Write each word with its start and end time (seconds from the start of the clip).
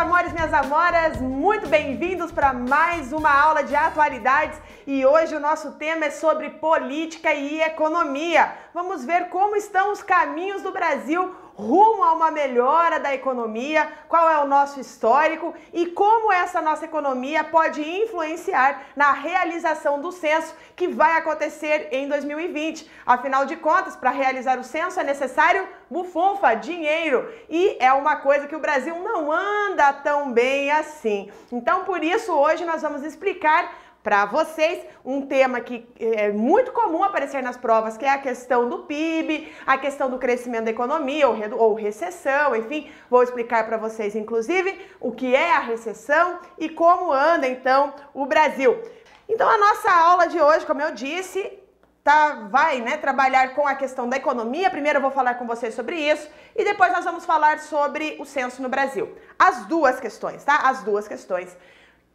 amores, 0.00 0.32
minhas 0.32 0.54
amoras, 0.54 1.20
muito 1.20 1.68
bem-vindos 1.68 2.32
para 2.32 2.54
mais 2.54 3.12
uma 3.12 3.30
aula 3.30 3.62
de 3.62 3.76
atualidades 3.76 4.58
e 4.86 5.04
hoje 5.04 5.36
o 5.36 5.40
nosso 5.40 5.72
tema 5.72 6.06
é 6.06 6.10
sobre 6.10 6.48
política 6.48 7.34
e 7.34 7.60
economia. 7.60 8.50
Vamos 8.72 9.04
ver 9.04 9.28
como 9.28 9.56
estão 9.56 9.92
os 9.92 10.02
caminhos 10.02 10.62
do 10.62 10.72
Brasil 10.72 11.34
rumo 11.60 12.02
a 12.02 12.12
uma 12.12 12.30
melhora 12.30 12.98
da 12.98 13.14
economia, 13.14 13.88
qual 14.08 14.28
é 14.28 14.38
o 14.38 14.46
nosso 14.46 14.80
histórico 14.80 15.54
e 15.72 15.86
como 15.86 16.32
essa 16.32 16.60
nossa 16.60 16.86
economia 16.86 17.44
pode 17.44 17.82
influenciar 17.82 18.82
na 18.96 19.12
realização 19.12 20.00
do 20.00 20.10
censo 20.10 20.54
que 20.74 20.88
vai 20.88 21.18
acontecer 21.18 21.88
em 21.92 22.08
2020. 22.08 22.90
Afinal 23.04 23.44
de 23.44 23.56
contas, 23.56 23.94
para 23.94 24.10
realizar 24.10 24.58
o 24.58 24.64
censo 24.64 24.98
é 24.98 25.04
necessário 25.04 25.68
bufunfa, 25.90 26.54
dinheiro, 26.54 27.28
e 27.48 27.76
é 27.80 27.92
uma 27.92 28.16
coisa 28.16 28.46
que 28.46 28.56
o 28.56 28.60
Brasil 28.60 28.94
não 29.00 29.30
anda 29.30 29.92
tão 29.92 30.32
bem 30.32 30.70
assim. 30.70 31.30
Então, 31.50 31.84
por 31.84 32.02
isso, 32.02 32.32
hoje 32.32 32.64
nós 32.64 32.80
vamos 32.80 33.02
explicar 33.02 33.72
para 34.02 34.24
vocês 34.24 34.84
um 35.04 35.26
tema 35.26 35.60
que 35.60 35.86
é 35.98 36.30
muito 36.30 36.72
comum 36.72 37.04
aparecer 37.04 37.42
nas 37.42 37.56
provas, 37.56 37.96
que 37.96 38.04
é 38.04 38.10
a 38.10 38.18
questão 38.18 38.68
do 38.68 38.80
PIB, 38.80 39.52
a 39.66 39.76
questão 39.76 40.10
do 40.10 40.18
crescimento 40.18 40.64
da 40.64 40.70
economia 40.70 41.28
ou, 41.28 41.36
ou 41.58 41.74
recessão, 41.74 42.56
enfim, 42.56 42.90
vou 43.10 43.22
explicar 43.22 43.66
para 43.66 43.76
vocês 43.76 44.14
inclusive 44.14 44.80
o 44.98 45.12
que 45.12 45.34
é 45.34 45.52
a 45.54 45.60
recessão 45.60 46.40
e 46.58 46.68
como 46.68 47.12
anda 47.12 47.46
então 47.46 47.94
o 48.14 48.24
Brasil. 48.26 48.80
Então 49.28 49.48
a 49.48 49.58
nossa 49.58 49.90
aula 49.92 50.26
de 50.26 50.40
hoje, 50.40 50.66
como 50.66 50.80
eu 50.80 50.92
disse, 50.92 51.60
tá, 52.02 52.48
vai 52.50 52.80
né, 52.80 52.96
trabalhar 52.96 53.54
com 53.54 53.66
a 53.66 53.74
questão 53.74 54.08
da 54.08 54.16
economia. 54.16 54.70
Primeiro 54.70 54.98
eu 54.98 55.02
vou 55.02 55.10
falar 55.10 55.34
com 55.34 55.46
vocês 55.46 55.74
sobre 55.74 55.96
isso 55.96 56.28
e 56.56 56.64
depois 56.64 56.92
nós 56.92 57.04
vamos 57.04 57.24
falar 57.24 57.60
sobre 57.60 58.16
o 58.18 58.24
censo 58.24 58.62
no 58.62 58.68
Brasil. 58.68 59.14
As 59.38 59.66
duas 59.66 60.00
questões, 60.00 60.42
tá? 60.42 60.56
As 60.64 60.82
duas 60.82 61.06
questões 61.06 61.56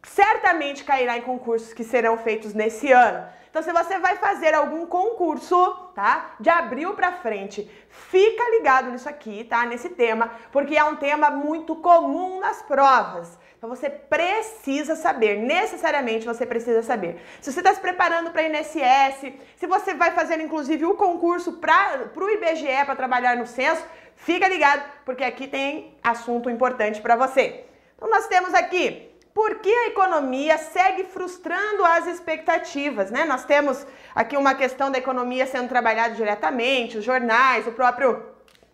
certamente 0.06 0.84
cairá 0.84 1.16
em 1.16 1.22
concursos 1.22 1.74
que 1.74 1.84
serão 1.84 2.16
feitos 2.16 2.54
nesse 2.54 2.90
ano. 2.92 3.26
Então, 3.50 3.62
se 3.62 3.72
você 3.72 3.98
vai 3.98 4.16
fazer 4.16 4.54
algum 4.54 4.84
concurso, 4.84 5.56
tá? 5.94 6.34
De 6.38 6.50
abril 6.50 6.92
para 6.92 7.12
frente, 7.12 7.70
fica 7.88 8.50
ligado 8.50 8.90
nisso 8.90 9.08
aqui, 9.08 9.44
tá? 9.44 9.64
Nesse 9.64 9.88
tema, 9.88 10.30
porque 10.52 10.76
é 10.76 10.84
um 10.84 10.96
tema 10.96 11.30
muito 11.30 11.74
comum 11.76 12.38
nas 12.38 12.60
provas. 12.60 13.38
Então, 13.56 13.70
você 13.70 13.88
precisa 13.88 14.94
saber, 14.94 15.38
necessariamente 15.38 16.26
você 16.26 16.44
precisa 16.44 16.82
saber. 16.82 17.18
Se 17.40 17.50
você 17.50 17.60
está 17.60 17.72
se 17.72 17.80
preparando 17.80 18.30
para 18.30 18.42
INSS, 18.42 19.32
se 19.56 19.66
você 19.66 19.94
vai 19.94 20.10
fazer 20.10 20.38
inclusive 20.38 20.84
o 20.84 20.94
concurso 20.94 21.54
para 21.54 22.10
o 22.14 22.30
IBGE 22.30 22.84
para 22.84 22.94
trabalhar 22.94 23.36
no 23.36 23.46
censo, 23.46 23.82
fica 24.16 24.46
ligado, 24.46 24.84
porque 25.04 25.24
aqui 25.24 25.48
tem 25.48 25.96
assunto 26.02 26.50
importante 26.50 27.00
para 27.00 27.16
você. 27.16 27.64
Então, 27.96 28.10
nós 28.10 28.26
temos 28.26 28.52
aqui 28.52 29.15
por 29.36 29.56
que 29.56 29.68
a 29.68 29.88
economia 29.88 30.56
segue 30.56 31.04
frustrando 31.04 31.84
as 31.84 32.06
expectativas, 32.06 33.10
né? 33.10 33.26
Nós 33.26 33.44
temos 33.44 33.86
aqui 34.14 34.34
uma 34.34 34.54
questão 34.54 34.90
da 34.90 34.96
economia 34.96 35.46
sendo 35.46 35.68
trabalhada 35.68 36.14
diretamente, 36.14 36.96
os 36.96 37.04
jornais, 37.04 37.66
o 37.66 37.72
próprio 37.72 38.24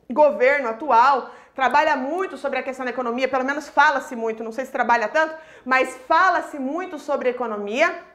governo 0.09 0.69
atual 0.69 1.31
trabalha 1.53 1.97
muito 1.97 2.37
sobre 2.37 2.61
a 2.61 2.63
questão 2.63 2.85
da 2.85 2.93
economia, 2.93 3.27
pelo 3.27 3.45
menos 3.45 3.69
fala-se 3.69 4.15
muito, 4.15 4.45
não 4.45 4.53
sei 4.53 4.65
se 4.65 4.71
trabalha 4.71 5.09
tanto, 5.09 5.35
mas 5.65 5.97
fala-se 6.07 6.61
muito 6.61 6.97
sobre 6.97 7.31
economia. 7.31 8.12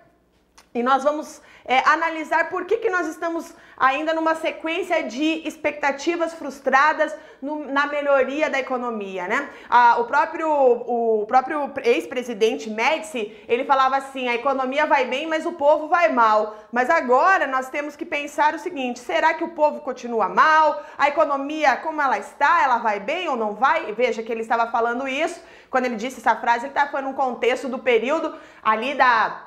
E 0.73 0.83
nós 0.83 1.03
vamos 1.03 1.41
é, 1.65 1.79
analisar 1.89 2.49
por 2.49 2.65
que, 2.65 2.77
que 2.77 2.89
nós 2.89 3.07
estamos 3.07 3.53
ainda 3.75 4.13
numa 4.13 4.35
sequência 4.35 5.03
de 5.03 5.47
expectativas 5.47 6.33
frustradas 6.33 7.13
no, 7.41 7.65
na 7.65 7.87
melhoria 7.87 8.49
da 8.49 8.59
economia, 8.59 9.27
né? 9.27 9.49
Ah, 9.69 9.97
o 9.99 10.05
próprio, 10.05 10.49
o 10.49 11.25
próprio 11.27 11.71
ex-presidente 11.83 12.69
Médici, 12.69 13.35
ele 13.47 13.65
falava 13.65 13.97
assim, 13.97 14.27
a 14.27 14.35
economia 14.35 14.85
vai 14.85 15.05
bem, 15.05 15.27
mas 15.27 15.45
o 15.45 15.53
povo 15.53 15.87
vai 15.87 16.11
mal. 16.11 16.55
Mas 16.71 16.89
agora 16.89 17.45
nós 17.45 17.69
temos 17.69 17.95
que 17.95 18.05
pensar 18.05 18.55
o 18.55 18.59
seguinte, 18.59 18.99
será 18.99 19.33
que 19.33 19.43
o 19.43 19.49
povo 19.49 19.81
continua 19.81 20.29
mal? 20.29 20.83
A 20.97 21.07
economia, 21.07 21.75
como 21.77 22.01
ela 22.01 22.17
está, 22.17 22.63
ela 22.63 22.77
vai 22.77 22.99
bem 22.99 23.27
ou 23.27 23.35
não 23.35 23.53
vai? 23.53 23.91
Veja 23.93 24.23
que 24.23 24.31
ele 24.31 24.41
estava 24.41 24.71
falando 24.71 25.07
isso, 25.07 25.41
quando 25.69 25.85
ele 25.85 25.95
disse 25.95 26.19
essa 26.19 26.35
frase, 26.35 26.65
ele 26.65 26.67
estava 26.67 26.91
falando 26.91 27.07
num 27.07 27.13
contexto 27.13 27.67
do 27.67 27.79
período 27.79 28.35
ali 28.63 28.95
da 28.95 29.46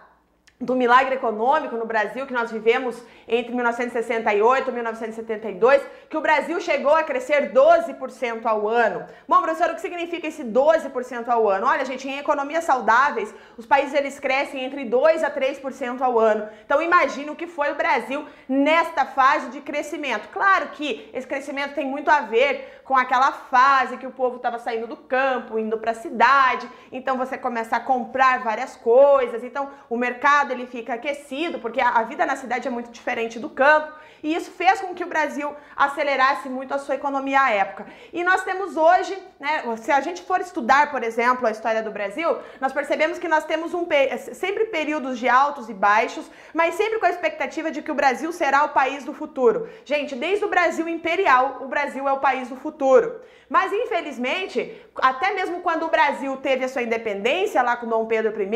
do 0.61 0.77
milagre 0.77 1.15
econômico 1.15 1.75
no 1.75 1.87
Brasil 1.87 2.27
que 2.27 2.35
nós 2.35 2.53
vivemos 2.53 3.03
entre 3.27 3.55
1968 3.55 4.69
e 4.69 4.73
1972, 4.73 5.83
que 6.11 6.17
o 6.19 6.21
Brasil 6.21 6.61
chegou 6.61 6.95
a 6.95 7.03
crescer 7.03 7.51
12% 7.51 8.45
ao 8.45 8.69
ano. 8.69 9.07
Bom, 9.27 9.41
professor, 9.41 9.71
o 9.71 9.75
que 9.75 9.81
significa 9.81 10.27
esse 10.27 10.45
12% 10.45 11.29
ao 11.29 11.49
ano? 11.49 11.67
Olha, 11.67 11.85
gente, 11.87 12.07
em 12.07 12.19
economias 12.19 12.65
saudáveis, 12.65 13.35
os 13.57 13.65
países 13.65 13.95
eles 13.95 14.21
crescem 14.21 14.63
entre 14.63 14.85
2 14.85 15.25
a 15.25 15.31
3% 15.31 16.03
ao 16.03 16.19
ano. 16.19 16.47
Então, 16.67 16.83
imagine 16.83 17.31
o 17.31 17.37
que 17.37 17.47
foi 17.47 17.73
o 17.73 17.77
Brasil 17.77 18.27
nesta 18.47 19.07
fase 19.07 19.49
de 19.49 19.63
crescimento. 19.63 20.29
Claro 20.29 20.69
que 20.71 21.09
esse 21.15 21.27
crescimento 21.27 21.75
tem 21.75 21.87
muito 21.87 22.11
a 22.11 22.21
ver 22.21 22.80
com 22.91 22.97
aquela 22.97 23.31
fase 23.31 23.99
que 23.99 24.07
o 24.09 24.11
povo 24.11 24.35
estava 24.35 24.59
saindo 24.59 24.89
do 24.89 24.97
campo, 24.97 25.57
indo 25.61 25.79
para 25.79 25.93
a 25.93 25.95
cidade, 25.95 26.69
então 26.91 27.17
você 27.17 27.39
começa 27.39 27.77
a 27.77 27.79
comprar 27.79 28.43
várias 28.43 28.75
coisas, 28.75 29.45
então 29.45 29.71
o 29.89 29.97
mercado 29.97 30.51
ele 30.51 30.67
fica 30.67 30.95
aquecido, 30.95 31.61
porque 31.61 31.81
a, 31.81 32.03
vida 32.03 32.27
na 32.27 32.35
cidade 32.35 32.67
é 32.67 32.71
muito 32.71 32.91
diferente 32.91 33.39
do 33.39 33.49
campo, 33.49 33.93
e 34.23 34.35
isso 34.35 34.51
fez 34.51 34.81
com 34.81 34.95
que 34.95 35.05
o 35.05 35.07
Brasil 35.07 35.55
acelerasse 35.77 36.49
muito 36.49 36.75
a 36.75 36.79
sua 36.79 36.95
economia 36.95 37.41
à 37.41 37.51
época. 37.51 37.87
E 38.13 38.23
nós 38.23 38.45
temos 38.45 38.77
hoje, 38.77 39.17
né, 39.39 39.63
se 39.79 39.91
a 39.91 40.01
gente 40.01 40.23
for 40.23 40.41
estudar, 40.41 40.91
por 40.91 41.03
exemplo, 41.03 41.47
a 41.47 41.51
história 41.51 41.83
do 41.83 41.91
Brasil, 41.91 42.39
nós 42.61 42.73
percebemos 42.73 43.19
que 43.19 43.29
nós 43.29 43.45
temos 43.45 43.75
um, 43.75 43.87
sempre 44.33 44.67
períodos 44.67 45.19
de 45.19 45.29
altos 45.29 45.69
e 45.69 45.75
baixos, 45.75 46.31
mas 46.53 46.75
sempre 46.75 46.99
com 46.99 47.07
a 47.07 47.11
expectativa 47.11 47.71
de 47.71 47.83
que 47.83 47.91
o 47.91 47.95
Brasil 47.95 48.33
será 48.33 48.65
o 48.65 48.71
país 48.71 49.05
do 49.05 49.15
futuro. 49.15 49.69
Gente, 49.85 50.15
desde 50.15 50.45
o 50.45 50.49
Brasil 50.49 50.89
imperial, 50.89 51.59
o 51.61 51.69
Brasil 51.69 52.09
é 52.09 52.13
o 52.13 52.21
país 52.21 52.49
do 52.49 52.57
futuro. 52.57 53.21
Mas 53.51 53.73
infelizmente, 53.73 54.81
até 55.03 55.35
mesmo 55.35 55.61
quando 55.61 55.85
o 55.85 55.89
Brasil 55.89 56.37
teve 56.37 56.65
a 56.65 56.69
sua 56.69 56.83
independência 56.83 57.61
lá 57.61 57.77
com 57.77 57.89
Dom 57.89 58.07
Pedro 58.07 58.33
I, 58.41 58.47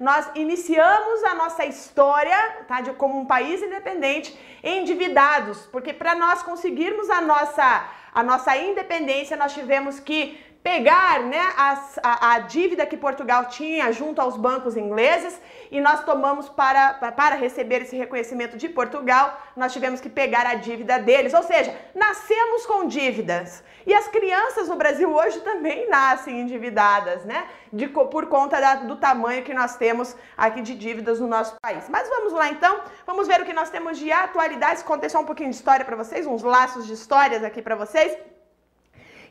nós 0.00 0.28
iniciamos 0.34 1.22
a 1.22 1.34
nossa 1.34 1.64
história, 1.64 2.36
tá, 2.66 2.80
de, 2.80 2.92
como 2.94 3.20
um 3.20 3.24
país 3.24 3.62
independente 3.62 4.36
endividados, 4.64 5.66
porque 5.66 5.92
para 5.92 6.16
nós 6.16 6.42
conseguirmos 6.42 7.08
a 7.08 7.20
nossa 7.20 7.88
a 8.14 8.22
nossa 8.22 8.54
independência, 8.58 9.38
nós 9.38 9.54
tivemos 9.54 9.98
que 9.98 10.38
pegar 10.62 11.20
né, 11.20 11.52
as, 11.56 11.98
a, 12.02 12.34
a, 12.34 12.38
dívida 12.38 12.86
que 12.86 12.96
Portugal 12.96 13.46
tinha 13.46 13.90
junto 13.90 14.20
aos 14.20 14.36
bancos 14.36 14.76
ingleses 14.76 15.40
e 15.70 15.80
nós 15.80 16.04
tomamos 16.04 16.48
para, 16.48 16.94
para 16.94 17.34
receber 17.34 17.82
esse 17.82 17.96
reconhecimento 17.96 18.56
de 18.56 18.68
Portugal, 18.68 19.36
nós 19.56 19.72
tivemos 19.72 20.00
que 20.00 20.08
pegar 20.08 20.46
a 20.46 20.54
dívida 20.54 20.98
deles. 20.98 21.34
Ou 21.34 21.42
seja, 21.42 21.76
nascemos 21.94 22.64
com 22.64 22.86
dívidas. 22.86 23.64
E 23.84 23.92
as 23.92 24.06
crianças 24.06 24.68
no 24.68 24.76
Brasil 24.76 25.12
hoje 25.12 25.40
também 25.40 25.88
nascem 25.88 26.40
endividadas, 26.40 27.24
né? 27.24 27.48
De, 27.72 27.88
por 27.88 28.26
conta 28.26 28.60
da, 28.60 28.74
do 28.76 28.96
tamanho 28.96 29.42
que 29.42 29.52
nós 29.52 29.74
temos 29.76 30.14
aqui 30.36 30.62
de 30.62 30.76
dívidas 30.76 31.18
no 31.18 31.26
nosso 31.26 31.56
país. 31.60 31.88
Mas 31.88 32.08
vamos 32.08 32.32
lá 32.32 32.48
então, 32.48 32.82
vamos 33.04 33.26
ver 33.26 33.40
o 33.40 33.44
que 33.44 33.52
nós 33.52 33.70
temos 33.70 33.98
de 33.98 34.12
atualidades, 34.12 34.84
contei 34.84 35.10
só 35.10 35.18
um 35.20 35.24
pouquinho 35.24 35.50
de 35.50 35.56
história 35.56 35.84
para 35.84 35.96
vocês, 35.96 36.26
uns 36.26 36.44
laços 36.44 36.86
de 36.86 36.92
histórias 36.92 37.42
aqui 37.42 37.60
para 37.60 37.74
vocês. 37.74 38.16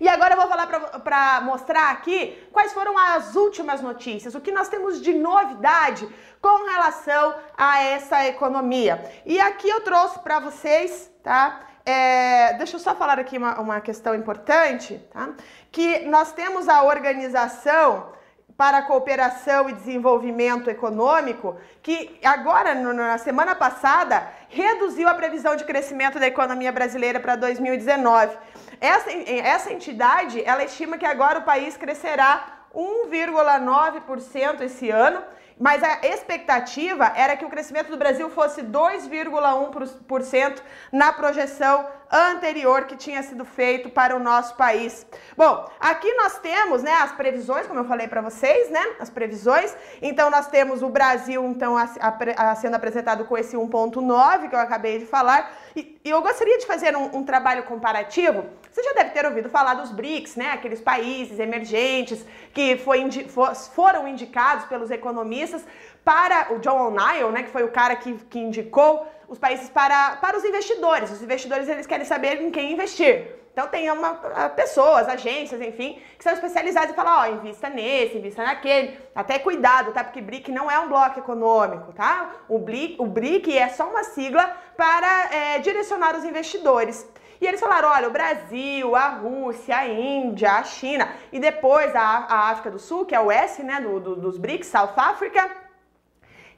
E 0.01 0.09
agora 0.09 0.33
eu 0.33 0.37
vou 0.37 0.47
falar 0.47 0.65
para 0.65 1.41
mostrar 1.41 1.91
aqui 1.91 2.35
quais 2.51 2.73
foram 2.73 2.97
as 2.97 3.35
últimas 3.35 3.81
notícias, 3.81 4.33
o 4.33 4.41
que 4.41 4.51
nós 4.51 4.67
temos 4.67 4.99
de 4.99 5.13
novidade 5.13 6.09
com 6.41 6.65
relação 6.65 7.35
a 7.55 7.83
essa 7.83 8.25
economia. 8.25 8.99
E 9.23 9.39
aqui 9.39 9.69
eu 9.69 9.81
trouxe 9.81 10.17
para 10.17 10.39
vocês, 10.39 11.11
tá? 11.21 11.59
É, 11.85 12.53
deixa 12.53 12.77
eu 12.77 12.79
só 12.79 12.95
falar 12.95 13.19
aqui 13.19 13.37
uma, 13.37 13.61
uma 13.61 13.79
questão 13.79 14.15
importante, 14.15 14.97
tá? 15.13 15.29
Que 15.71 15.99
nós 16.07 16.31
temos 16.31 16.67
a 16.67 16.81
organização 16.81 18.11
para 18.57 18.77
a 18.77 18.81
cooperação 18.83 19.69
e 19.69 19.73
desenvolvimento 19.73 20.69
econômico, 20.69 21.57
que 21.81 22.19
agora, 22.23 22.75
na 22.75 23.17
semana 23.17 23.55
passada, 23.55 24.27
reduziu 24.49 25.07
a 25.07 25.15
previsão 25.15 25.55
de 25.55 25.63
crescimento 25.63 26.19
da 26.19 26.27
economia 26.27 26.71
brasileira 26.71 27.19
para 27.19 27.35
2019. 27.35 28.37
Essa, 28.81 29.11
essa 29.11 29.71
entidade, 29.71 30.43
ela 30.43 30.63
estima 30.63 30.97
que 30.97 31.05
agora 31.05 31.37
o 31.37 31.43
país 31.43 31.77
crescerá 31.77 32.65
1,9% 32.73 34.61
esse 34.61 34.89
ano, 34.89 35.21
mas 35.59 35.83
a 35.83 35.99
expectativa 36.01 37.13
era 37.15 37.37
que 37.37 37.45
o 37.45 37.49
crescimento 37.49 37.91
do 37.91 37.97
Brasil 37.97 38.27
fosse 38.31 38.63
2,1% 38.63 40.61
na 40.91 41.13
projeção 41.13 41.85
anterior 42.11 42.85
que 42.85 42.97
tinha 42.97 43.21
sido 43.21 43.45
feito 43.45 43.87
para 43.89 44.15
o 44.15 44.19
nosso 44.19 44.55
país. 44.55 45.05
Bom, 45.37 45.69
aqui 45.79 46.11
nós 46.15 46.39
temos, 46.39 46.81
né, 46.81 46.93
as 46.93 47.11
previsões, 47.11 47.67
como 47.67 47.79
eu 47.79 47.85
falei 47.85 48.07
para 48.07 48.21
vocês, 48.21 48.71
né, 48.71 48.83
as 48.99 49.11
previsões. 49.11 49.77
Então 50.01 50.31
nós 50.31 50.47
temos 50.47 50.81
o 50.81 50.89
Brasil 50.89 51.45
então 51.45 51.77
a, 51.77 51.87
a, 51.99 52.51
a 52.51 52.55
sendo 52.55 52.75
apresentado 52.75 53.25
com 53.25 53.37
esse 53.37 53.55
1.9 53.55 54.49
que 54.49 54.55
eu 54.55 54.59
acabei 54.59 54.97
de 54.97 55.05
falar. 55.05 55.53
E, 55.75 55.99
eu 56.03 56.21
gostaria 56.21 56.57
de 56.57 56.65
fazer 56.65 56.95
um, 56.95 57.17
um, 57.17 57.23
trabalho 57.23 57.63
comparativo. 57.63 58.45
Você 58.71 58.83
já 58.83 58.93
deve 58.93 59.11
ter 59.11 59.25
ouvido 59.25 59.49
falar 59.49 59.75
dos 59.75 59.91
BRICS, 59.91 60.35
né, 60.35 60.51
aqueles 60.51 60.81
países 60.81 61.39
emergentes 61.39 62.25
que 62.53 62.77
indi 62.97 63.27
for, 63.29 63.55
foram 63.55 64.07
indicados 64.07 64.65
pelos 64.65 64.91
economistas 64.91 65.63
para 66.03 66.53
o 66.53 66.59
John 66.59 66.87
O'Neill, 66.87 67.31
né, 67.31 67.43
que 67.43 67.49
foi 67.49 67.63
o 67.63 67.71
cara 67.71 67.95
que, 67.95 68.13
que 68.29 68.39
indicou 68.39 69.07
os 69.31 69.39
países 69.39 69.69
para, 69.69 70.17
para 70.17 70.37
os 70.37 70.43
investidores. 70.43 71.09
Os 71.09 71.23
investidores 71.23 71.69
eles 71.69 71.87
querem 71.87 72.05
saber 72.05 72.41
em 72.41 72.51
quem 72.51 72.73
investir. 72.73 73.39
Então 73.53 73.65
tem 73.67 73.89
uma, 73.89 74.13
pessoas, 74.49 75.07
agências, 75.07 75.61
enfim, 75.61 76.01
que 76.17 76.23
são 76.23 76.33
especializadas 76.33 76.91
e 76.91 76.93
falam, 76.93 77.13
ó, 77.13 77.21
oh, 77.21 77.35
invista 77.35 77.69
nesse, 77.69 78.17
invista 78.17 78.43
naquele. 78.43 78.97
Até 79.15 79.39
cuidado, 79.39 79.93
tá? 79.93 80.03
Porque 80.03 80.21
BRIC 80.21 80.51
não 80.51 80.69
é 80.69 80.77
um 80.79 80.89
bloco 80.89 81.19
econômico, 81.19 81.93
tá? 81.93 82.29
O 82.49 82.59
BRIC, 82.59 82.97
o 82.99 83.05
BRIC 83.05 83.57
é 83.57 83.69
só 83.69 83.89
uma 83.89 84.03
sigla 84.03 84.55
para 84.75 85.33
é, 85.33 85.59
direcionar 85.59 86.13
os 86.15 86.25
investidores. 86.25 87.09
E 87.39 87.47
eles 87.47 87.59
falaram, 87.59 87.89
olha, 87.89 88.07
o 88.09 88.11
Brasil, 88.11 88.95
a 88.95 89.07
Rússia, 89.09 89.77
a 89.77 89.87
Índia, 89.87 90.51
a 90.51 90.63
China 90.63 91.09
e 91.31 91.39
depois 91.39 91.95
a, 91.95 92.01
a 92.01 92.49
África 92.51 92.69
do 92.69 92.79
Sul, 92.79 93.05
que 93.05 93.15
é 93.15 93.19
o 93.19 93.31
S, 93.31 93.63
né, 93.63 93.79
do, 93.79 93.99
do, 93.99 94.15
dos 94.15 94.37
BRICS, 94.37 94.67
South 94.67 94.93
Africa, 94.95 95.49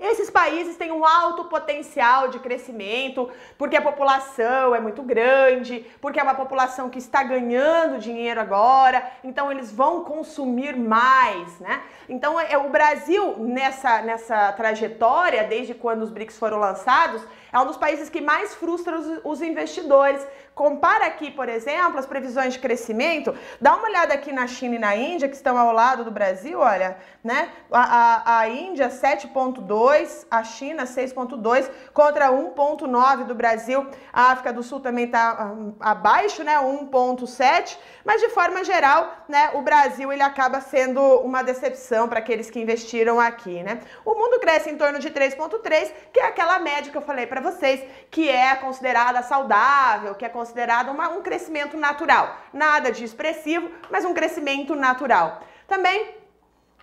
esses 0.04 0.30
países 0.30 0.76
têm 0.76 0.92
um 0.92 1.06
alto 1.06 1.46
potencial 1.46 2.28
de 2.28 2.38
crescimento, 2.40 3.32
porque 3.58 3.78
a 3.78 3.82
população 3.82 4.76
é 4.76 4.80
muito 4.80 5.02
grande, 5.02 5.86
porque 6.02 6.20
é 6.20 6.24
uma 6.24 6.36
população 6.36 6.90
que 6.90 7.00
está 7.00 7.24
ganhando 7.24 7.98
dinheiro 7.98 8.40
agora, 8.42 9.10
então 9.24 9.50
eles 9.50 9.72
vão 9.72 10.04
consumir 10.04 10.76
mais, 10.76 11.58
né? 11.60 11.82
Então 12.10 12.38
é, 12.38 12.58
o 12.58 12.70
Brasil 12.70 13.38
nessa, 13.38 14.02
nessa 14.02 14.52
trajetória, 14.52 15.46
desde 15.46 15.74
quando 15.74 16.02
os 16.02 16.12
BRICS 16.12 16.38
foram 16.38 16.60
lançados, 16.60 17.26
é 17.54 17.58
um 17.60 17.66
dos 17.66 17.78
países 17.78 18.10
que 18.10 18.20
mais 18.20 18.54
frustra 18.56 19.00
os, 19.00 19.22
os 19.24 19.42
investidores. 19.42 20.26
Compara 20.56 21.08
aqui, 21.08 21.32
por 21.32 21.50
exemplo, 21.50 21.98
as 21.98 22.06
previsões 22.06 22.54
de 22.54 22.60
crescimento. 22.60 23.36
Dá 23.60 23.76
uma 23.76 23.88
olhada 23.88 24.14
aqui 24.14 24.32
na 24.32 24.46
China 24.46 24.76
e 24.76 24.80
na 24.80 24.96
Índia, 24.96 25.28
que 25.28 25.36
estão 25.36 25.58
ao 25.58 25.74
lado 25.74 26.04
do 26.04 26.12
Brasil, 26.12 26.60
olha, 26.60 26.96
né? 27.24 27.50
A, 27.72 27.82
a, 27.82 28.40
a 28.40 28.50
Índia 28.50 28.90
7,2, 28.90 30.28
a 30.30 30.44
China 30.44 30.84
6,2 30.84 31.70
contra 31.92 32.30
1,9 32.30 33.26
do 33.26 33.34
Brasil. 33.34 33.88
A 34.12 34.32
África 34.32 34.54
do 34.54 34.62
Sul 34.62 34.80
também 34.80 35.06
está 35.06 35.32
ah, 35.80 35.92
abaixo, 35.92 36.44
né? 36.44 36.56
1,7. 36.58 37.76
Mas 38.06 38.22
de 38.22 38.30
forma 38.30 38.64
geral, 38.64 39.12
né? 39.28 39.50
O 39.56 39.64
Brasil 39.64 40.14
ele 40.14 40.22
acaba 40.22 40.62
sendo 40.62 41.02
uma 41.22 41.42
decepção 41.42 42.08
para 42.08 42.20
aqueles 42.20 42.52
que 42.52 42.60
investiram 42.60 43.20
aqui, 43.20 43.64
né? 43.64 43.80
O 44.06 44.14
mundo 44.14 44.40
cresce 44.40 44.70
em 44.70 44.78
torno 44.78 45.00
de 45.00 45.10
3,3, 45.10 45.92
que 46.12 46.20
é 46.20 46.28
aquela 46.28 46.60
média 46.60 46.92
que 46.92 46.98
eu 46.98 47.02
falei 47.02 47.26
para 47.26 47.42
vocês, 47.42 47.84
que 48.12 48.30
é 48.30 48.56
considerada 48.56 49.24
saudável, 49.24 50.14
que 50.14 50.24
é 50.24 50.30
considerada 50.30 50.43
uma, 50.92 51.10
um 51.10 51.22
crescimento 51.22 51.78
natural. 51.78 52.38
Nada 52.51 52.92
de 52.92 53.04
expressivo, 53.04 53.69
mas 53.90 54.06
um 54.06 54.13
crescimento 54.13 54.75
natural. 54.75 55.42
Também, 55.68 56.16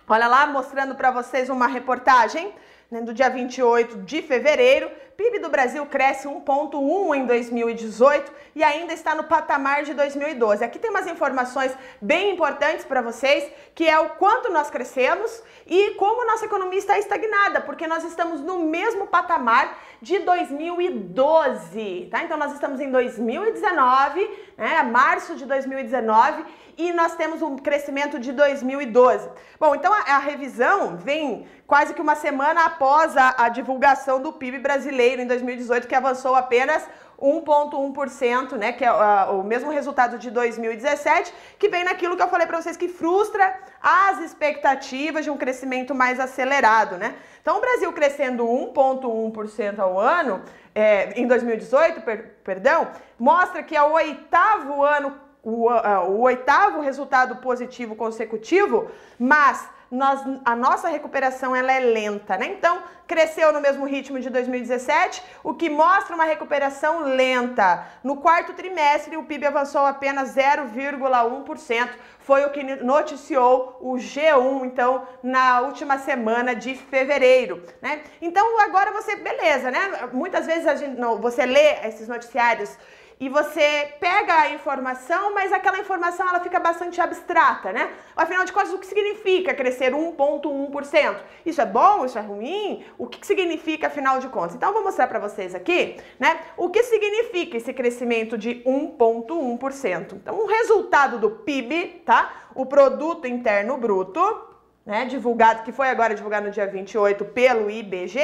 olha 0.07 0.27
lá, 0.27 0.47
mostrando 0.47 0.95
para 0.95 1.11
vocês 1.11 1.49
uma 1.49 1.67
reportagem 1.67 2.53
né, 2.91 3.01
do 3.01 3.13
dia 3.13 3.29
28 3.29 3.99
de 3.99 4.21
fevereiro, 4.21 4.91
PIB 5.15 5.39
do 5.39 5.49
Brasil 5.49 5.85
cresce 5.85 6.27
1,1 6.27 7.15
em 7.15 7.25
2018 7.25 8.31
e 8.53 8.63
ainda 8.63 8.91
está 8.91 9.15
no 9.15 9.23
patamar 9.23 9.83
de 9.83 9.93
2012. 9.93 10.63
Aqui 10.63 10.77
tem 10.77 10.89
umas 10.89 11.07
informações 11.07 11.71
bem 12.01 12.33
importantes 12.33 12.83
para 12.83 13.01
vocês, 13.01 13.49
que 13.73 13.87
é 13.87 13.97
o 13.97 14.09
quanto 14.09 14.51
nós 14.51 14.69
crescemos 14.69 15.41
e 15.65 15.91
como 15.91 16.25
nossa 16.25 16.45
economia 16.45 16.79
está 16.79 16.99
estagnada, 16.99 17.61
porque 17.61 17.87
nós 17.87 18.03
estamos 18.03 18.41
no 18.41 18.59
mesmo 18.59 19.07
patamar 19.07 19.77
de 20.01 20.19
2012, 20.19 22.09
tá? 22.09 22.23
Então 22.23 22.35
nós 22.35 22.51
estamos 22.53 22.81
em 22.81 22.91
2019, 22.91 24.29
né, 24.57 24.83
março 24.83 25.35
de 25.35 25.45
2019, 25.45 26.43
e 26.81 26.91
nós 26.93 27.15
temos 27.15 27.41
um 27.41 27.55
crescimento 27.57 28.17
de 28.17 28.31
2012. 28.31 29.29
Bom, 29.59 29.75
então 29.75 29.93
a, 29.93 30.15
a 30.15 30.17
revisão 30.17 30.97
vem 30.97 31.45
quase 31.67 31.93
que 31.93 32.01
uma 32.01 32.15
semana 32.15 32.65
após 32.65 33.15
a, 33.15 33.35
a 33.37 33.49
divulgação 33.49 34.19
do 34.19 34.33
PIB 34.33 34.57
brasileiro 34.57 35.21
em 35.21 35.27
2018 35.27 35.87
que 35.87 35.93
avançou 35.93 36.35
apenas 36.35 36.83
1,1%, 37.21 38.57
né, 38.57 38.71
que 38.71 38.83
é 38.83 38.91
uh, 38.91 39.39
o 39.39 39.43
mesmo 39.43 39.69
resultado 39.69 40.17
de 40.17 40.31
2017, 40.31 41.31
que 41.59 41.69
vem 41.69 41.83
naquilo 41.83 42.17
que 42.17 42.23
eu 42.23 42.27
falei 42.27 42.47
para 42.47 42.59
vocês 42.59 42.75
que 42.75 42.87
frustra 42.87 43.59
as 43.79 44.19
expectativas 44.21 45.23
de 45.23 45.29
um 45.29 45.37
crescimento 45.37 45.93
mais 45.93 46.19
acelerado, 46.19 46.97
né? 46.97 47.13
Então, 47.41 47.57
o 47.57 47.61
Brasil 47.61 47.91
crescendo 47.93 48.43
1,1% 48.43 49.79
ao 49.79 49.99
ano 49.99 50.43
é, 50.73 51.11
em 51.19 51.27
2018, 51.27 52.01
per, 52.01 52.37
perdão, 52.43 52.87
mostra 53.19 53.61
que 53.61 53.75
é 53.75 53.81
o 53.83 53.93
oitavo 53.93 54.83
ano, 54.83 55.15
o, 55.43 55.69
o 55.69 56.21
oitavo 56.21 56.81
resultado 56.81 57.37
positivo 57.37 57.95
consecutivo, 57.95 58.89
mas 59.17 59.67
nós, 59.91 60.21
a 60.45 60.55
nossa 60.55 60.87
recuperação 60.87 61.53
ela 61.53 61.71
é 61.73 61.79
lenta, 61.79 62.37
né? 62.37 62.45
Então, 62.45 62.81
cresceu 63.05 63.51
no 63.51 63.59
mesmo 63.59 63.85
ritmo 63.85 64.21
de 64.21 64.29
2017, 64.29 65.21
o 65.43 65.53
que 65.53 65.69
mostra 65.69 66.15
uma 66.15 66.23
recuperação 66.23 67.01
lenta. 67.01 67.85
No 68.01 68.15
quarto 68.15 68.53
trimestre, 68.53 69.17
o 69.17 69.25
PIB 69.25 69.47
avançou 69.47 69.85
apenas 69.85 70.33
0,1%, 70.33 71.89
foi 72.19 72.45
o 72.45 72.51
que 72.51 72.63
noticiou 72.63 73.77
o 73.81 73.95
G1, 73.95 74.65
então, 74.65 75.05
na 75.21 75.59
última 75.59 75.97
semana 75.97 76.55
de 76.55 76.73
fevereiro, 76.73 77.61
né? 77.81 78.01
Então, 78.21 78.61
agora 78.61 78.93
você, 78.93 79.17
beleza, 79.17 79.69
né? 79.69 80.09
Muitas 80.13 80.45
vezes 80.45 80.67
a 80.67 80.75
gente, 80.75 80.97
não, 80.97 81.17
você 81.17 81.45
lê 81.45 81.85
esses 81.85 82.07
noticiários 82.07 82.77
e 83.21 83.29
você 83.29 83.93
pega 83.99 84.33
a 84.33 84.49
informação, 84.49 85.31
mas 85.31 85.53
aquela 85.53 85.77
informação 85.77 86.27
ela 86.27 86.39
fica 86.39 86.59
bastante 86.59 86.99
abstrata, 86.99 87.71
né? 87.71 87.91
Afinal 88.15 88.43
de 88.43 88.51
contas, 88.51 88.73
o 88.73 88.79
que 88.79 88.87
significa 88.87 89.53
crescer 89.53 89.93
1,1%? 89.93 91.17
Isso 91.45 91.61
é 91.61 91.65
bom? 91.67 92.03
Isso 92.03 92.17
é 92.17 92.21
ruim? 92.21 92.83
O 92.97 93.05
que 93.05 93.23
significa 93.23 93.85
afinal 93.85 94.17
de 94.17 94.27
contas? 94.27 94.55
Então, 94.55 94.69
eu 94.69 94.73
vou 94.73 94.83
mostrar 94.83 95.05
para 95.05 95.19
vocês 95.19 95.53
aqui, 95.53 95.97
né? 96.19 96.39
O 96.57 96.67
que 96.71 96.81
significa 96.81 97.57
esse 97.57 97.71
crescimento 97.71 98.39
de 98.39 98.63
1,1%. 98.65 100.13
Então, 100.13 100.39
o 100.39 100.47
resultado 100.47 101.19
do 101.19 101.29
PIB, 101.29 102.01
tá? 102.03 102.47
O 102.55 102.65
Produto 102.65 103.27
Interno 103.27 103.77
Bruto, 103.77 104.49
né? 104.83 105.05
Divulgado, 105.05 105.61
que 105.61 105.71
foi 105.71 105.89
agora 105.89 106.15
divulgado 106.15 106.47
no 106.47 106.51
dia 106.51 106.65
28 106.65 107.23
pelo 107.25 107.69
IBGE. 107.69 108.17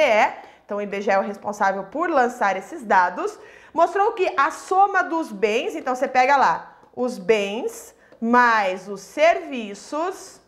Então, 0.64 0.78
o 0.78 0.82
IBGE 0.82 1.12
é 1.12 1.18
o 1.20 1.22
responsável 1.22 1.84
por 1.84 2.10
lançar 2.10 2.56
esses 2.56 2.82
dados 2.82 3.38
mostrou 3.72 4.12
que 4.12 4.32
a 4.36 4.50
soma 4.50 5.02
dos 5.02 5.30
bens, 5.30 5.74
então 5.74 5.94
você 5.94 6.08
pega 6.08 6.36
lá, 6.36 6.78
os 6.94 7.18
bens 7.18 7.94
mais 8.20 8.88
os 8.88 9.00
serviços 9.00 10.40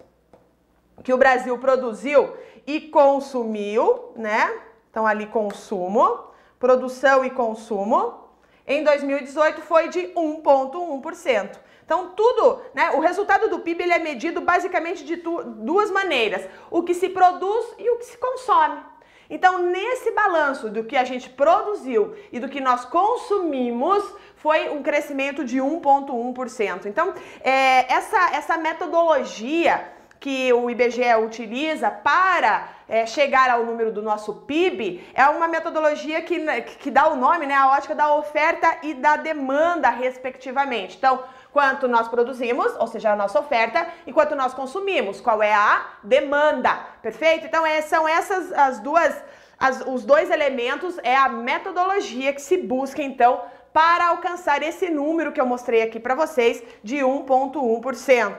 que 1.02 1.12
o 1.12 1.18
Brasil 1.18 1.56
produziu 1.58 2.36
e 2.66 2.80
consumiu, 2.80 4.12
né? 4.16 4.52
Então 4.90 5.06
ali 5.06 5.26
consumo, 5.26 6.24
produção 6.58 7.24
e 7.24 7.30
consumo, 7.30 8.28
em 8.66 8.84
2018 8.84 9.62
foi 9.62 9.88
de 9.88 10.08
1.1%. 10.08 11.58
Então 11.84 12.10
tudo, 12.10 12.62
né, 12.74 12.90
o 12.90 13.00
resultado 13.00 13.48
do 13.48 13.60
PIB 13.60 13.82
ele 13.82 13.92
é 13.92 13.98
medido 13.98 14.40
basicamente 14.40 15.04
de 15.04 15.16
duas 15.16 15.90
maneiras: 15.90 16.48
o 16.70 16.82
que 16.82 16.94
se 16.94 17.08
produz 17.08 17.74
e 17.78 17.90
o 17.90 17.98
que 17.98 18.04
se 18.04 18.18
consome. 18.18 18.80
Então, 19.30 19.58
nesse 19.58 20.10
balanço 20.10 20.68
do 20.68 20.82
que 20.82 20.96
a 20.96 21.04
gente 21.04 21.30
produziu 21.30 22.16
e 22.32 22.40
do 22.40 22.48
que 22.48 22.60
nós 22.60 22.84
consumimos, 22.84 24.02
foi 24.36 24.68
um 24.70 24.82
crescimento 24.82 25.44
de 25.44 25.58
1,1%. 25.58 26.86
Então, 26.86 27.14
é, 27.42 27.92
essa, 27.92 28.34
essa 28.34 28.58
metodologia 28.58 29.86
que 30.18 30.52
o 30.52 30.68
IBGE 30.68 31.14
utiliza 31.24 31.90
para 31.90 32.68
é, 32.86 33.06
chegar 33.06 33.48
ao 33.48 33.64
número 33.64 33.90
do 33.90 34.02
nosso 34.02 34.34
PIB 34.34 35.02
é 35.14 35.26
uma 35.28 35.48
metodologia 35.48 36.20
que, 36.20 36.38
que 36.78 36.90
dá 36.90 37.08
o 37.08 37.16
nome, 37.16 37.46
né, 37.46 37.54
a 37.54 37.68
ótica 37.70 37.94
da 37.94 38.14
oferta 38.14 38.78
e 38.82 38.92
da 38.92 39.16
demanda, 39.16 39.88
respectivamente. 39.88 40.96
Então, 40.98 41.22
quanto 41.52 41.88
nós 41.88 42.08
produzimos, 42.08 42.72
ou 42.78 42.86
seja, 42.86 43.12
a 43.12 43.16
nossa 43.16 43.38
oferta, 43.38 43.86
e 44.06 44.12
quanto 44.12 44.34
nós 44.34 44.54
consumimos, 44.54 45.20
qual 45.20 45.42
é 45.42 45.52
a 45.52 45.86
demanda, 46.02 46.74
perfeito? 47.02 47.46
Então, 47.46 47.66
é, 47.66 47.80
são 47.82 48.06
essas 48.06 48.52
as 48.52 48.80
duas, 48.80 49.14
as, 49.58 49.82
os 49.86 50.04
dois 50.04 50.30
elementos, 50.30 50.98
é 51.02 51.16
a 51.16 51.28
metodologia 51.28 52.32
que 52.32 52.42
se 52.42 52.56
busca, 52.56 53.02
então, 53.02 53.40
para 53.72 54.08
alcançar 54.08 54.62
esse 54.62 54.90
número 54.90 55.32
que 55.32 55.40
eu 55.40 55.46
mostrei 55.46 55.82
aqui 55.82 56.00
para 56.00 56.14
vocês 56.14 56.62
de 56.82 56.96
1,1%. 56.96 58.34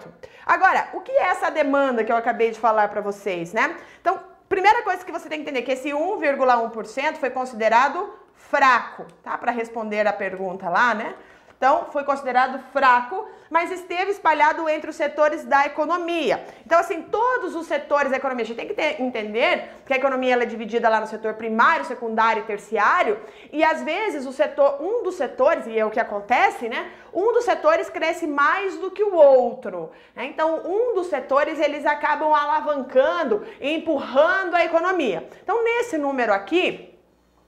Agora, 0.45 0.89
o 0.93 1.01
que 1.01 1.11
é 1.11 1.27
essa 1.27 1.49
demanda 1.49 2.03
que 2.03 2.11
eu 2.11 2.17
acabei 2.17 2.51
de 2.51 2.59
falar 2.59 2.89
para 2.89 3.01
vocês, 3.01 3.53
né? 3.53 3.77
Então, 4.01 4.19
primeira 4.49 4.83
coisa 4.83 5.05
que 5.05 5.11
você 5.11 5.29
tem 5.29 5.39
que 5.39 5.43
entender 5.43 5.59
é 5.59 5.61
que 5.61 5.71
esse 5.71 5.89
1,1% 5.89 7.15
foi 7.15 7.29
considerado 7.29 8.13
fraco, 8.33 9.05
tá? 9.23 9.37
Para 9.37 9.51
responder 9.51 10.05
a 10.05 10.11
pergunta 10.11 10.69
lá, 10.69 10.93
né? 10.93 11.15
Então 11.61 11.85
foi 11.91 12.03
considerado 12.03 12.57
fraco, 12.73 13.23
mas 13.47 13.71
esteve 13.71 14.09
espalhado 14.09 14.67
entre 14.67 14.89
os 14.89 14.95
setores 14.95 15.43
da 15.43 15.63
economia. 15.63 16.43
Então, 16.65 16.79
assim, 16.79 17.03
todos 17.03 17.53
os 17.53 17.67
setores 17.67 18.09
da 18.09 18.17
economia, 18.17 18.43
a 18.43 18.47
gente 18.47 18.57
tem 18.57 18.67
que 18.67 18.73
ter, 18.73 18.99
entender 18.99 19.69
que 19.85 19.93
a 19.93 19.95
economia 19.95 20.33
ela 20.33 20.41
é 20.41 20.47
dividida 20.47 20.89
lá 20.89 20.99
no 20.99 21.05
setor 21.05 21.35
primário, 21.35 21.85
secundário 21.85 22.41
e 22.41 22.45
terciário, 22.47 23.19
e 23.53 23.63
às 23.63 23.83
vezes 23.83 24.25
o 24.25 24.33
setor, 24.33 24.81
um 24.81 25.03
dos 25.03 25.13
setores, 25.13 25.67
e 25.67 25.77
é 25.77 25.85
o 25.85 25.91
que 25.91 25.99
acontece, 25.99 26.67
né? 26.67 26.89
Um 27.13 27.31
dos 27.31 27.45
setores 27.45 27.91
cresce 27.91 28.25
mais 28.25 28.79
do 28.79 28.89
que 28.89 29.03
o 29.03 29.13
outro. 29.13 29.91
Né? 30.15 30.25
Então, 30.25 30.63
um 30.65 30.95
dos 30.95 31.07
setores 31.07 31.59
eles 31.59 31.85
acabam 31.85 32.33
alavancando 32.33 33.45
e 33.59 33.71
empurrando 33.71 34.55
a 34.55 34.65
economia. 34.65 35.29
Então, 35.43 35.63
nesse 35.63 35.95
número 35.95 36.33
aqui, 36.33 36.90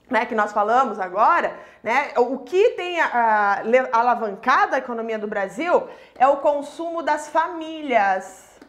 né, 0.08 0.26
que 0.26 0.34
nós 0.34 0.52
falamos 0.52 0.98
agora, 0.98 1.56
né, 1.82 2.12
o 2.16 2.38
que 2.38 2.70
tem 2.70 3.00
a, 3.00 3.06
a, 3.06 3.98
alavancado 3.98 4.74
a 4.74 4.78
economia 4.78 5.18
do 5.18 5.26
Brasil 5.26 5.88
é 6.14 6.26
o 6.26 6.38
consumo 6.38 7.02
das 7.02 7.28
famílias, 7.28 8.60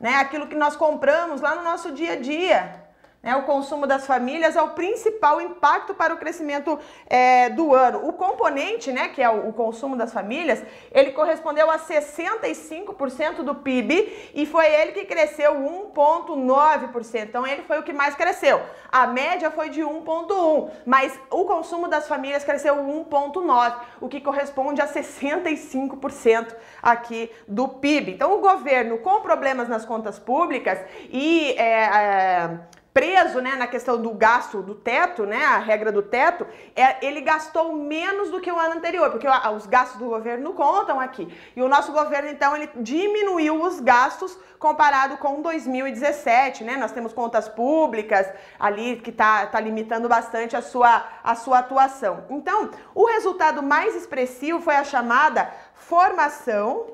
né, 0.00 0.16
aquilo 0.16 0.46
que 0.46 0.54
nós 0.54 0.76
compramos 0.76 1.40
lá 1.40 1.54
no 1.54 1.62
nosso 1.62 1.92
dia 1.92 2.12
a 2.12 2.16
dia. 2.16 2.81
Né, 3.22 3.36
o 3.36 3.44
consumo 3.44 3.86
das 3.86 4.04
famílias 4.04 4.56
é 4.56 4.62
o 4.62 4.70
principal 4.70 5.40
impacto 5.40 5.94
para 5.94 6.12
o 6.12 6.16
crescimento 6.16 6.76
é, 7.06 7.50
do 7.50 7.72
ano. 7.72 8.08
O 8.08 8.12
componente, 8.14 8.90
né, 8.90 9.10
que 9.10 9.22
é 9.22 9.30
o, 9.30 9.50
o 9.50 9.52
consumo 9.52 9.94
das 9.94 10.12
famílias, 10.12 10.60
ele 10.90 11.12
correspondeu 11.12 11.70
a 11.70 11.78
65% 11.78 13.44
do 13.44 13.54
PIB 13.54 14.32
e 14.34 14.44
foi 14.44 14.66
ele 14.66 14.90
que 14.90 15.04
cresceu 15.04 15.54
1,9%. 15.54 17.22
Então, 17.22 17.46
ele 17.46 17.62
foi 17.62 17.78
o 17.78 17.84
que 17.84 17.92
mais 17.92 18.16
cresceu. 18.16 18.60
A 18.90 19.06
média 19.06 19.52
foi 19.52 19.70
de 19.70 19.82
1,1%, 19.82 20.70
mas 20.84 21.16
o 21.30 21.44
consumo 21.44 21.86
das 21.86 22.08
famílias 22.08 22.42
cresceu 22.42 22.74
1,9%, 22.74 23.74
o 24.00 24.08
que 24.08 24.20
corresponde 24.20 24.80
a 24.80 24.88
65% 24.88 26.56
aqui 26.82 27.30
do 27.46 27.68
PIB. 27.68 28.14
Então, 28.14 28.36
o 28.36 28.40
governo, 28.40 28.98
com 28.98 29.20
problemas 29.20 29.68
nas 29.68 29.84
contas 29.84 30.18
públicas 30.18 30.80
e. 31.08 31.52
É, 31.52 31.84
é, 31.84 32.81
preso 32.92 33.40
né, 33.40 33.56
na 33.56 33.66
questão 33.66 34.00
do 34.00 34.10
gasto 34.10 34.60
do 34.60 34.74
teto, 34.74 35.24
né, 35.24 35.44
a 35.44 35.58
regra 35.58 35.90
do 35.90 36.02
teto, 36.02 36.46
é, 36.76 37.04
ele 37.04 37.22
gastou 37.22 37.74
menos 37.74 38.30
do 38.30 38.40
que 38.40 38.52
o 38.52 38.58
ano 38.58 38.74
anterior, 38.74 39.10
porque 39.10 39.26
os 39.26 39.66
gastos 39.66 39.98
do 39.98 40.06
governo 40.06 40.52
contam 40.52 41.00
aqui. 41.00 41.26
E 41.56 41.62
o 41.62 41.68
nosso 41.68 41.92
governo, 41.92 42.28
então, 42.28 42.54
ele 42.54 42.68
diminuiu 42.76 43.62
os 43.62 43.80
gastos 43.80 44.38
comparado 44.58 45.16
com 45.16 45.40
2017, 45.40 46.64
né? 46.64 46.76
Nós 46.76 46.92
temos 46.92 47.12
contas 47.12 47.48
públicas 47.48 48.30
ali 48.60 48.96
que 48.96 49.10
está 49.10 49.46
tá 49.46 49.58
limitando 49.58 50.08
bastante 50.08 50.54
a 50.54 50.62
sua, 50.62 51.04
a 51.24 51.34
sua 51.34 51.60
atuação. 51.60 52.26
Então, 52.30 52.70
o 52.94 53.06
resultado 53.06 53.62
mais 53.62 53.96
expressivo 53.96 54.60
foi 54.60 54.76
a 54.76 54.84
chamada 54.84 55.50
formação, 55.74 56.86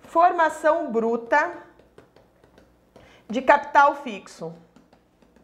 formação 0.00 0.90
bruta 0.90 1.69
de 3.30 3.40
capital 3.40 3.94
fixo. 3.96 4.54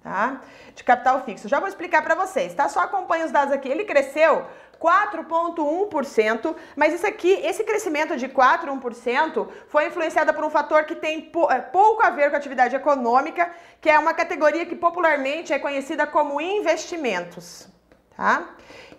Tá? 0.03 0.41
De 0.75 0.85
capital 0.85 1.23
fixo. 1.25 1.49
Já 1.49 1.59
vou 1.59 1.69
explicar 1.69 2.03
para 2.03 2.15
vocês, 2.15 2.55
tá? 2.55 2.69
Só 2.69 2.81
acompanha 2.81 3.27
os 3.27 3.33
dados 3.33 3.53
aqui. 3.53 3.69
Ele 3.69 3.85
cresceu 3.85 4.47
4,1%, 4.81 6.55
mas 6.77 6.95
isso 6.95 7.07
aqui, 7.07 7.33
esse 7.43 7.65
crescimento 7.65 8.17
de 8.17 8.29
4,1% 8.29 9.49
foi 9.69 9.87
influenciado 9.87 10.33
por 10.35 10.45
um 10.45 10.51
fator 10.51 10.85
que 10.85 10.95
tem 10.95 11.31
é, 11.51 11.59
pouco 11.61 12.07
a 12.07 12.11
ver 12.11 12.31
com 12.31 12.37
a 12.37 12.39
atividade 12.39 12.77
econômica, 12.77 13.51
que 13.81 13.91
é 13.91 13.99
uma 13.99 14.15
categoria 14.15 14.67
que 14.67 14.77
popularmente 14.77 15.53
é 15.53 15.59
conhecida 15.59 16.07
como 16.07 16.41
investimentos, 16.41 17.69
tá? 18.17 18.51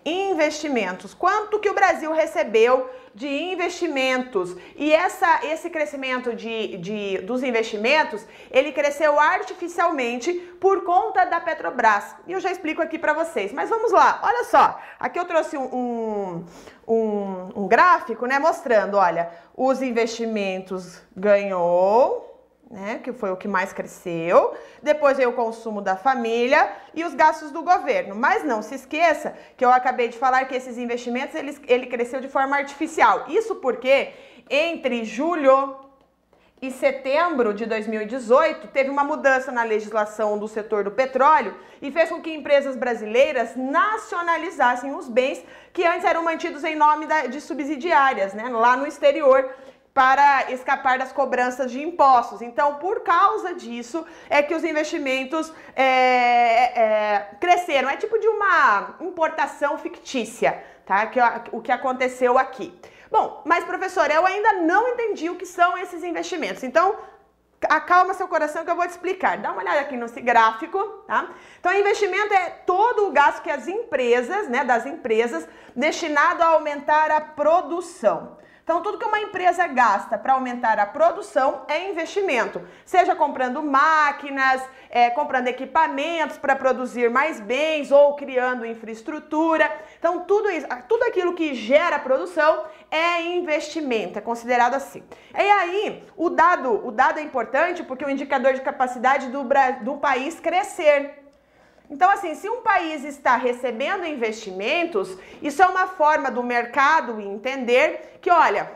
Investimentos. 0.04 1.14
Quanto 1.14 1.58
que 1.58 1.70
o 1.70 1.74
Brasil 1.74 2.12
recebeu 2.12 2.90
de 3.18 3.26
investimentos. 3.26 4.56
E 4.76 4.92
essa, 4.92 5.40
esse 5.44 5.68
crescimento 5.68 6.34
de, 6.36 6.78
de, 6.78 7.18
dos 7.18 7.42
investimentos, 7.42 8.24
ele 8.48 8.70
cresceu 8.70 9.18
artificialmente 9.18 10.32
por 10.60 10.84
conta 10.84 11.24
da 11.24 11.40
Petrobras. 11.40 12.14
E 12.28 12.32
eu 12.32 12.38
já 12.40 12.52
explico 12.52 12.80
aqui 12.80 12.96
para 12.96 13.12
vocês. 13.12 13.52
Mas 13.52 13.68
vamos 13.68 13.90
lá, 13.90 14.20
olha 14.22 14.44
só. 14.44 14.80
Aqui 15.00 15.18
eu 15.18 15.24
trouxe 15.24 15.58
um, 15.58 16.44
um, 16.86 17.50
um 17.56 17.66
gráfico, 17.66 18.24
né, 18.24 18.38
mostrando, 18.38 18.96
olha, 18.96 19.30
os 19.56 19.82
investimentos 19.82 21.02
ganhou 21.16 22.27
né, 22.70 23.00
que 23.02 23.12
foi 23.12 23.30
o 23.30 23.36
que 23.36 23.48
mais 23.48 23.72
cresceu. 23.72 24.54
Depois 24.82 25.16
veio 25.16 25.30
o 25.30 25.32
consumo 25.32 25.80
da 25.80 25.96
família 25.96 26.70
e 26.94 27.04
os 27.04 27.14
gastos 27.14 27.50
do 27.50 27.62
governo. 27.62 28.14
Mas 28.14 28.44
não 28.44 28.62
se 28.62 28.74
esqueça 28.74 29.34
que 29.56 29.64
eu 29.64 29.70
acabei 29.70 30.08
de 30.08 30.18
falar 30.18 30.44
que 30.44 30.54
esses 30.54 30.76
investimentos 30.76 31.34
ele, 31.34 31.58
ele 31.66 31.86
cresceu 31.86 32.20
de 32.20 32.28
forma 32.28 32.56
artificial. 32.56 33.24
Isso 33.28 33.56
porque 33.56 34.12
entre 34.50 35.04
julho 35.04 35.76
e 36.60 36.70
setembro 36.70 37.54
de 37.54 37.64
2018 37.66 38.68
teve 38.68 38.90
uma 38.90 39.04
mudança 39.04 39.52
na 39.52 39.62
legislação 39.62 40.36
do 40.36 40.48
setor 40.48 40.82
do 40.82 40.90
petróleo 40.90 41.54
e 41.80 41.90
fez 41.90 42.08
com 42.08 42.20
que 42.20 42.34
empresas 42.34 42.74
brasileiras 42.74 43.54
nacionalizassem 43.54 44.92
os 44.92 45.08
bens 45.08 45.42
que 45.72 45.86
antes 45.86 46.04
eram 46.04 46.24
mantidos 46.24 46.64
em 46.64 46.74
nome 46.74 47.06
da, 47.06 47.26
de 47.26 47.40
subsidiárias, 47.40 48.34
né, 48.34 48.48
lá 48.48 48.76
no 48.76 48.88
exterior 48.88 49.48
para 49.98 50.52
escapar 50.52 50.96
das 50.96 51.10
cobranças 51.10 51.72
de 51.72 51.82
impostos. 51.82 52.40
Então, 52.40 52.76
por 52.76 53.00
causa 53.00 53.52
disso, 53.52 54.06
é 54.30 54.40
que 54.40 54.54
os 54.54 54.62
investimentos 54.62 55.52
é, 55.74 55.84
é, 55.84 57.30
cresceram. 57.40 57.90
É 57.90 57.96
tipo 57.96 58.16
de 58.16 58.28
uma 58.28 58.94
importação 59.00 59.76
fictícia, 59.76 60.62
tá? 60.86 61.04
Que, 61.08 61.18
o 61.50 61.60
que 61.60 61.72
aconteceu 61.72 62.38
aqui. 62.38 62.72
Bom, 63.10 63.42
mas 63.44 63.64
professor, 63.64 64.08
eu 64.08 64.24
ainda 64.24 64.52
não 64.52 64.86
entendi 64.86 65.28
o 65.30 65.34
que 65.34 65.46
são 65.46 65.76
esses 65.76 66.04
investimentos. 66.04 66.62
Então, 66.62 66.96
acalma 67.68 68.14
seu 68.14 68.28
coração 68.28 68.64
que 68.64 68.70
eu 68.70 68.76
vou 68.76 68.86
te 68.86 68.90
explicar. 68.90 69.38
Dá 69.38 69.50
uma 69.50 69.62
olhada 69.62 69.80
aqui 69.80 69.96
nesse 69.96 70.20
gráfico, 70.20 70.78
tá? 71.08 71.28
Então, 71.58 71.72
investimento 71.72 72.32
é 72.32 72.50
todo 72.64 73.08
o 73.08 73.10
gasto 73.10 73.42
que 73.42 73.50
as 73.50 73.66
empresas, 73.66 74.48
né, 74.48 74.62
das 74.62 74.86
empresas, 74.86 75.48
destinado 75.74 76.40
a 76.40 76.50
aumentar 76.50 77.10
a 77.10 77.20
produção. 77.20 78.38
Então, 78.68 78.82
tudo 78.82 78.98
que 78.98 79.04
uma 79.06 79.18
empresa 79.18 79.66
gasta 79.66 80.18
para 80.18 80.34
aumentar 80.34 80.78
a 80.78 80.84
produção 80.84 81.62
é 81.68 81.88
investimento, 81.88 82.60
seja 82.84 83.16
comprando 83.16 83.62
máquinas, 83.62 84.62
é, 84.90 85.08
comprando 85.08 85.48
equipamentos 85.48 86.36
para 86.36 86.54
produzir 86.54 87.08
mais 87.08 87.40
bens 87.40 87.90
ou 87.90 88.14
criando 88.14 88.66
infraestrutura. 88.66 89.74
Então, 89.98 90.20
tudo 90.26 90.50
isso, 90.50 90.66
tudo 90.86 91.02
aquilo 91.04 91.32
que 91.32 91.54
gera 91.54 91.98
produção 91.98 92.64
é 92.90 93.22
investimento, 93.22 94.18
é 94.18 94.20
considerado 94.20 94.74
assim. 94.74 95.02
E 95.34 95.50
aí, 95.50 96.04
o 96.14 96.28
dado, 96.28 96.86
o 96.86 96.92
dado 96.92 97.20
é 97.20 97.22
importante 97.22 97.82
porque 97.82 98.04
o 98.04 98.10
indicador 98.10 98.52
de 98.52 98.60
capacidade 98.60 99.28
do, 99.28 99.46
do 99.80 99.96
país 99.96 100.38
crescer. 100.40 101.27
Então, 101.90 102.10
assim, 102.10 102.34
se 102.34 102.48
um 102.48 102.60
país 102.60 103.02
está 103.04 103.36
recebendo 103.36 104.04
investimentos, 104.04 105.16
isso 105.40 105.62
é 105.62 105.66
uma 105.66 105.86
forma 105.86 106.30
do 106.30 106.42
mercado 106.42 107.18
entender 107.20 108.18
que, 108.20 108.30
olha, 108.30 108.70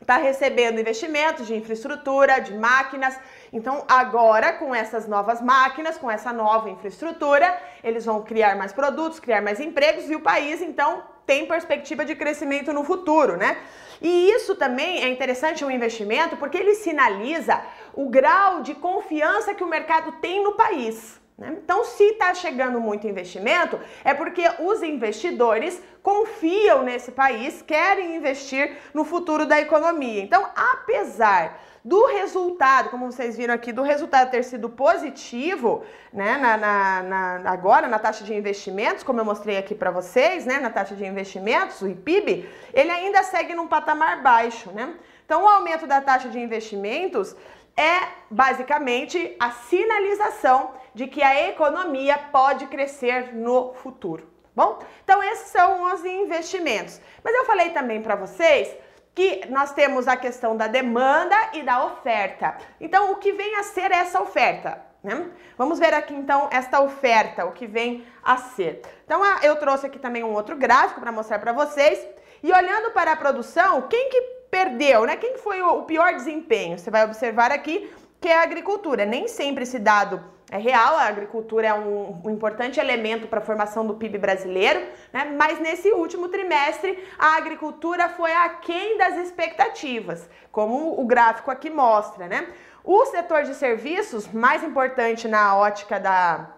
está 0.00 0.16
recebendo 0.16 0.80
investimentos 0.80 1.46
de 1.46 1.56
infraestrutura, 1.56 2.38
de 2.38 2.54
máquinas. 2.54 3.18
Então, 3.52 3.84
agora, 3.88 4.52
com 4.52 4.72
essas 4.72 5.08
novas 5.08 5.40
máquinas, 5.40 5.98
com 5.98 6.08
essa 6.08 6.32
nova 6.32 6.70
infraestrutura, 6.70 7.60
eles 7.82 8.04
vão 8.04 8.22
criar 8.22 8.54
mais 8.56 8.72
produtos, 8.72 9.18
criar 9.18 9.42
mais 9.42 9.58
empregos 9.58 10.08
e 10.08 10.14
o 10.14 10.20
país, 10.20 10.62
então, 10.62 11.02
tem 11.26 11.46
perspectiva 11.46 12.04
de 12.04 12.14
crescimento 12.14 12.72
no 12.72 12.84
futuro, 12.84 13.36
né? 13.36 13.58
E 14.00 14.30
isso 14.30 14.54
também 14.54 15.02
é 15.02 15.08
interessante 15.08 15.64
um 15.64 15.70
investimento 15.70 16.36
porque 16.36 16.56
ele 16.56 16.76
sinaliza 16.76 17.60
o 17.92 18.08
grau 18.08 18.62
de 18.62 18.74
confiança 18.74 19.54
que 19.54 19.64
o 19.64 19.66
mercado 19.66 20.12
tem 20.20 20.44
no 20.44 20.52
país. 20.52 21.20
Né? 21.38 21.54
Então, 21.62 21.84
se 21.84 22.02
está 22.04 22.32
chegando 22.32 22.80
muito 22.80 23.06
investimento, 23.06 23.78
é 24.02 24.14
porque 24.14 24.42
os 24.58 24.82
investidores 24.82 25.82
confiam 26.02 26.82
nesse 26.82 27.12
país, 27.12 27.60
querem 27.60 28.16
investir 28.16 28.76
no 28.94 29.04
futuro 29.04 29.44
da 29.44 29.60
economia. 29.60 30.22
Então, 30.22 30.48
apesar 30.56 31.60
do 31.84 32.06
resultado, 32.06 32.90
como 32.90 33.12
vocês 33.12 33.36
viram 33.36 33.54
aqui, 33.54 33.70
do 33.70 33.82
resultado 33.82 34.30
ter 34.30 34.42
sido 34.42 34.68
positivo, 34.68 35.84
né, 36.12 36.36
na, 36.36 36.56
na, 36.56 37.38
na 37.38 37.50
agora 37.50 37.86
na 37.86 37.98
taxa 37.98 38.24
de 38.24 38.34
investimentos, 38.34 39.04
como 39.04 39.20
eu 39.20 39.24
mostrei 39.24 39.56
aqui 39.56 39.72
para 39.72 39.92
vocês, 39.92 40.44
né, 40.44 40.58
na 40.58 40.70
taxa 40.70 40.96
de 40.96 41.04
investimentos, 41.04 41.80
o 41.82 41.86
IPIB, 41.86 42.48
ele 42.74 42.90
ainda 42.90 43.22
segue 43.22 43.54
num 43.54 43.68
patamar 43.68 44.20
baixo, 44.20 44.72
né? 44.72 44.94
Então, 45.24 45.42
o 45.42 45.48
aumento 45.48 45.86
da 45.86 46.00
taxa 46.00 46.28
de 46.28 46.38
investimentos 46.38 47.36
é 47.76 48.08
basicamente 48.30 49.36
a 49.38 49.50
sinalização 49.50 50.72
de 50.94 51.06
que 51.06 51.22
a 51.22 51.48
economia 51.48 52.18
pode 52.32 52.66
crescer 52.66 53.34
no 53.34 53.74
futuro. 53.74 54.26
Bom, 54.54 54.78
então 55.04 55.22
esses 55.22 55.48
são 55.48 55.92
os 55.92 56.04
investimentos. 56.04 57.00
Mas 57.22 57.34
eu 57.34 57.44
falei 57.44 57.70
também 57.70 58.00
para 58.00 58.16
vocês 58.16 58.74
que 59.14 59.46
nós 59.50 59.72
temos 59.72 60.08
a 60.08 60.16
questão 60.16 60.56
da 60.56 60.66
demanda 60.66 61.36
e 61.52 61.62
da 61.62 61.84
oferta. 61.84 62.56
Então, 62.80 63.12
o 63.12 63.16
que 63.16 63.32
vem 63.32 63.56
a 63.56 63.62
ser 63.62 63.90
essa 63.90 64.20
oferta? 64.20 64.82
Né? 65.02 65.30
Vamos 65.56 65.78
ver 65.78 65.94
aqui 65.94 66.14
então 66.14 66.48
esta 66.50 66.80
oferta, 66.80 67.46
o 67.46 67.52
que 67.52 67.66
vem 67.66 68.06
a 68.22 68.36
ser. 68.36 68.82
Então 69.04 69.24
eu 69.42 69.56
trouxe 69.56 69.86
aqui 69.86 69.98
também 69.98 70.24
um 70.24 70.32
outro 70.32 70.56
gráfico 70.56 71.00
para 71.00 71.12
mostrar 71.12 71.38
para 71.38 71.52
vocês. 71.52 72.04
E 72.42 72.52
olhando 72.52 72.90
para 72.90 73.12
a 73.12 73.16
produção, 73.16 73.82
quem 73.82 74.10
que 74.10 74.35
perdeu, 74.56 75.04
né? 75.04 75.16
Quem 75.16 75.36
foi 75.36 75.60
o 75.60 75.82
pior 75.82 76.14
desempenho? 76.14 76.78
Você 76.78 76.90
vai 76.90 77.04
observar 77.04 77.52
aqui 77.52 77.90
que 78.18 78.28
é 78.28 78.38
a 78.38 78.42
agricultura. 78.42 79.04
Nem 79.04 79.28
sempre 79.28 79.64
esse 79.64 79.78
dado 79.78 80.24
é 80.50 80.56
real, 80.56 80.96
a 80.96 81.02
agricultura 81.02 81.66
é 81.66 81.74
um, 81.74 82.22
um 82.24 82.30
importante 82.30 82.80
elemento 82.80 83.26
para 83.28 83.40
a 83.40 83.42
formação 83.42 83.86
do 83.86 83.94
PIB 83.94 84.16
brasileiro, 84.16 84.80
né? 85.12 85.24
mas 85.36 85.58
nesse 85.58 85.90
último 85.90 86.28
trimestre 86.28 87.04
a 87.18 87.36
agricultura 87.36 88.08
foi 88.08 88.32
aquém 88.32 88.96
das 88.96 89.16
expectativas, 89.16 90.30
como 90.50 90.98
o 90.98 91.04
gráfico 91.04 91.50
aqui 91.50 91.68
mostra. 91.68 92.26
Né? 92.26 92.48
O 92.82 93.04
setor 93.06 93.42
de 93.42 93.54
serviços, 93.54 94.26
mais 94.32 94.62
importante 94.62 95.28
na 95.28 95.56
ótica 95.56 96.00
da, 96.00 96.48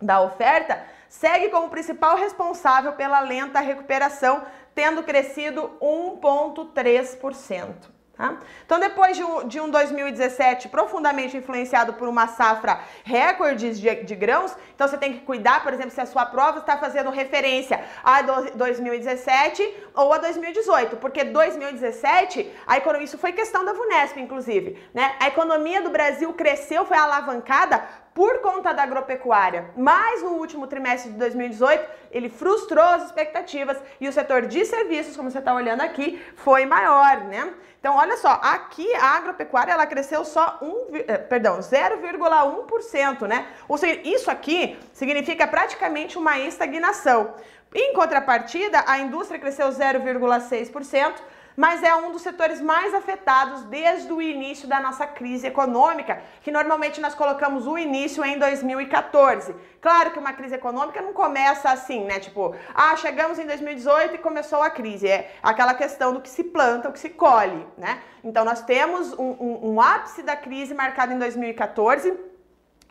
da 0.00 0.20
oferta, 0.20 0.84
segue 1.08 1.48
como 1.50 1.68
principal 1.68 2.16
responsável 2.16 2.94
pela 2.94 3.20
lenta 3.20 3.60
recuperação, 3.60 4.42
tendo 4.74 5.04
crescido 5.04 5.78
1,3%. 5.80 7.91
Tá? 8.16 8.36
Então, 8.66 8.78
depois 8.78 9.16
de 9.16 9.24
um, 9.24 9.48
de 9.48 9.58
um 9.58 9.70
2017 9.70 10.68
profundamente 10.68 11.34
influenciado 11.34 11.94
por 11.94 12.06
uma 12.06 12.26
safra 12.26 12.80
recordes 13.02 13.80
de, 13.80 14.04
de, 14.04 14.14
grãos, 14.14 14.54
então 14.74 14.86
você 14.86 14.98
tem 14.98 15.14
que 15.14 15.20
cuidar, 15.20 15.62
por 15.62 15.72
exemplo, 15.72 15.92
se 15.92 16.00
a 16.00 16.04
sua 16.04 16.26
prova 16.26 16.58
está 16.58 16.76
fazendo 16.76 17.08
referência 17.08 17.82
a 18.04 18.20
do, 18.20 18.50
2017 18.58 19.76
ou 19.94 20.12
a 20.12 20.18
2018, 20.18 20.98
porque 20.98 21.24
2017, 21.24 22.52
a 22.66 22.76
economia, 22.76 23.06
isso 23.06 23.16
foi 23.16 23.32
questão 23.32 23.64
da 23.64 23.72
VUNESP, 23.72 24.20
inclusive, 24.20 24.78
né? 24.92 25.16
A 25.18 25.28
economia 25.28 25.80
do 25.80 25.88
Brasil 25.88 26.34
cresceu, 26.34 26.84
foi 26.84 26.98
alavancada 26.98 27.82
por 28.14 28.40
conta 28.40 28.74
da 28.74 28.82
agropecuária, 28.82 29.70
mas 29.74 30.22
no 30.22 30.32
último 30.32 30.66
trimestre 30.66 31.12
de 31.12 31.18
2018 31.18 31.88
ele 32.10 32.28
frustrou 32.28 32.84
as 32.84 33.06
expectativas 33.06 33.78
e 33.98 34.06
o 34.06 34.12
setor 34.12 34.42
de 34.42 34.66
serviços, 34.66 35.16
como 35.16 35.30
você 35.30 35.38
está 35.38 35.54
olhando 35.54 35.80
aqui, 35.80 36.22
foi 36.36 36.66
maior, 36.66 37.24
né? 37.24 37.54
Então, 37.82 37.96
olha 37.96 38.16
só, 38.16 38.38
aqui 38.40 38.94
a 38.94 39.16
agropecuária 39.16 39.72
ela 39.72 39.84
cresceu 39.86 40.24
só 40.24 40.56
um, 40.62 40.94
eh, 40.94 41.18
perdão, 41.18 41.58
0,1%, 41.58 43.26
né? 43.26 43.48
Ou 43.66 43.76
seja, 43.76 44.00
isso 44.04 44.30
aqui 44.30 44.78
significa 44.92 45.48
praticamente 45.48 46.16
uma 46.16 46.38
estagnação. 46.38 47.34
Em 47.74 47.92
contrapartida, 47.92 48.84
a 48.86 49.00
indústria 49.00 49.40
cresceu 49.40 49.68
0,6%, 49.68 51.14
mas 51.56 51.82
é 51.82 51.94
um 51.94 52.12
dos 52.12 52.22
setores 52.22 52.60
mais 52.60 52.94
afetados 52.94 53.64
desde 53.64 54.12
o 54.12 54.20
início 54.20 54.66
da 54.66 54.80
nossa 54.80 55.06
crise 55.06 55.46
econômica, 55.46 56.22
que 56.42 56.50
normalmente 56.50 57.00
nós 57.00 57.14
colocamos 57.14 57.66
o 57.66 57.78
início 57.78 58.24
em 58.24 58.38
2014. 58.38 59.54
Claro 59.80 60.10
que 60.12 60.18
uma 60.18 60.32
crise 60.32 60.54
econômica 60.54 61.02
não 61.02 61.12
começa 61.12 61.70
assim, 61.70 62.04
né? 62.04 62.20
Tipo, 62.20 62.54
ah, 62.74 62.96
chegamos 62.96 63.38
em 63.38 63.46
2018 63.46 64.14
e 64.14 64.18
começou 64.18 64.62
a 64.62 64.70
crise. 64.70 65.08
É 65.08 65.34
aquela 65.42 65.74
questão 65.74 66.12
do 66.12 66.20
que 66.20 66.28
se 66.28 66.44
planta, 66.44 66.88
o 66.88 66.92
que 66.92 67.00
se 67.00 67.10
colhe, 67.10 67.66
né? 67.76 68.00
Então 68.24 68.44
nós 68.44 68.62
temos 68.62 69.12
um, 69.14 69.36
um, 69.40 69.72
um 69.72 69.80
ápice 69.80 70.22
da 70.22 70.36
crise 70.36 70.74
marcado 70.74 71.12
em 71.12 71.18
2014. 71.18 72.32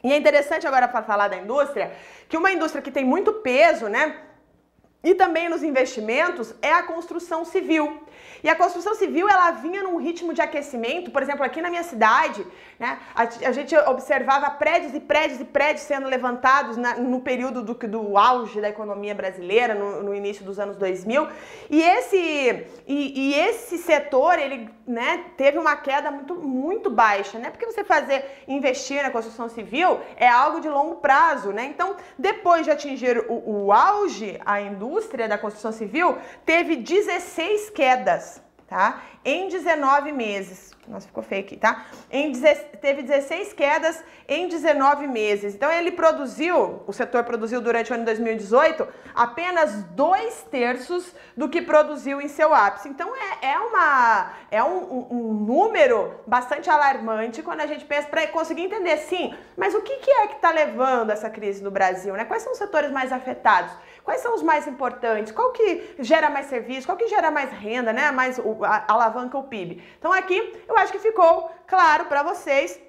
E 0.04 0.12
é 0.12 0.18
interessante 0.18 0.66
agora 0.66 0.88
para 0.88 1.04
falar 1.04 1.28
da 1.28 1.38
indústria, 1.38 1.92
que 2.28 2.36
uma 2.36 2.52
indústria 2.52 2.82
que 2.82 2.92
tem 2.92 3.06
muito 3.06 3.34
peso, 3.34 3.88
né? 3.88 4.18
E 5.04 5.16
também 5.16 5.50
nos 5.50 5.64
investimentos 5.64 6.54
é 6.62 6.72
a 6.74 6.84
construção 6.84 7.44
civil. 7.44 8.04
E 8.44 8.50
a 8.50 8.56
construção 8.56 8.96
civil, 8.96 9.30
ela 9.30 9.52
vinha 9.52 9.84
num 9.84 9.98
ritmo 9.98 10.34
de 10.34 10.42
aquecimento, 10.42 11.12
por 11.12 11.22
exemplo, 11.22 11.44
aqui 11.44 11.62
na 11.62 11.70
minha 11.70 11.84
cidade, 11.84 12.46
né, 12.80 12.98
a, 13.14 13.24
a 13.24 13.52
gente 13.52 13.76
observava 13.76 14.50
prédios 14.50 14.96
e 14.96 15.00
prédios 15.00 15.40
e 15.40 15.46
prédios 15.46 15.82
sendo 15.82 16.08
levantados 16.08 16.78
na, 16.78 16.96
no 16.96 17.22
período 17.22 17.62
do, 17.62 17.74
do 17.76 18.18
auge 18.18 18.60
da 18.60 18.70
economia 18.70 19.14
brasileira, 19.14 19.76
no, 19.76 20.04
no 20.04 20.16
início 20.16 20.44
dos 20.44 20.60
anos 20.60 20.76
2000, 20.78 21.28
e 21.70 21.82
esse, 21.82 22.18
e, 22.88 23.30
e 23.30 23.34
esse 23.36 23.78
setor, 23.78 24.40
ele 24.40 24.70
né, 24.88 25.26
teve 25.38 25.60
uma 25.60 25.76
queda 25.76 26.10
muito, 26.10 26.36
muito 26.36 26.90
baixa, 26.90 27.38
né, 27.38 27.50
porque 27.52 27.66
você 27.66 27.84
fazer, 27.84 28.44
investir 28.48 29.04
na 29.04 29.12
construção 29.12 29.50
civil 29.50 30.00
é 30.16 30.28
algo 30.28 30.60
de 30.60 30.70
longo 30.70 30.96
prazo, 30.96 31.52
né, 31.52 31.66
então, 31.66 31.96
depois 32.18 32.66
de 32.66 32.72
atingir 32.72 33.20
o, 33.30 33.66
o 33.66 33.72
auge, 33.72 34.40
a 34.46 34.60
indústria 34.62 35.28
da 35.28 35.38
construção 35.38 35.72
civil 35.72 36.18
teve 36.46 36.76
16 36.76 37.70
quedas 37.70 38.31
tá? 38.72 39.02
Em 39.26 39.50
19 39.50 40.14
meses. 40.14 40.72
Nossa, 40.88 41.06
ficou 41.06 41.22
feio 41.22 41.42
aqui, 41.42 41.58
tá? 41.58 41.86
Em, 42.10 42.32
teve 42.82 43.04
16 43.04 43.52
quedas 43.52 44.02
em 44.28 44.48
19 44.48 45.08
meses. 45.08 45.54
Então 45.54 45.70
ele 45.70 45.92
produziu, 45.92 46.82
o 46.88 46.94
setor 46.94 47.26
produziu 47.26 47.60
durante 47.60 47.92
o 47.92 47.96
ano 47.96 48.06
2018 48.06 48.88
apenas 49.14 49.84
dois 49.84 50.44
terços 50.50 51.14
do 51.36 51.50
que 51.50 51.62
produziu 51.62 52.22
em 52.22 52.30
seu 52.30 52.54
ápice. 52.54 52.88
Então 52.88 53.14
é, 53.14 53.52
é, 53.52 53.60
uma, 53.60 54.32
é 54.50 54.64
um, 54.64 55.08
um, 55.12 55.34
número 55.34 56.16
bastante 56.26 56.70
alarmante 56.70 57.44
quando 57.44 57.60
a 57.60 57.68
gente 57.68 57.84
pensa 57.84 58.08
para 58.08 58.26
conseguir 58.28 58.64
entender, 58.64 58.98
sim, 59.00 59.36
mas 59.58 59.76
o 59.76 59.82
que, 59.82 59.98
que 59.98 60.12
é 60.12 60.28
que 60.28 60.36
está 60.36 60.50
levando 60.50 61.10
essa 61.10 61.30
crise 61.30 61.62
no 61.62 61.72
Brasil? 61.72 62.14
Né? 62.14 62.24
Quais 62.24 62.42
são 62.42 62.54
os 62.54 62.58
setores 62.58 62.90
mais 62.90 63.12
afetados? 63.12 63.74
Quais 64.04 64.22
são 64.22 64.34
os 64.34 64.42
mais 64.42 64.68
importantes? 64.68 65.32
Qual 65.32 65.52
que 65.52 65.96
gera 66.00 66.30
mais 66.30 66.48
serviço? 66.48 66.88
Qual 66.88 66.98
que 66.98 67.08
gera 67.08 67.30
mais 67.30 67.52
renda, 67.52 67.94
né? 67.94 68.12
Mais 68.12 68.40
o, 68.40 68.64
a, 68.64 68.84
alavanca 68.88 69.38
o 69.38 69.44
PIB. 69.44 69.82
Então 69.98 70.12
aqui 70.12 70.38
eu 70.68 70.78
acho 70.78 70.92
que 70.92 71.00
ficou 71.00 71.52
claro 71.68 72.06
para 72.06 72.24
vocês, 72.24 72.80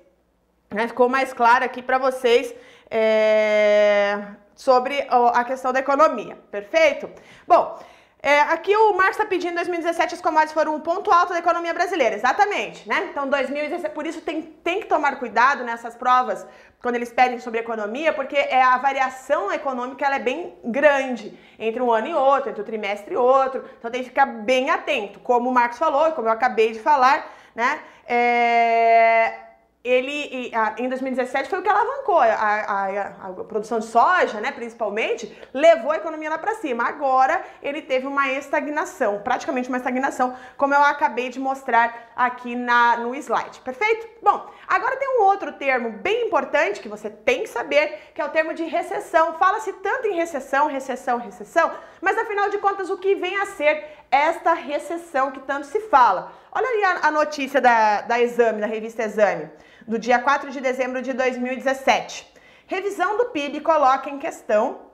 né? 0.70 0.88
Ficou 0.88 1.09
mais 1.09 1.33
claro 1.33 1.64
aqui 1.64 1.83
para 1.83 1.98
vocês 1.98 2.55
é, 2.90 4.18
sobre 4.55 5.07
a 5.11 5.44
questão 5.44 5.72
da 5.72 5.81
economia. 5.81 6.37
Perfeito? 6.51 7.09
Bom. 7.46 7.79
É, 8.25 8.43
aqui 8.43 8.77
o 8.77 8.93
Marcos 8.93 9.17
está 9.17 9.27
pedindo 9.27 9.51
em 9.51 9.57
2017 9.57 10.15
as 10.15 10.21
commodities 10.21 10.53
foram 10.53 10.77
um 10.77 10.81
ponto 10.81 11.11
alto 11.11 11.33
da 11.33 11.41
economia 11.41 11.75
brasileira, 11.75 12.15
exatamente, 12.15 12.89
né? 12.89 13.09
Então 13.11 13.29
2017, 13.29 13.93
por 13.93 14.07
isso 14.07 14.21
tem, 14.21 14.43
tem 14.43 14.79
que 14.79 14.87
tomar 14.87 15.19
cuidado 15.19 15.65
nessas 15.65 15.97
provas 15.97 16.47
quando 16.81 16.95
eles 16.95 17.13
pedem 17.13 17.41
sobre 17.41 17.59
economia, 17.59 18.13
porque 18.13 18.37
é 18.37 18.63
a 18.63 18.79
variação 18.79 19.51
econômica 19.51 20.07
ela 20.07 20.17
é 20.17 20.21
bem 20.21 20.55
grande 20.65 21.37
entre 21.59 21.83
um 21.83 21.91
ano 21.91 22.07
e 22.07 22.15
outro, 22.15 22.51
entre 22.51 22.63
um 22.63 22.65
trimestre 22.65 23.15
e 23.15 23.17
outro, 23.17 23.65
então 23.77 23.91
tem 23.91 24.03
que 24.05 24.11
ficar 24.11 24.27
bem 24.27 24.71
atento, 24.71 25.19
como 25.19 25.51
o 25.51 25.53
Marcos 25.53 25.79
falou 25.79 26.13
como 26.13 26.29
eu 26.29 26.33
acabei 26.33 26.71
de 26.71 26.79
falar, 26.79 27.29
né? 27.57 27.81
É, 28.07 29.35
ele 29.85 30.53
em 30.79 30.88
2017 30.88 31.51
foi 31.51 31.59
o 31.59 31.62
que 31.62 31.68
alavancou 31.68 32.21
a, 32.21 32.27
a, 32.27 33.07
a, 33.29 33.45
produção 33.45 33.81
de 33.81 33.87
soja, 33.87 34.40
né, 34.40 34.53
principalmente, 34.53 35.37
levou 35.53 35.90
a 35.90 35.97
economia 35.97 36.31
lá 36.31 36.38
para 36.38 36.55
cima. 36.55 36.85
Agora 36.85 37.42
ele 37.61 37.83
teve 37.83 38.07
uma 38.07 38.31
estagnação, 38.31 39.21
praticamente 39.23 39.68
uma 39.68 39.79
estagnação, 39.79 40.37
como 40.57 40.73
eu 40.73 40.83
acabei 40.83 41.31
de 41.31 41.40
mostrar 41.40 42.12
aqui 42.14 42.55
na, 42.55 42.97
no 42.99 43.12
slide. 43.16 43.59
Perfeito? 43.61 44.07
Bom, 44.23 44.49
agora 44.68 44.97
tem 44.97 45.18
um 45.18 45.25
outro 45.25 45.53
termo 45.53 45.90
bem 45.90 46.27
importante 46.27 46.81
que 46.81 46.88
você 46.88 47.11
tem 47.11 47.42
que 47.42 47.49
saber, 47.49 48.12
que 48.14 48.21
é 48.21 48.25
o 48.25 48.31
termo 48.31 48.55
de 48.55 48.62
recessão. 48.62 49.35
Fala-se 49.35 49.73
tanto 49.75 50.07
em 50.07 50.14
recessão, 50.14 50.68
recessão, 50.68 51.18
recessão, 51.18 51.73
mas 52.01 52.16
afinal 52.16 52.49
de 52.51 52.59
contas 52.59 52.88
o 52.88 52.99
que 52.99 53.16
vem 53.16 53.37
a 53.37 53.47
ser 53.47 53.85
esta 54.12 54.55
recessão 54.55 55.33
que 55.33 55.40
tanto 55.40 55.66
se 55.66 55.81
fala? 55.81 56.33
Olha 56.53 56.68
ali 56.68 56.85
a, 56.85 57.09
a 57.09 57.11
notícia 57.11 57.61
da, 57.61 58.03
da 58.03 58.21
Exame, 58.21 58.61
da 58.61 58.66
revista 58.66 59.03
Exame 59.03 59.51
do 59.87 59.99
dia 59.99 60.18
4 60.18 60.51
de 60.51 60.61
dezembro 60.61 61.03
de 61.03 61.12
2017. 61.12 62.31
Revisão 62.66 63.16
do 63.18 63.27
PIB 63.27 63.61
coloca 63.61 64.09
em 64.09 64.18
questão 64.18 64.92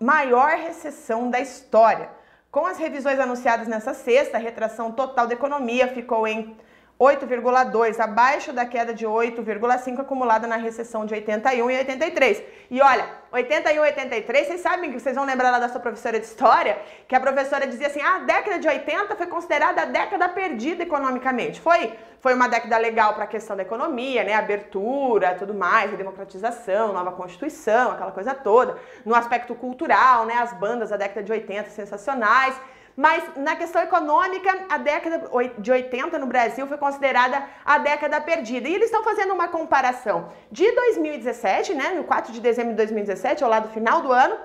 maior 0.00 0.50
recessão 0.50 1.30
da 1.30 1.40
história. 1.40 2.10
Com 2.50 2.66
as 2.66 2.78
revisões 2.78 3.18
anunciadas 3.18 3.66
nessa 3.66 3.94
sexta, 3.94 4.36
a 4.36 4.40
retração 4.40 4.92
total 4.92 5.26
da 5.26 5.34
economia 5.34 5.88
ficou 5.88 6.26
em 6.26 6.56
8,2, 6.98 7.98
abaixo 7.98 8.52
da 8.52 8.64
queda 8.64 8.94
de 8.94 9.04
8,5 9.04 10.00
acumulada 10.00 10.46
na 10.46 10.56
recessão 10.56 11.04
de 11.04 11.12
81 11.12 11.70
e 11.70 11.78
83. 11.78 12.42
E 12.70 12.80
olha, 12.80 13.08
81 13.32 13.74
e 13.74 13.78
83, 13.80 14.46
vocês 14.46 14.60
sabem 14.60 14.92
que 14.92 15.00
vocês 15.00 15.16
vão 15.16 15.24
lembrar 15.24 15.50
lá 15.50 15.58
da 15.58 15.68
sua 15.68 15.80
professora 15.80 16.20
de 16.20 16.26
história, 16.26 16.78
que 17.08 17.16
a 17.16 17.20
professora 17.20 17.66
dizia 17.66 17.88
assim: 17.88 18.00
ah, 18.00 18.16
a 18.16 18.18
década 18.20 18.60
de 18.60 18.68
80 18.68 19.16
foi 19.16 19.26
considerada 19.26 19.82
a 19.82 19.84
década 19.86 20.28
perdida 20.28 20.84
economicamente. 20.84 21.60
Foi, 21.60 21.92
foi 22.20 22.32
uma 22.32 22.48
década 22.48 22.78
legal 22.78 23.14
para 23.14 23.24
a 23.24 23.28
questão 23.28 23.56
da 23.56 23.64
economia, 23.64 24.22
né? 24.22 24.34
Abertura, 24.34 25.34
tudo 25.34 25.52
mais, 25.52 25.90
democratização, 25.96 26.92
nova 26.92 27.10
constituição, 27.10 27.90
aquela 27.90 28.12
coisa 28.12 28.34
toda. 28.34 28.78
No 29.04 29.16
aspecto 29.16 29.52
cultural, 29.56 30.26
né? 30.26 30.34
As 30.34 30.52
bandas 30.52 30.90
da 30.90 30.96
década 30.96 31.24
de 31.24 31.32
80 31.32 31.70
sensacionais. 31.70 32.54
Mas 32.96 33.24
na 33.36 33.56
questão 33.56 33.82
econômica, 33.82 34.66
a 34.68 34.78
década 34.78 35.28
de 35.58 35.70
80 35.70 36.18
no 36.18 36.26
Brasil 36.26 36.66
foi 36.66 36.78
considerada 36.78 37.44
a 37.64 37.78
década 37.78 38.20
perdida. 38.20 38.68
E 38.68 38.74
eles 38.74 38.86
estão 38.86 39.02
fazendo 39.02 39.34
uma 39.34 39.48
comparação 39.48 40.30
de 40.50 40.70
2017, 40.70 41.74
né, 41.74 41.90
no 41.90 42.04
4 42.04 42.32
de 42.32 42.40
dezembro 42.40 42.70
de 42.70 42.76
2017, 42.76 43.42
ao 43.42 43.50
lado 43.50 43.68
do 43.68 43.74
final 43.74 44.00
do 44.00 44.12
ano, 44.12 44.36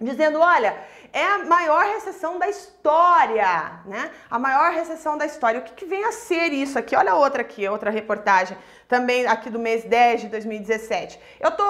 dizendo, 0.00 0.40
olha, 0.40 0.76
é 1.14 1.24
a 1.24 1.44
maior 1.44 1.84
recessão 1.84 2.40
da 2.40 2.48
história, 2.48 3.80
né? 3.86 4.10
A 4.28 4.36
maior 4.36 4.72
recessão 4.72 5.16
da 5.16 5.24
história. 5.24 5.60
O 5.60 5.62
que, 5.62 5.72
que 5.72 5.86
vem 5.86 6.04
a 6.04 6.10
ser 6.10 6.52
isso 6.52 6.76
aqui? 6.76 6.96
Olha 6.96 7.14
outra 7.14 7.42
aqui, 7.42 7.68
outra 7.68 7.88
reportagem 7.88 8.58
também 8.88 9.26
aqui 9.26 9.50
do 9.50 9.58
mês 9.58 9.84
10 9.84 10.22
de 10.22 10.28
2017. 10.28 11.18
Eu 11.40 11.50
tô, 11.50 11.64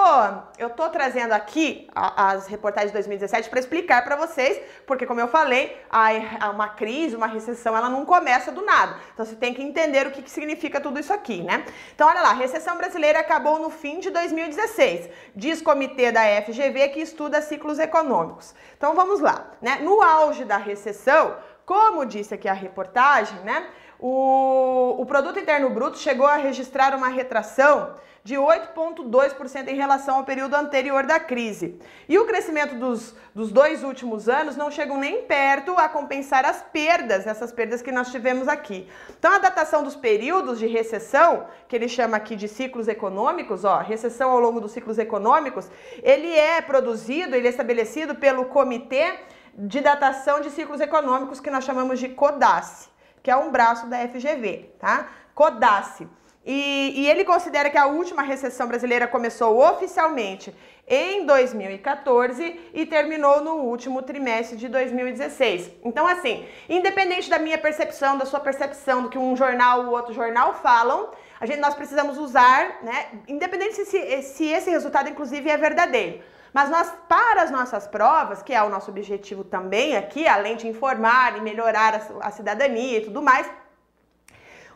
eu 0.59 0.71
tô 0.71 0.89
trazendo 0.91 1.33
aqui 1.33 1.89
as 1.95 2.47
reportagens 2.47 2.91
de 2.91 2.95
2017 2.95 3.49
para 3.49 3.61
explicar 3.61 4.03
para 4.05 4.17
vocês, 4.17 4.61
porque 4.87 5.07
como 5.07 5.21
eu 5.21 5.29
falei, 5.29 5.77
a, 5.91 6.51
uma 6.51 6.69
crise, 6.69 7.17
uma 7.17 7.27
recessão, 7.27 7.77
ela 7.77 7.89
não 7.89 8.05
começa 8.05 8.51
do 8.51 8.63
nada. 8.63 8.97
Então 9.13 9.25
você 9.25 9.37
tem 9.37 9.55
que 9.55 9.63
entender 9.63 10.07
o 10.07 10.11
que, 10.11 10.23
que 10.23 10.31
significa 10.31 10.81
tudo 10.81 10.99
isso 10.99 11.13
aqui, 11.13 11.43
né? 11.43 11.65
Então 11.95 12.09
olha 12.09 12.21
lá, 12.21 12.31
a 12.31 12.35
recessão 12.35 12.77
brasileira 12.77 13.21
acabou 13.21 13.59
no 13.59 13.71
fim 13.71 14.01
de 14.01 14.11
2016, 14.11 15.09
diz 15.35 15.63
comitê 15.63 16.11
da 16.11 16.23
FGV 16.43 16.89
que 16.89 17.01
estuda 17.01 17.41
ciclos 17.41 17.79
econômicos. 17.79 18.55
Então 18.77 18.95
vamos 18.95 19.21
lá, 19.21 19.34
né? 19.61 19.79
No 19.81 20.03
auge 20.03 20.45
da 20.45 20.57
recessão, 20.57 21.37
como 21.65 22.05
disse 22.05 22.35
aqui 22.35 22.49
a 22.49 22.53
reportagem, 22.53 23.39
né? 23.41 23.69
O, 23.99 24.97
o 24.99 25.07
produto 25.07 25.39
interno 25.39 25.71
bruto 25.71 25.99
chegou 25.99 26.27
a 26.27 26.37
registrar 26.37 26.95
uma 26.95 27.09
retração 27.09 27.95
de 28.25 28.37
8,2% 28.37 29.69
em 29.69 29.77
relação 29.77 30.17
ao 30.17 30.25
período 30.25 30.55
anterior 30.55 31.05
da 31.05 31.21
crise. 31.21 31.79
E 32.09 32.19
o 32.19 32.25
crescimento 32.25 32.75
dos, 32.75 33.15
dos 33.35 33.53
dois 33.53 33.85
últimos 33.85 34.31
anos 34.31 34.57
não 34.57 34.71
chegam 34.71 34.97
nem 34.97 35.23
perto 35.25 35.77
a 35.77 35.91
compensar 35.91 36.47
as 36.47 36.63
perdas, 36.63 37.27
essas 37.27 37.53
perdas 37.53 37.83
que 37.83 37.93
nós 37.93 38.11
tivemos 38.11 38.49
aqui. 38.49 38.89
Então, 39.19 39.31
a 39.31 39.39
datação 39.39 39.83
dos 39.83 39.95
períodos 39.95 40.59
de 40.59 40.67
recessão, 40.67 41.47
que 41.69 41.77
ele 41.77 41.87
chama 41.87 42.17
aqui 42.17 42.35
de 42.35 42.49
ciclos 42.49 42.89
econômicos, 42.89 43.63
ó, 43.63 43.81
recessão 43.81 44.31
ao 44.31 44.41
longo 44.41 44.59
dos 44.59 44.73
ciclos 44.73 44.99
econômicos, 44.99 45.69
ele 46.03 46.33
é 46.35 46.63
produzido, 46.63 47.37
ele 47.37 47.47
é 47.47 47.51
estabelecido 47.51 48.15
pelo 48.15 48.47
Comitê 48.47 49.19
de 49.55 49.83
Datação 49.83 50.41
de 50.41 50.51
Ciclos 50.51 50.81
Econômicos, 50.81 51.41
que 51.41 51.51
nós 51.51 51.63
chamamos 51.63 52.01
de 52.01 52.09
CODACE 52.09 52.94
que 53.25 53.31
é 53.31 53.37
um 53.37 53.51
braço 53.51 53.87
da 53.87 54.07
FGV, 54.07 54.75
tá? 54.79 55.09
Codace. 55.35 56.07
E, 56.45 56.93
e, 56.95 57.09
ele 57.09 57.25
considera 57.25 57.71
que 57.71 57.79
a 57.79 57.87
última 57.87 58.21
recessão 58.21 58.69
brasileira 58.69 59.09
começou 59.09 59.59
oficialmente 59.59 60.55
em 60.87 61.25
2014 61.25 62.61
e 62.75 62.85
terminou 62.85 63.41
no 63.41 63.55
último 63.63 64.03
trimestre 64.03 64.59
de 64.59 64.69
2016. 64.69 65.71
Então, 65.83 66.07
assim, 66.07 66.47
independente 66.69 67.31
da 67.31 67.39
minha 67.39 67.57
percepção, 67.57 68.19
da 68.19 68.27
sua 68.27 68.41
percepção, 68.41 69.05
do 69.05 69.09
que 69.09 69.17
um 69.17 69.35
jornal 69.35 69.87
ou 69.87 69.93
outro 69.93 70.13
jornal 70.13 70.53
falam, 70.53 71.09
a 71.41 71.47
gente, 71.47 71.61
nós 71.61 71.75
precisamos 71.75 72.19
usar, 72.19 72.81
né? 72.83 73.07
Independente 73.27 73.83
se, 73.87 74.23
se 74.23 74.45
esse 74.47 74.69
resultado, 74.69 75.09
inclusive, 75.09 75.49
é 75.49 75.57
verdadeiro. 75.57 76.21
Mas 76.55 76.71
nós, 76.71 76.91
para 77.09 77.43
as 77.43 77.51
nossas 77.51 77.89
provas, 77.89 78.41
que 78.41 78.55
é 78.55 78.63
o 78.63 78.69
nosso 78.69 78.89
objetivo 78.89 79.43
também 79.43 79.97
aqui, 79.97 80.29
além 80.29 80.57
de 80.57 80.69
informar 80.69 81.37
e 81.37 81.41
melhorar 81.41 81.95
a, 81.97 82.29
a 82.29 82.31
cidadania 82.31 82.99
e 82.99 83.05
tudo 83.07 83.21
mais, 83.21 83.51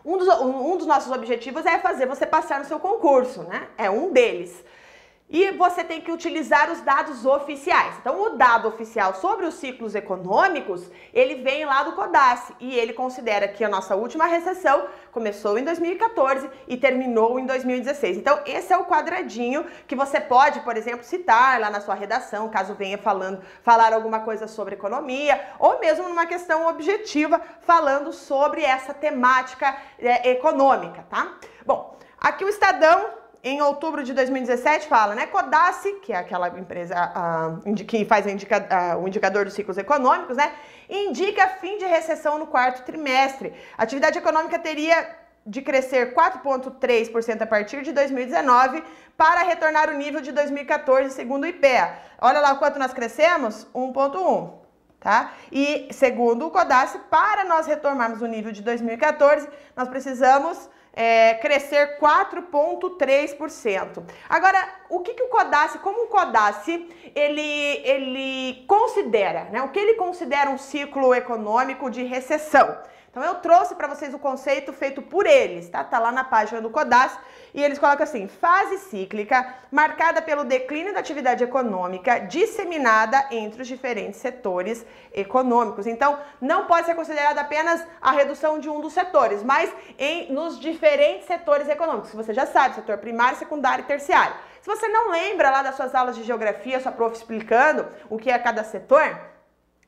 um 0.04 0.16
dos, 0.18 0.28
um 0.40 0.76
dos 0.76 0.86
nossos 0.88 1.12
objetivos 1.12 1.64
é 1.64 1.78
fazer 1.78 2.06
você 2.06 2.26
passar 2.26 2.58
no 2.58 2.64
seu 2.64 2.80
concurso, 2.80 3.44
né? 3.44 3.68
É 3.78 3.88
um 3.88 4.12
deles. 4.12 4.64
E 5.30 5.50
você 5.52 5.84
tem 5.84 6.00
que 6.00 6.10
utilizar 6.10 6.70
os 6.70 6.80
dados 6.80 7.26
oficiais. 7.26 7.94
Então, 8.00 8.22
o 8.22 8.30
dado 8.30 8.66
oficial 8.66 9.14
sobre 9.14 9.44
os 9.44 9.54
ciclos 9.54 9.94
econômicos, 9.94 10.90
ele 11.12 11.36
vem 11.36 11.66
lá 11.66 11.82
do 11.82 11.92
CODAS 11.92 12.52
e 12.58 12.74
ele 12.74 12.94
considera 12.94 13.46
que 13.46 13.62
a 13.62 13.68
nossa 13.68 13.94
última 13.94 14.24
recessão 14.24 14.88
começou 15.12 15.58
em 15.58 15.64
2014 15.64 16.48
e 16.66 16.78
terminou 16.78 17.38
em 17.38 17.44
2016. 17.44 18.16
Então, 18.16 18.40
esse 18.46 18.72
é 18.72 18.78
o 18.78 18.86
quadradinho 18.86 19.66
que 19.86 19.94
você 19.94 20.18
pode, 20.18 20.60
por 20.60 20.78
exemplo, 20.78 21.04
citar 21.04 21.60
lá 21.60 21.68
na 21.68 21.82
sua 21.82 21.94
redação, 21.94 22.48
caso 22.48 22.72
venha 22.72 22.96
falando, 22.96 23.42
falar 23.62 23.92
alguma 23.92 24.20
coisa 24.20 24.48
sobre 24.48 24.76
economia, 24.76 25.38
ou 25.58 25.78
mesmo 25.78 26.08
numa 26.08 26.24
questão 26.24 26.66
objetiva 26.66 27.38
falando 27.60 28.14
sobre 28.14 28.62
essa 28.62 28.94
temática 28.94 29.76
é, 29.98 30.30
econômica, 30.30 31.04
tá? 31.10 31.36
Bom, 31.66 31.98
aqui 32.18 32.44
o 32.44 32.48
Estadão 32.48 33.17
em 33.42 33.60
outubro 33.62 34.02
de 34.02 34.12
2017 34.12 34.88
fala, 34.88 35.14
né? 35.14 35.26
Codace, 35.26 35.92
que 36.02 36.12
é 36.12 36.16
aquela 36.16 36.48
empresa 36.58 36.94
que 37.86 38.04
faz 38.04 38.26
indica, 38.26 38.96
o 39.00 39.06
indicador 39.06 39.44
dos 39.44 39.54
ciclos 39.54 39.78
econômicos, 39.78 40.36
né? 40.36 40.52
Indica 40.88 41.46
fim 41.60 41.78
de 41.78 41.84
recessão 41.84 42.38
no 42.38 42.46
quarto 42.46 42.84
trimestre. 42.84 43.54
A 43.76 43.82
atividade 43.84 44.18
econômica 44.18 44.58
teria 44.58 45.16
de 45.46 45.62
crescer 45.62 46.14
4,3% 46.14 47.42
a 47.42 47.46
partir 47.46 47.82
de 47.82 47.92
2019 47.92 48.82
para 49.16 49.42
retornar 49.42 49.88
o 49.88 49.94
nível 49.94 50.20
de 50.20 50.30
2014, 50.32 51.14
segundo 51.14 51.44
o 51.44 51.46
IPEA. 51.46 51.98
Olha 52.20 52.40
lá 52.40 52.54
quanto 52.56 52.78
nós 52.78 52.92
crescemos? 52.92 53.66
1,1%. 53.74 54.58
Tá? 55.00 55.32
E 55.52 55.88
segundo 55.92 56.48
o 56.48 56.50
Codace, 56.50 56.98
para 57.08 57.44
nós 57.44 57.68
retomarmos 57.68 58.20
o 58.20 58.26
nível 58.26 58.50
de 58.50 58.62
2014, 58.62 59.48
nós 59.76 59.88
precisamos 59.88 60.68
é, 60.98 61.34
crescer 61.34 61.96
4,3%. 62.00 64.02
Agora, 64.28 64.68
o 64.90 64.98
que, 64.98 65.14
que 65.14 65.22
o 65.22 65.28
Codace, 65.28 65.78
como 65.78 66.02
o 66.02 66.08
Codace, 66.08 66.88
ele, 67.14 67.80
ele 67.84 68.64
considera, 68.66 69.44
né? 69.44 69.62
O 69.62 69.68
que 69.68 69.78
ele 69.78 69.94
considera 69.94 70.50
um 70.50 70.58
ciclo 70.58 71.14
econômico 71.14 71.88
de 71.88 72.02
recessão? 72.02 72.76
Então 73.08 73.22
eu 73.22 73.36
trouxe 73.36 73.76
para 73.76 73.86
vocês 73.86 74.12
o 74.12 74.18
conceito 74.18 74.72
feito 74.72 75.00
por 75.00 75.24
eles, 75.24 75.68
tá? 75.68 75.84
Tá 75.84 76.00
lá 76.00 76.10
na 76.10 76.24
página 76.24 76.60
do 76.60 76.68
Codas 76.68 77.16
e 77.54 77.62
eles 77.62 77.78
colocam 77.78 78.04
assim: 78.04 78.28
fase 78.28 78.78
cíclica 78.78 79.54
marcada 79.70 80.20
pelo 80.22 80.44
declínio 80.44 80.92
da 80.92 81.00
atividade 81.00 81.44
econômica 81.44 82.18
disseminada 82.20 83.26
entre 83.30 83.62
os 83.62 83.68
diferentes 83.68 84.20
setores 84.20 84.84
econômicos. 85.12 85.86
Então, 85.86 86.18
não 86.40 86.66
pode 86.66 86.86
ser 86.86 86.94
considerada 86.94 87.40
apenas 87.40 87.84
a 88.00 88.12
redução 88.12 88.58
de 88.58 88.68
um 88.68 88.80
dos 88.80 88.92
setores, 88.92 89.42
mas 89.42 89.72
em 89.98 90.32
nos 90.32 90.58
diferentes 90.58 91.26
setores 91.26 91.68
econômicos. 91.68 92.12
Você 92.12 92.32
já 92.34 92.46
sabe, 92.46 92.74
setor 92.74 92.98
primário, 92.98 93.38
secundário 93.38 93.82
e 93.82 93.86
terciário. 93.86 94.34
Se 94.60 94.68
você 94.68 94.88
não 94.88 95.10
lembra 95.10 95.50
lá 95.50 95.62
das 95.62 95.76
suas 95.76 95.94
aulas 95.94 96.16
de 96.16 96.22
geografia, 96.22 96.80
sua 96.80 96.92
prof 96.92 97.16
explicando 97.16 97.86
o 98.10 98.18
que 98.18 98.30
é 98.30 98.38
cada 98.38 98.64
setor, 98.64 99.18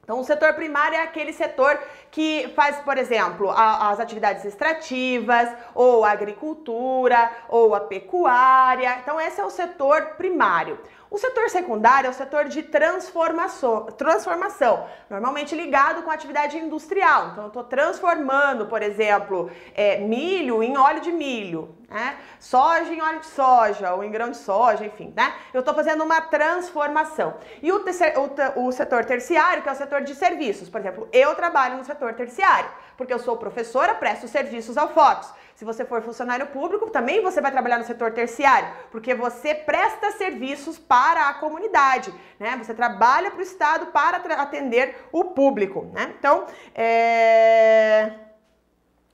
então, 0.03 0.19
o 0.19 0.25
setor 0.25 0.55
primário 0.55 0.97
é 0.97 1.03
aquele 1.03 1.33
setor 1.33 1.79
que 2.11 2.53
faz, 2.57 2.79
por 2.79 2.99
exemplo, 2.99 3.49
a, 3.49 3.91
as 3.91 4.01
atividades 4.01 4.45
extrativas, 4.45 5.49
ou 5.73 6.05
a 6.05 6.11
agricultura, 6.11 7.31
ou 7.49 7.77
a 7.77 7.81
pecuária. 7.81 8.99
Então, 9.01 9.21
esse 9.21 9.41
é 9.41 9.45
o 9.45 9.51
setor 9.51 10.17
primário. 10.17 10.81
O 11.11 11.19
setor 11.19 11.49
secundário 11.51 12.09
é 12.09 12.11
o 12.11 12.15
setor 12.15 12.47
de 12.47 12.63
transformação, 12.63 13.87
transformação 13.87 14.87
normalmente 15.09 15.57
ligado 15.57 16.03
com 16.03 16.11
a 16.11 16.15
atividade 16.15 16.57
industrial. 16.57 17.31
Então, 17.31 17.45
eu 17.45 17.49
estou 17.49 17.65
transformando, 17.65 18.67
por 18.67 18.83
exemplo, 18.83 19.51
é, 19.75 19.99
milho 19.99 20.63
em 20.63 20.77
óleo 20.77 21.01
de 21.01 21.11
milho, 21.11 21.75
né? 21.91 22.17
soja 22.39 22.93
em 22.93 23.03
óleo 23.03 23.19
de 23.19 23.27
soja, 23.27 23.93
ou 23.93 24.05
em 24.05 24.11
grão 24.11 24.31
de 24.31 24.37
soja, 24.37 24.87
enfim, 24.87 25.13
né? 25.17 25.35
Eu 25.53 25.59
estou 25.59 25.75
fazendo 25.75 26.05
uma 26.05 26.21
transformação. 26.21 27.35
E 27.61 27.73
o, 27.73 27.79
o, 27.79 28.67
o 28.69 28.73
setor 28.73 29.05
terciário, 29.05 29.63
que 29.63 29.69
é 29.69 29.73
o 29.73 29.77
setor 29.77 30.03
de 30.03 30.15
serviços. 30.15 30.69
Por 30.69 30.81
exemplo, 30.81 31.09
eu 31.13 31.35
trabalho 31.35 31.77
no 31.77 31.85
setor 31.85 32.15
terciário, 32.15 32.71
porque 32.97 33.13
eu 33.13 33.19
sou 33.19 33.37
professora, 33.37 33.93
presto 33.95 34.29
serviços 34.29 34.79
ao 34.79 34.89
Fox. 34.95 35.35
Se 35.57 35.65
você 35.65 35.85
for 35.85 36.01
funcionário 36.01 36.47
público, 36.47 36.89
também 36.89 37.21
você 37.21 37.41
vai 37.41 37.51
trabalhar 37.51 37.77
no 37.77 37.85
setor 37.85 38.13
terciário, 38.13 38.71
porque 38.91 39.15
você 39.15 39.55
presta 39.55 40.13
serviços 40.13 40.79
para 40.79 41.29
a 41.29 41.35
comunidade, 41.35 42.15
né? 42.39 42.57
Você 42.57 42.73
trabalha 42.73 43.31
para 43.31 43.41
o 43.41 43.43
Estado 43.43 43.87
para 43.87 44.17
atender 44.41 44.97
o 45.13 45.25
público, 45.25 45.91
né? 45.93 46.15
Então, 46.19 46.47
é... 46.75 48.13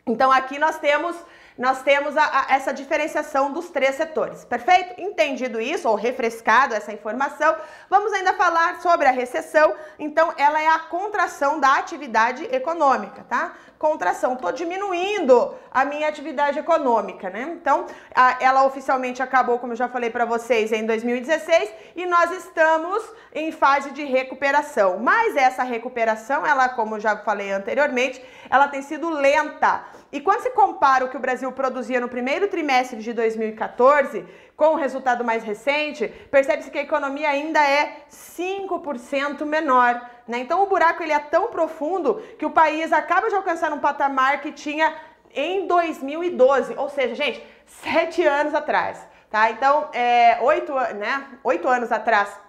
então 0.06 0.30
aqui 0.30 0.56
nós 0.58 0.78
temos 0.78 1.16
nós 1.58 1.82
temos 1.82 2.16
a, 2.16 2.24
a, 2.24 2.54
essa 2.54 2.72
diferenciação 2.72 3.52
dos 3.52 3.70
três 3.70 3.94
setores. 3.94 4.44
Perfeito? 4.44 5.00
Entendido 5.00 5.60
isso, 5.60 5.88
ou 5.88 5.94
refrescado 5.94 6.74
essa 6.74 6.92
informação, 6.92 7.56
vamos 7.88 8.12
ainda 8.12 8.34
falar 8.34 8.80
sobre 8.80 9.06
a 9.06 9.10
recessão. 9.10 9.74
Então, 9.98 10.32
ela 10.36 10.60
é 10.60 10.68
a 10.68 10.78
contração 10.78 11.58
da 11.58 11.74
atividade 11.74 12.44
econômica, 12.54 13.24
tá? 13.28 13.54
Contração, 13.78 14.34
estou 14.34 14.52
diminuindo 14.52 15.54
a 15.70 15.84
minha 15.84 16.08
atividade 16.08 16.58
econômica, 16.58 17.28
né? 17.28 17.42
Então, 17.60 17.86
a, 18.14 18.36
ela 18.40 18.64
oficialmente 18.64 19.22
acabou, 19.22 19.58
como 19.58 19.72
eu 19.72 19.76
já 19.76 19.88
falei 19.88 20.10
para 20.10 20.24
vocês, 20.24 20.72
em 20.72 20.86
2016 20.86 21.70
e 21.94 22.06
nós 22.06 22.30
estamos 22.30 23.02
em 23.34 23.52
fase 23.52 23.90
de 23.90 24.04
recuperação. 24.04 24.98
Mas 24.98 25.36
essa 25.36 25.62
recuperação, 25.62 26.46
ela, 26.46 26.68
como 26.70 26.98
já 26.98 27.16
falei 27.18 27.50
anteriormente, 27.50 28.22
ela 28.48 28.68
tem 28.68 28.82
sido 28.82 29.10
lenta. 29.10 29.84
E 30.12 30.20
quando 30.20 30.40
se 30.40 30.50
compara 30.50 31.04
o 31.04 31.08
que 31.08 31.16
o 31.16 31.20
Brasil 31.20 31.50
produzia 31.52 32.00
no 32.00 32.08
primeiro 32.08 32.48
trimestre 32.48 32.98
de 32.98 33.12
2014 33.12 34.24
com 34.56 34.68
o 34.68 34.76
resultado 34.76 35.24
mais 35.24 35.42
recente, 35.42 36.08
percebe-se 36.30 36.70
que 36.70 36.78
a 36.78 36.82
economia 36.82 37.28
ainda 37.28 37.60
é 37.60 38.04
5% 38.10 39.44
menor. 39.44 40.00
Né? 40.26 40.38
Então 40.38 40.62
o 40.62 40.66
buraco 40.66 41.02
ele 41.02 41.12
é 41.12 41.18
tão 41.18 41.48
profundo 41.48 42.22
que 42.38 42.46
o 42.46 42.50
país 42.50 42.92
acaba 42.92 43.28
de 43.28 43.34
alcançar 43.34 43.72
um 43.72 43.80
patamar 43.80 44.40
que 44.40 44.52
tinha 44.52 44.94
em 45.34 45.66
2012, 45.66 46.74
ou 46.76 46.88
seja, 46.88 47.14
gente, 47.14 47.44
sete 47.66 48.22
anos 48.22 48.54
atrás. 48.54 49.06
Tá? 49.30 49.50
Então, 49.50 49.90
é, 49.92 50.38
oito, 50.40 50.72
né, 50.72 51.26
oito 51.42 51.68
anos 51.68 51.92
atrás 51.92 52.45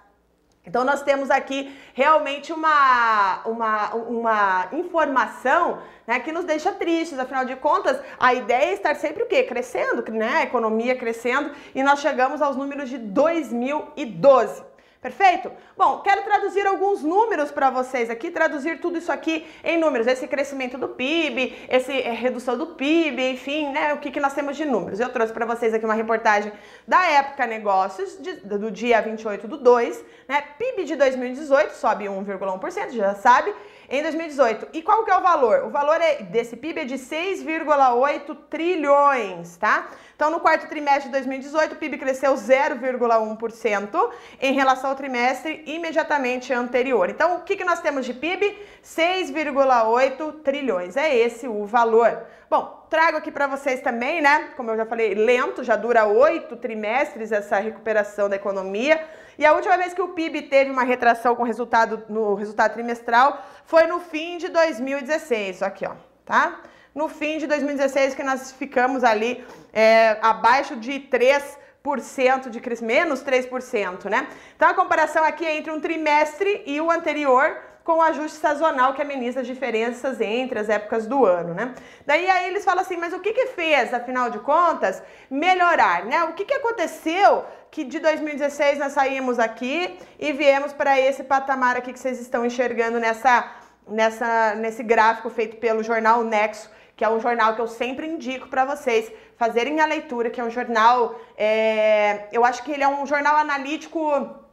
Então 0.67 0.83
nós 0.83 1.01
temos 1.01 1.31
aqui 1.31 1.73
realmente 1.93 2.51
uma, 2.51 3.41
uma, 3.45 3.95
uma 3.95 4.67
informação 4.73 5.79
né, 6.05 6.19
que 6.19 6.31
nos 6.31 6.43
deixa 6.43 6.73
tristes, 6.73 7.17
afinal 7.17 7.45
de 7.45 7.55
contas, 7.55 7.97
a 8.19 8.33
ideia 8.33 8.71
é 8.71 8.73
estar 8.73 8.95
sempre 8.95 9.23
o 9.23 9.27
quê? 9.27 9.43
Crescendo, 9.43 10.03
né? 10.11 10.39
A 10.39 10.43
economia 10.43 10.95
crescendo 10.95 11.51
e 11.73 11.81
nós 11.81 11.99
chegamos 12.01 12.41
aos 12.41 12.57
números 12.57 12.89
de 12.89 12.97
2012. 12.97 14.76
Perfeito? 15.07 15.49
Bom, 15.77 16.01
quero 16.01 16.21
traduzir 16.23 16.67
alguns 16.67 17.01
números 17.01 17.49
para 17.49 17.69
vocês 17.69 18.09
aqui, 18.09 18.29
traduzir 18.29 18.81
tudo 18.81 18.97
isso 18.97 19.09
aqui 19.09 19.47
em 19.63 19.77
números, 19.79 20.05
esse 20.05 20.27
crescimento 20.27 20.77
do 20.77 20.89
PIB, 20.89 21.55
essa 21.69 21.93
eh, 21.93 22.11
redução 22.11 22.57
do 22.57 22.67
PIB, 22.75 23.31
enfim, 23.31 23.71
né, 23.71 23.93
o 23.93 23.99
que, 23.99 24.11
que 24.11 24.19
nós 24.19 24.33
temos 24.33 24.57
de 24.57 24.65
números. 24.65 24.99
Eu 24.99 25.07
trouxe 25.07 25.31
para 25.31 25.45
vocês 25.45 25.73
aqui 25.73 25.85
uma 25.85 25.93
reportagem 25.93 26.51
da 26.85 27.05
Época 27.05 27.47
Negócios, 27.47 28.21
de, 28.21 28.33
do 28.33 28.69
dia 28.69 28.99
28 28.99 29.47
do 29.47 29.55
2, 29.55 30.03
né, 30.27 30.43
PIB 30.59 30.83
de 30.83 30.97
2018 30.97 31.71
sobe 31.71 32.03
1,1%, 32.03 32.91
já 32.91 33.15
sabe, 33.15 33.55
em 33.89 34.01
2018. 34.01 34.67
E 34.73 34.81
qual 34.81 35.03
que 35.03 35.11
é 35.11 35.17
o 35.17 35.21
valor? 35.21 35.63
O 35.65 35.69
valor 35.69 35.99
é, 36.01 36.23
desse 36.23 36.55
PIB 36.57 36.81
é 36.81 36.85
de 36.85 36.95
6,8 36.95 38.37
trilhões, 38.49 39.57
tá? 39.57 39.89
Então, 40.15 40.31
no 40.31 40.39
quarto 40.39 40.67
trimestre 40.67 41.05
de 41.05 41.11
2018, 41.11 41.73
o 41.73 41.75
PIB 41.75 41.97
cresceu 41.97 42.33
0,1% 42.33 44.09
em 44.41 44.53
relação 44.53 44.89
ao 44.89 44.95
trimestre 44.95 45.63
imediatamente 45.65 46.51
anterior. 46.51 47.09
Então, 47.09 47.37
o 47.37 47.41
que, 47.41 47.55
que 47.55 47.63
nós 47.63 47.81
temos 47.81 48.05
de 48.05 48.13
PIB? 48.13 48.57
6,8 48.83 50.41
trilhões. 50.41 50.97
É 50.97 51.15
esse 51.15 51.47
o 51.47 51.65
valor. 51.65 52.25
Bom, 52.49 52.87
trago 52.89 53.17
aqui 53.17 53.31
para 53.31 53.45
vocês 53.45 53.81
também, 53.81 54.21
né? 54.21 54.49
Como 54.57 54.71
eu 54.71 54.77
já 54.77 54.85
falei, 54.85 55.13
lento, 55.13 55.63
já 55.63 55.75
dura 55.75 56.05
oito 56.05 56.55
trimestres 56.55 57.31
essa 57.31 57.59
recuperação 57.59 58.27
da 58.27 58.37
economia. 58.37 59.05
E 59.37 59.45
a 59.45 59.53
última 59.53 59.77
vez 59.77 59.93
que 59.93 60.01
o 60.01 60.09
PIB 60.09 60.43
teve 60.43 60.71
uma 60.71 60.83
retração 60.83 61.35
com 61.35 61.43
resultado 61.43 62.03
no 62.09 62.33
resultado 62.33 62.73
trimestral 62.73 63.45
foi 63.65 63.85
no 63.85 63.99
fim 63.99 64.37
de 64.37 64.47
2016. 64.49 65.61
Aqui, 65.61 65.85
ó, 65.85 65.93
tá? 66.25 66.61
No 66.95 67.07
fim 67.07 67.37
de 67.37 67.45
2016 67.45 68.15
que 68.15 68.23
nós 68.23 68.51
ficamos 68.51 69.03
ali 69.03 69.45
é, 69.71 70.17
abaixo 70.21 70.75
de 70.75 70.93
3% 71.01 72.49
de 72.49 72.59
crescimento, 72.59 72.99
menos 72.99 73.23
3%, 73.23 74.09
né? 74.09 74.27
Então 74.55 74.69
a 74.69 74.73
comparação 74.73 75.23
aqui 75.23 75.45
é 75.45 75.55
entre 75.55 75.71
um 75.71 75.79
trimestre 75.79 76.63
e 76.65 76.81
o 76.81 76.89
anterior, 76.89 77.55
com 77.87 77.99
o 77.99 78.01
ajuste 78.01 78.37
sazonal 78.39 78.93
que 78.93 79.01
ameniza 79.01 79.39
as 79.39 79.47
diferenças 79.47 80.19
entre 80.19 80.59
as 80.59 80.67
épocas 80.67 81.07
do 81.07 81.25
ano, 81.25 81.53
né? 81.53 81.73
Daí 82.05 82.29
aí 82.29 82.47
eles 82.49 82.65
falam 82.65 82.81
assim, 82.81 82.97
mas 82.97 83.13
o 83.13 83.21
que 83.21 83.31
que 83.31 83.45
fez, 83.59 83.93
afinal 83.93 84.29
de 84.29 84.39
contas, 84.39 85.01
melhorar, 85.29 86.03
né? 86.05 86.25
O 86.25 86.33
que 86.33 86.43
que 86.43 86.53
aconteceu 86.53 87.45
que 87.71 87.85
de 87.85 87.99
2016 87.99 88.77
nós 88.77 88.91
saímos 88.91 89.39
aqui 89.39 89.97
e 90.19 90.33
viemos 90.33 90.73
para 90.73 90.99
esse 90.99 91.23
patamar 91.23 91.77
aqui 91.77 91.93
que 91.93 91.99
vocês 91.99 92.19
estão 92.19 92.45
enxergando 92.45 92.99
nessa, 92.99 93.55
nessa, 93.87 94.53
nesse 94.55 94.83
gráfico 94.83 95.29
feito 95.29 95.55
pelo 95.55 95.81
jornal 95.81 96.25
Nexo, 96.25 96.69
que 96.93 97.05
é 97.05 97.09
um 97.09 97.21
jornal 97.21 97.55
que 97.55 97.61
eu 97.61 97.67
sempre 97.67 98.05
indico 98.05 98.49
para 98.49 98.65
vocês 98.65 99.09
fazerem 99.37 99.79
a 99.79 99.85
leitura, 99.85 100.29
que 100.29 100.41
é 100.41 100.43
um 100.43 100.51
jornal, 100.51 101.17
é, 101.37 102.27
eu 102.33 102.43
acho 102.43 102.63
que 102.63 102.71
ele 102.73 102.83
é 102.83 102.87
um 102.89 103.05
jornal 103.05 103.37
analítico 103.37 104.45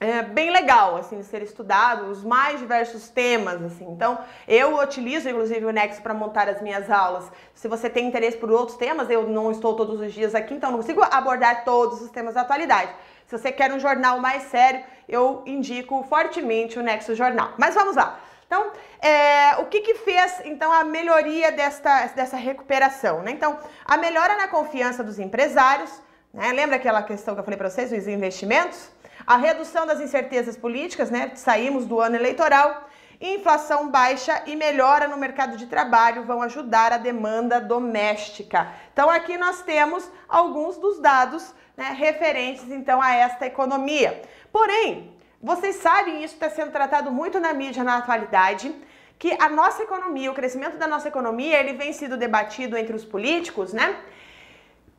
é 0.00 0.22
bem 0.22 0.50
legal, 0.50 0.96
assim, 0.96 1.22
ser 1.22 1.42
estudado, 1.42 2.10
os 2.10 2.22
mais 2.22 2.60
diversos 2.60 3.08
temas, 3.08 3.60
assim. 3.62 3.84
Então, 3.90 4.18
eu 4.46 4.78
utilizo, 4.78 5.28
inclusive, 5.28 5.64
o 5.64 5.70
Nexo 5.70 6.00
para 6.00 6.14
montar 6.14 6.48
as 6.48 6.62
minhas 6.62 6.88
aulas. 6.88 7.30
Se 7.52 7.66
você 7.66 7.90
tem 7.90 8.06
interesse 8.06 8.36
por 8.36 8.50
outros 8.50 8.78
temas, 8.78 9.10
eu 9.10 9.26
não 9.26 9.50
estou 9.50 9.74
todos 9.74 10.00
os 10.00 10.12
dias 10.12 10.36
aqui, 10.36 10.54
então 10.54 10.70
não 10.70 10.78
consigo 10.78 11.02
abordar 11.02 11.64
todos 11.64 12.00
os 12.00 12.10
temas 12.10 12.34
da 12.34 12.42
atualidade. 12.42 12.92
Se 13.26 13.36
você 13.36 13.50
quer 13.50 13.72
um 13.72 13.80
jornal 13.80 14.20
mais 14.20 14.44
sério, 14.44 14.84
eu 15.08 15.42
indico 15.44 16.04
fortemente 16.04 16.78
o 16.78 16.82
Nexo 16.82 17.14
Jornal. 17.16 17.54
Mas 17.58 17.74
vamos 17.74 17.96
lá. 17.96 18.20
Então, 18.46 18.70
é, 19.02 19.56
o 19.58 19.66
que, 19.66 19.80
que 19.82 19.94
fez 19.96 20.40
então 20.44 20.72
a 20.72 20.82
melhoria 20.82 21.52
desta, 21.52 22.06
dessa 22.06 22.36
recuperação? 22.36 23.20
Né? 23.22 23.32
Então, 23.32 23.58
a 23.84 23.96
melhora 23.96 24.36
na 24.36 24.48
confiança 24.48 25.04
dos 25.04 25.18
empresários, 25.18 25.90
né? 26.32 26.52
lembra 26.52 26.76
aquela 26.76 27.02
questão 27.02 27.34
que 27.34 27.40
eu 27.40 27.44
falei 27.44 27.58
para 27.58 27.68
vocês, 27.68 27.90
dos 27.90 28.06
investimentos? 28.06 28.90
A 29.26 29.36
redução 29.36 29.86
das 29.86 30.00
incertezas 30.00 30.56
políticas, 30.56 31.10
né? 31.10 31.32
Saímos 31.34 31.86
do 31.86 32.00
ano 32.00 32.16
eleitoral. 32.16 32.88
Inflação 33.20 33.90
baixa 33.90 34.42
e 34.46 34.54
melhora 34.54 35.08
no 35.08 35.16
mercado 35.16 35.56
de 35.56 35.66
trabalho 35.66 36.22
vão 36.22 36.40
ajudar 36.42 36.92
a 36.92 36.98
demanda 36.98 37.60
doméstica. 37.60 38.72
Então 38.92 39.10
aqui 39.10 39.36
nós 39.36 39.60
temos 39.62 40.08
alguns 40.28 40.76
dos 40.76 41.00
dados 41.00 41.52
né, 41.76 41.96
referentes 41.98 42.70
então 42.70 43.02
a 43.02 43.12
esta 43.12 43.44
economia. 43.44 44.22
Porém, 44.52 45.12
vocês 45.42 45.76
sabem, 45.76 46.22
isso 46.22 46.34
está 46.34 46.48
sendo 46.48 46.70
tratado 46.70 47.10
muito 47.10 47.40
na 47.40 47.52
mídia 47.52 47.82
na 47.82 47.98
atualidade, 47.98 48.74
que 49.18 49.36
a 49.40 49.48
nossa 49.48 49.82
economia, 49.82 50.30
o 50.30 50.34
crescimento 50.34 50.76
da 50.76 50.86
nossa 50.86 51.08
economia, 51.08 51.58
ele 51.58 51.72
vem 51.72 51.92
sido 51.92 52.16
debatido 52.16 52.76
entre 52.76 52.94
os 52.94 53.04
políticos, 53.04 53.72
né? 53.72 53.96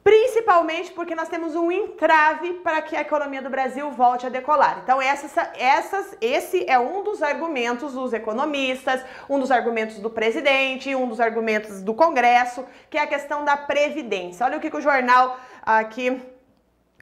Principalmente 0.03 0.91
porque 0.91 1.13
nós 1.13 1.29
temos 1.29 1.55
um 1.55 1.71
entrave 1.71 2.53
para 2.55 2.81
que 2.81 2.95
a 2.95 3.01
economia 3.01 3.41
do 3.41 3.49
Brasil 3.49 3.91
volte 3.91 4.25
a 4.25 4.29
decolar. 4.29 4.81
Então, 4.83 5.01
essas, 5.01 5.35
essas, 5.55 6.17
esse 6.21 6.65
é 6.69 6.79
um 6.79 7.03
dos 7.03 7.21
argumentos 7.21 7.93
dos 7.93 8.13
economistas, 8.13 9.03
um 9.29 9.39
dos 9.39 9.51
argumentos 9.51 9.97
do 9.99 10.09
presidente, 10.09 10.95
um 10.95 11.07
dos 11.07 11.19
argumentos 11.19 11.81
do 11.81 11.93
Congresso, 11.93 12.65
que 12.89 12.97
é 12.97 13.01
a 13.01 13.07
questão 13.07 13.43
da 13.43 13.57
previdência. 13.57 14.45
Olha 14.45 14.57
o 14.57 14.59
que, 14.59 14.69
que 14.69 14.77
o 14.77 14.81
jornal 14.81 15.37
aqui 15.61 16.21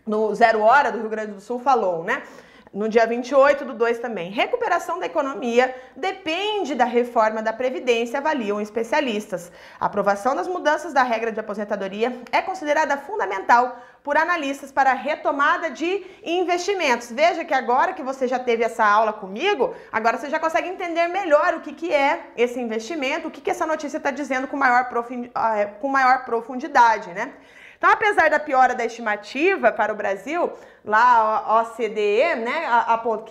no 0.06 0.34
Zero 0.34 0.62
Hora 0.62 0.92
do 0.92 1.00
Rio 1.00 1.10
Grande 1.10 1.34
do 1.34 1.42
Sul 1.42 1.60
falou, 1.60 2.04
né? 2.04 2.24
No 2.78 2.88
dia 2.88 3.08
28 3.08 3.66
do 3.66 3.74
2 3.74 3.98
também. 3.98 4.30
Recuperação 4.30 5.00
da 5.00 5.08
economia 5.08 5.74
depende 5.96 6.76
da 6.76 6.86
reforma 6.86 7.42
da 7.42 7.52
Previdência, 7.52 8.20
avaliam 8.20 8.62
especialistas. 8.62 9.52
A 9.80 9.88
aprovação 9.88 10.36
das 10.36 10.48
mudanças 10.48 10.94
da 10.94 11.02
regra 11.02 11.32
de 11.32 11.40
aposentadoria 11.40 12.16
é 12.32 12.40
considerada 12.40 12.96
fundamental 12.96 13.82
por 14.04 14.16
analistas 14.16 14.72
para 14.72 14.92
a 14.92 14.94
retomada 14.94 15.72
de 15.72 16.06
investimentos. 16.24 17.12
Veja 17.12 17.44
que 17.44 17.54
agora 17.54 17.94
que 17.94 18.04
você 18.04 18.28
já 18.28 18.38
teve 18.38 18.64
essa 18.64 18.86
aula 18.86 19.12
comigo, 19.12 19.74
agora 19.92 20.20
você 20.20 20.30
já 20.30 20.40
consegue 20.40 20.70
entender 20.70 21.08
melhor 21.08 21.56
o 21.56 21.62
que, 21.62 21.74
que 21.74 21.92
é 21.92 22.28
esse 22.38 22.60
investimento, 22.60 23.28
o 23.28 23.32
que, 23.32 23.42
que 23.42 23.50
essa 23.50 23.66
notícia 23.66 23.98
está 23.98 24.12
dizendo 24.12 24.48
com 24.48 24.56
maior, 24.56 24.88
ah, 25.34 25.58
é, 25.58 25.66
com 25.66 25.88
maior 25.88 26.26
profundidade, 26.26 27.10
né? 27.10 27.34
Então, 27.78 27.92
apesar 27.92 28.30
da 28.30 28.40
piora 28.40 28.74
da 28.74 28.86
estimativa 28.86 29.72
para 29.72 29.94
o 29.94 29.96
Brasil, 29.96 30.52
lá 30.84 31.44
a 31.46 31.62
OCDE 31.62 32.36
né, 32.38 32.66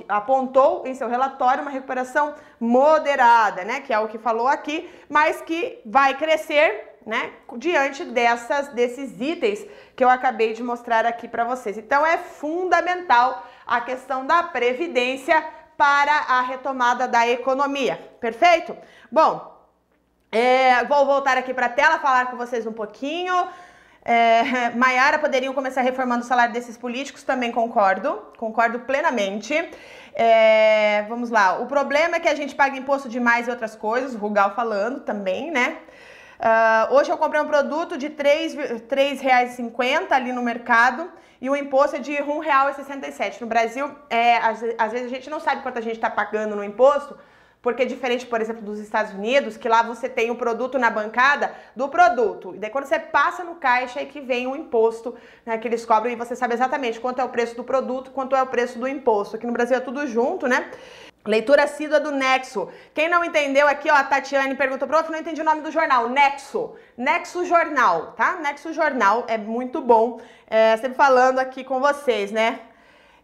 apontou 0.08 0.86
em 0.86 0.94
seu 0.94 1.08
relatório 1.08 1.62
uma 1.62 1.70
recuperação 1.70 2.34
moderada, 2.60 3.64
né, 3.64 3.80
que 3.80 3.92
é 3.92 3.98
o 3.98 4.06
que 4.06 4.18
falou 4.18 4.46
aqui, 4.46 4.88
mas 5.08 5.40
que 5.42 5.80
vai 5.84 6.14
crescer 6.14 6.96
né, 7.04 7.32
diante 7.56 8.04
dessas, 8.04 8.68
desses 8.68 9.20
itens 9.20 9.66
que 9.96 10.04
eu 10.04 10.10
acabei 10.10 10.52
de 10.52 10.62
mostrar 10.62 11.04
aqui 11.04 11.26
para 11.26 11.44
vocês. 11.44 11.76
Então, 11.76 12.06
é 12.06 12.16
fundamental 12.16 13.46
a 13.66 13.80
questão 13.80 14.24
da 14.24 14.44
previdência 14.44 15.44
para 15.76 16.12
a 16.12 16.40
retomada 16.40 17.06
da 17.08 17.28
economia. 17.28 17.98
Perfeito? 18.20 18.76
Bom, 19.10 19.56
é, 20.30 20.84
vou 20.84 21.06
voltar 21.06 21.36
aqui 21.38 21.54
para 21.54 21.66
a 21.66 21.70
tela, 21.70 21.98
falar 21.98 22.30
com 22.30 22.36
vocês 22.36 22.66
um 22.66 22.72
pouquinho. 22.72 23.48
É, 24.08 24.70
Maiara 24.78 25.18
poderiam 25.18 25.52
começar 25.52 25.82
reformando 25.82 26.22
o 26.24 26.26
salário 26.26 26.54
desses 26.54 26.76
políticos, 26.76 27.24
também 27.24 27.50
concordo, 27.50 28.22
concordo 28.38 28.78
plenamente. 28.80 29.52
É, 30.14 31.04
vamos 31.08 31.28
lá, 31.28 31.58
o 31.58 31.66
problema 31.66 32.16
é 32.16 32.20
que 32.20 32.28
a 32.28 32.34
gente 32.34 32.54
paga 32.54 32.76
imposto 32.76 33.08
demais 33.08 33.48
e 33.48 33.50
outras 33.50 33.74
coisas, 33.74 34.14
o 34.14 34.18
Rugal 34.18 34.54
falando 34.54 35.00
também, 35.00 35.50
né? 35.50 35.78
Uh, 36.38 36.94
hoje 36.94 37.10
eu 37.10 37.18
comprei 37.18 37.40
um 37.40 37.46
produto 37.46 37.98
de 37.98 38.06
R$ 38.08 38.14
3,50 38.14 40.12
ali 40.12 40.32
no 40.32 40.42
mercado 40.42 41.10
e 41.40 41.50
o 41.50 41.56
imposto 41.56 41.96
é 41.96 41.98
de 41.98 42.12
R$ 42.12 42.24
1,67. 42.24 43.40
No 43.40 43.46
Brasil, 43.46 43.90
é, 44.08 44.36
às, 44.36 44.62
às 44.78 44.92
vezes 44.92 45.06
a 45.06 45.14
gente 45.14 45.28
não 45.28 45.40
sabe 45.40 45.62
quanto 45.62 45.78
a 45.78 45.82
gente 45.82 45.96
está 45.96 46.10
pagando 46.10 46.54
no 46.54 46.62
imposto, 46.62 47.18
porque 47.66 47.82
é 47.82 47.84
diferente, 47.84 48.24
por 48.24 48.40
exemplo, 48.40 48.62
dos 48.62 48.78
Estados 48.78 49.12
Unidos, 49.12 49.56
que 49.56 49.68
lá 49.68 49.82
você 49.82 50.08
tem 50.08 50.30
o 50.30 50.36
produto 50.36 50.78
na 50.78 50.88
bancada 50.88 51.52
do 51.74 51.88
produto. 51.88 52.54
E 52.54 52.58
daí 52.58 52.70
quando 52.70 52.84
você 52.84 52.96
passa 52.96 53.42
no 53.42 53.56
caixa 53.56 53.98
é 53.98 54.04
que 54.04 54.20
vem 54.20 54.46
o 54.46 54.54
imposto 54.54 55.16
né, 55.44 55.58
que 55.58 55.66
eles 55.66 55.84
cobram 55.84 56.12
e 56.12 56.14
você 56.14 56.36
sabe 56.36 56.54
exatamente 56.54 57.00
quanto 57.00 57.20
é 57.20 57.24
o 57.24 57.28
preço 57.28 57.56
do 57.56 57.64
produto, 57.64 58.12
quanto 58.12 58.36
é 58.36 58.42
o 58.44 58.46
preço 58.46 58.78
do 58.78 58.86
imposto. 58.86 59.34
Aqui 59.34 59.48
no 59.48 59.52
Brasil 59.52 59.76
é 59.76 59.80
tudo 59.80 60.06
junto, 60.06 60.46
né? 60.46 60.70
Leitura 61.26 61.64
assídua 61.64 61.98
do 61.98 62.12
Nexo. 62.12 62.68
Quem 62.94 63.08
não 63.08 63.24
entendeu 63.24 63.66
aqui, 63.66 63.90
ó, 63.90 63.94
a 63.94 64.04
Tatiane 64.04 64.54
perguntou, 64.54 64.86
prof, 64.86 65.10
não 65.10 65.18
entendi 65.18 65.40
o 65.40 65.44
nome 65.44 65.60
do 65.60 65.72
jornal. 65.72 66.08
Nexo. 66.08 66.76
Nexo 66.96 67.44
Jornal, 67.44 68.12
tá? 68.12 68.36
Nexo 68.36 68.72
Jornal 68.72 69.24
é 69.26 69.36
muito 69.36 69.80
bom. 69.80 70.20
É, 70.46 70.76
sempre 70.76 70.96
falando 70.96 71.40
aqui 71.40 71.64
com 71.64 71.80
vocês, 71.80 72.30
né? 72.30 72.60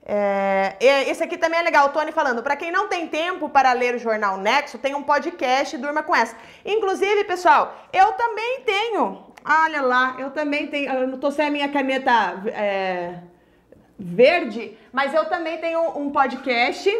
É, 0.04 0.76
esse 0.80 1.22
aqui 1.22 1.38
também 1.38 1.60
é 1.60 1.62
legal, 1.62 1.86
o 1.86 1.90
Tony 1.90 2.12
falando. 2.12 2.42
Para 2.42 2.56
quem 2.56 2.72
não 2.72 2.88
tem 2.88 3.06
tempo 3.06 3.48
para 3.48 3.72
ler 3.72 3.94
o 3.94 3.98
jornal 3.98 4.36
Nexo, 4.36 4.78
tem 4.78 4.94
um 4.94 5.02
podcast 5.02 5.76
Durma 5.78 6.02
com 6.02 6.14
essa. 6.14 6.36
Inclusive, 6.64 7.24
pessoal, 7.24 7.74
eu 7.92 8.12
também 8.12 8.60
tenho. 8.62 9.26
Olha 9.44 9.82
lá, 9.82 10.16
eu 10.18 10.30
também 10.30 10.66
tenho. 10.66 10.92
Eu 10.92 11.06
não 11.06 11.18
tô 11.18 11.30
sem 11.30 11.46
a 11.46 11.50
minha 11.50 11.68
caneta. 11.68 12.42
É, 12.46 13.14
verde, 14.02 14.76
mas 14.92 15.14
eu 15.14 15.26
também 15.26 15.58
tenho 15.58 15.96
um 15.96 16.10
podcast, 16.10 16.90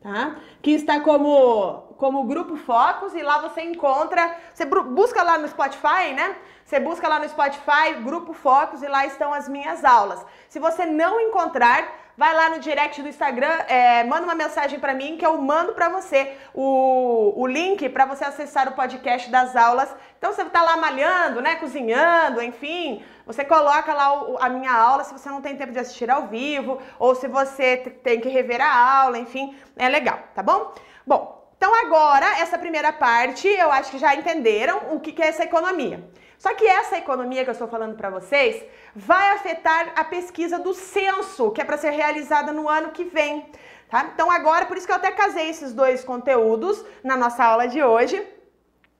tá? 0.00 0.36
Que 0.62 0.72
está 0.72 1.00
como 1.00 1.86
como 1.98 2.24
Grupo 2.24 2.56
Focus 2.56 3.12
e 3.14 3.22
lá 3.22 3.38
você 3.38 3.60
encontra, 3.62 4.36
você 4.54 4.64
busca 4.64 5.20
lá 5.20 5.36
no 5.36 5.48
Spotify, 5.48 6.14
né? 6.14 6.36
Você 6.64 6.78
busca 6.78 7.08
lá 7.08 7.18
no 7.18 7.28
Spotify 7.28 7.94
Grupo 8.04 8.32
Focus 8.32 8.82
e 8.82 8.88
lá 8.88 9.04
estão 9.04 9.34
as 9.34 9.48
minhas 9.48 9.84
aulas. 9.84 10.24
Se 10.48 10.60
você 10.60 10.86
não 10.86 11.20
encontrar, 11.20 12.07
vai 12.18 12.34
lá 12.34 12.50
no 12.50 12.58
direct 12.58 13.00
do 13.00 13.08
Instagram, 13.08 13.46
é, 13.68 14.02
manda 14.02 14.24
uma 14.24 14.34
mensagem 14.34 14.80
para 14.80 14.92
mim 14.92 15.16
que 15.16 15.24
eu 15.24 15.40
mando 15.40 15.72
para 15.72 15.88
você 15.88 16.32
o, 16.52 17.32
o 17.36 17.46
link 17.46 17.88
para 17.90 18.06
você 18.06 18.24
acessar 18.24 18.68
o 18.68 18.72
podcast 18.72 19.30
das 19.30 19.54
aulas. 19.54 19.88
Então 20.18 20.32
você 20.32 20.44
tá 20.46 20.60
lá 20.62 20.76
malhando, 20.76 21.40
né, 21.40 21.54
cozinhando, 21.54 22.42
enfim, 22.42 23.04
você 23.24 23.44
coloca 23.44 23.94
lá 23.94 24.20
o, 24.20 24.36
a 24.40 24.48
minha 24.48 24.72
aula 24.72 25.04
se 25.04 25.12
você 25.12 25.28
não 25.30 25.40
tem 25.40 25.56
tempo 25.56 25.70
de 25.70 25.78
assistir 25.78 26.10
ao 26.10 26.26
vivo 26.26 26.82
ou 26.98 27.14
se 27.14 27.28
você 27.28 27.76
tem 27.76 28.20
que 28.20 28.28
rever 28.28 28.60
a 28.60 29.00
aula, 29.02 29.16
enfim, 29.16 29.56
é 29.76 29.88
legal, 29.88 30.18
tá 30.34 30.42
bom? 30.42 30.74
Bom, 31.06 31.48
então 31.56 31.72
agora 31.72 32.26
essa 32.40 32.58
primeira 32.58 32.92
parte 32.92 33.46
eu 33.46 33.70
acho 33.70 33.92
que 33.92 33.98
já 33.98 34.16
entenderam 34.16 34.92
o 34.92 34.98
que, 34.98 35.12
que 35.12 35.22
é 35.22 35.28
essa 35.28 35.44
economia. 35.44 36.02
Só 36.36 36.54
que 36.54 36.66
essa 36.66 36.96
economia 36.96 37.42
que 37.44 37.50
eu 37.50 37.52
estou 37.52 37.68
falando 37.68 37.96
para 37.96 38.10
vocês 38.10 38.64
vai 38.94 39.32
afetar 39.32 39.92
a 39.96 40.04
pesquisa 40.04 40.58
do 40.58 40.74
censo, 40.74 41.50
que 41.50 41.60
é 41.60 41.64
para 41.64 41.78
ser 41.78 41.90
realizada 41.90 42.52
no 42.52 42.68
ano 42.68 42.90
que 42.90 43.04
vem. 43.04 43.50
Tá? 43.88 44.10
Então 44.12 44.30
agora, 44.30 44.66
por 44.66 44.76
isso 44.76 44.86
que 44.86 44.92
eu 44.92 44.96
até 44.96 45.10
casei 45.10 45.48
esses 45.48 45.72
dois 45.72 46.04
conteúdos 46.04 46.84
na 47.02 47.16
nossa 47.16 47.44
aula 47.44 47.66
de 47.66 47.82
hoje, 47.82 48.22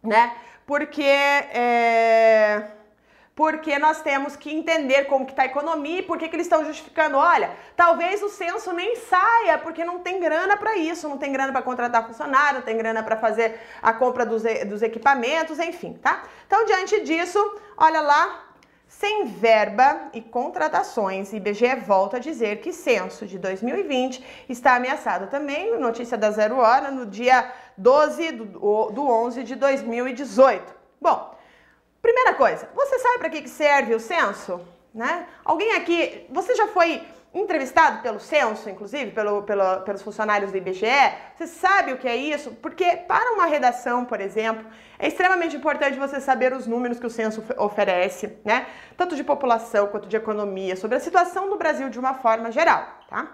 né? 0.03 0.33
Porque 0.67 1.03
é 1.03 2.73
porque 3.39 3.79
nós 3.79 4.03
temos 4.03 4.35
que 4.35 4.53
entender 4.53 5.05
como 5.05 5.25
que 5.25 5.31
está 5.31 5.45
a 5.45 5.47
economia 5.47 6.01
e 6.01 6.03
por 6.03 6.19
que, 6.19 6.29
que 6.29 6.35
eles 6.35 6.47
estão 6.47 6.65
justificando. 6.65 7.17
Olha, 7.17 7.53
talvez 7.77 8.21
o 8.21 8.29
censo 8.29 8.73
nem 8.73 8.97
saia 8.97 9.57
porque 9.59 9.85
não 9.85 10.01
tem 10.01 10.19
grana 10.19 10.57
para 10.57 10.77
isso, 10.77 11.09
não 11.09 11.17
tem 11.17 11.31
grana 11.31 11.53
para 11.53 11.63
contratar 11.63 12.05
funcionário, 12.05 12.59
não 12.59 12.67
tem 12.67 12.77
grana 12.77 13.01
para 13.01 13.17
fazer 13.17 13.61
a 13.81 13.93
compra 13.93 14.27
dos, 14.27 14.43
dos 14.67 14.83
equipamentos, 14.83 15.61
enfim, 15.61 15.93
tá? 16.03 16.25
Então, 16.49 16.65
diante 16.65 17.01
disso, 17.03 17.39
olha 17.77 18.01
lá, 18.01 18.48
sem 18.89 19.27
verba 19.27 20.09
e 20.13 20.21
contratações, 20.21 21.33
IBGE 21.33 21.77
volta 21.77 22.17
a 22.17 22.21
dizer 22.21 22.61
que 22.61 22.73
censo 22.73 23.27
de 23.27 23.39
2020 23.39 24.25
está 24.49 24.75
ameaçado 24.75 25.29
também, 25.29 25.79
notícia 25.79 26.17
da 26.17 26.31
Zero 26.31 26.57
Hora, 26.57 26.91
no 26.91 27.07
dia 27.07 27.53
12 27.77 28.33
do, 28.33 28.91
do 28.91 29.07
11 29.07 29.45
de 29.45 29.55
2018. 29.55 30.75
Bom, 31.01 31.39
Primeira 32.01 32.35
coisa, 32.35 32.69
você 32.75 32.99
sabe 33.01 33.19
para 33.19 33.31
que, 33.31 33.49
serve 33.49 33.95
o 33.95 34.01
censo? 34.01 34.61
Né? 34.95 35.27
Alguém 35.45 35.75
aqui, 35.75 36.27
você 36.31 36.55
já 36.55 36.69
foi 36.69 37.03
entrevistado 37.33 38.03
pelo 38.03 38.19
censo, 38.19 38.69
inclusive, 38.71 39.11
pelo, 39.11 39.43
pelo, 39.43 39.81
pelos 39.83 40.03
funcionários 40.03 40.51
do 40.51 40.57
IBGE? 40.57 40.87
Você 41.37 41.47
sabe 41.47 41.93
o 41.93 41.99
que 41.99 42.09
é 42.09 42.17
isso? 42.17 42.53
Porque 42.63 42.97
para 42.97 43.33
uma 43.33 43.47
redação, 43.47 44.05
por 44.05 44.21
exemplo, 44.21 44.65
é 44.99 45.09
extremamente 45.09 45.57
importante 45.57 45.99
você 45.99 46.21
saber 46.21 46.53
os 46.53 46.67
números 46.67 46.99
que 46.99 47.07
o 47.07 47.11
censo 47.11 47.45
oferece, 47.57 48.39
né? 48.45 48.67
Tanto 48.97 49.15
de 49.15 49.23
população 49.23 49.89
quanto 49.89 50.09
de 50.09 50.17
economia, 50.17 50.75
sobre 50.77 50.97
a 50.97 51.01
situação 51.01 51.49
do 51.49 51.57
Brasil 51.57 51.89
de 51.89 51.99
uma 51.99 52.15
forma 52.15 52.51
geral, 52.51 52.87
tá? 53.09 53.31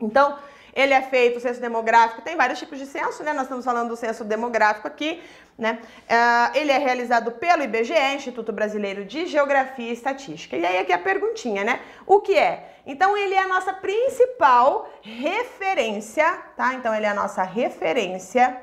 Então, 0.00 0.36
ele 0.74 0.94
é 0.94 1.02
feito, 1.02 1.36
o 1.36 1.40
censo 1.40 1.60
demográfico, 1.60 2.22
tem 2.22 2.36
vários 2.36 2.58
tipos 2.58 2.78
de 2.78 2.86
censo, 2.86 3.22
né? 3.22 3.32
Nós 3.32 3.44
estamos 3.44 3.64
falando 3.64 3.88
do 3.88 3.96
censo 3.96 4.24
demográfico 4.24 4.88
aqui, 4.88 5.22
né? 5.58 5.78
Uh, 6.04 6.56
ele 6.56 6.72
é 6.72 6.78
realizado 6.78 7.32
pelo 7.32 7.62
IBGE, 7.62 8.14
Instituto 8.14 8.52
Brasileiro 8.52 9.04
de 9.04 9.26
Geografia 9.26 9.90
e 9.90 9.92
Estatística. 9.92 10.56
E 10.56 10.64
aí 10.64 10.78
aqui 10.78 10.92
a 10.92 10.98
perguntinha, 10.98 11.62
né? 11.62 11.80
O 12.06 12.20
que 12.20 12.36
é? 12.36 12.76
Então 12.86 13.16
ele 13.16 13.34
é 13.34 13.42
a 13.42 13.48
nossa 13.48 13.72
principal 13.72 14.90
referência, 15.02 16.26
tá? 16.56 16.74
Então 16.74 16.94
ele 16.94 17.04
é 17.04 17.10
a 17.10 17.14
nossa 17.14 17.42
referência 17.42 18.62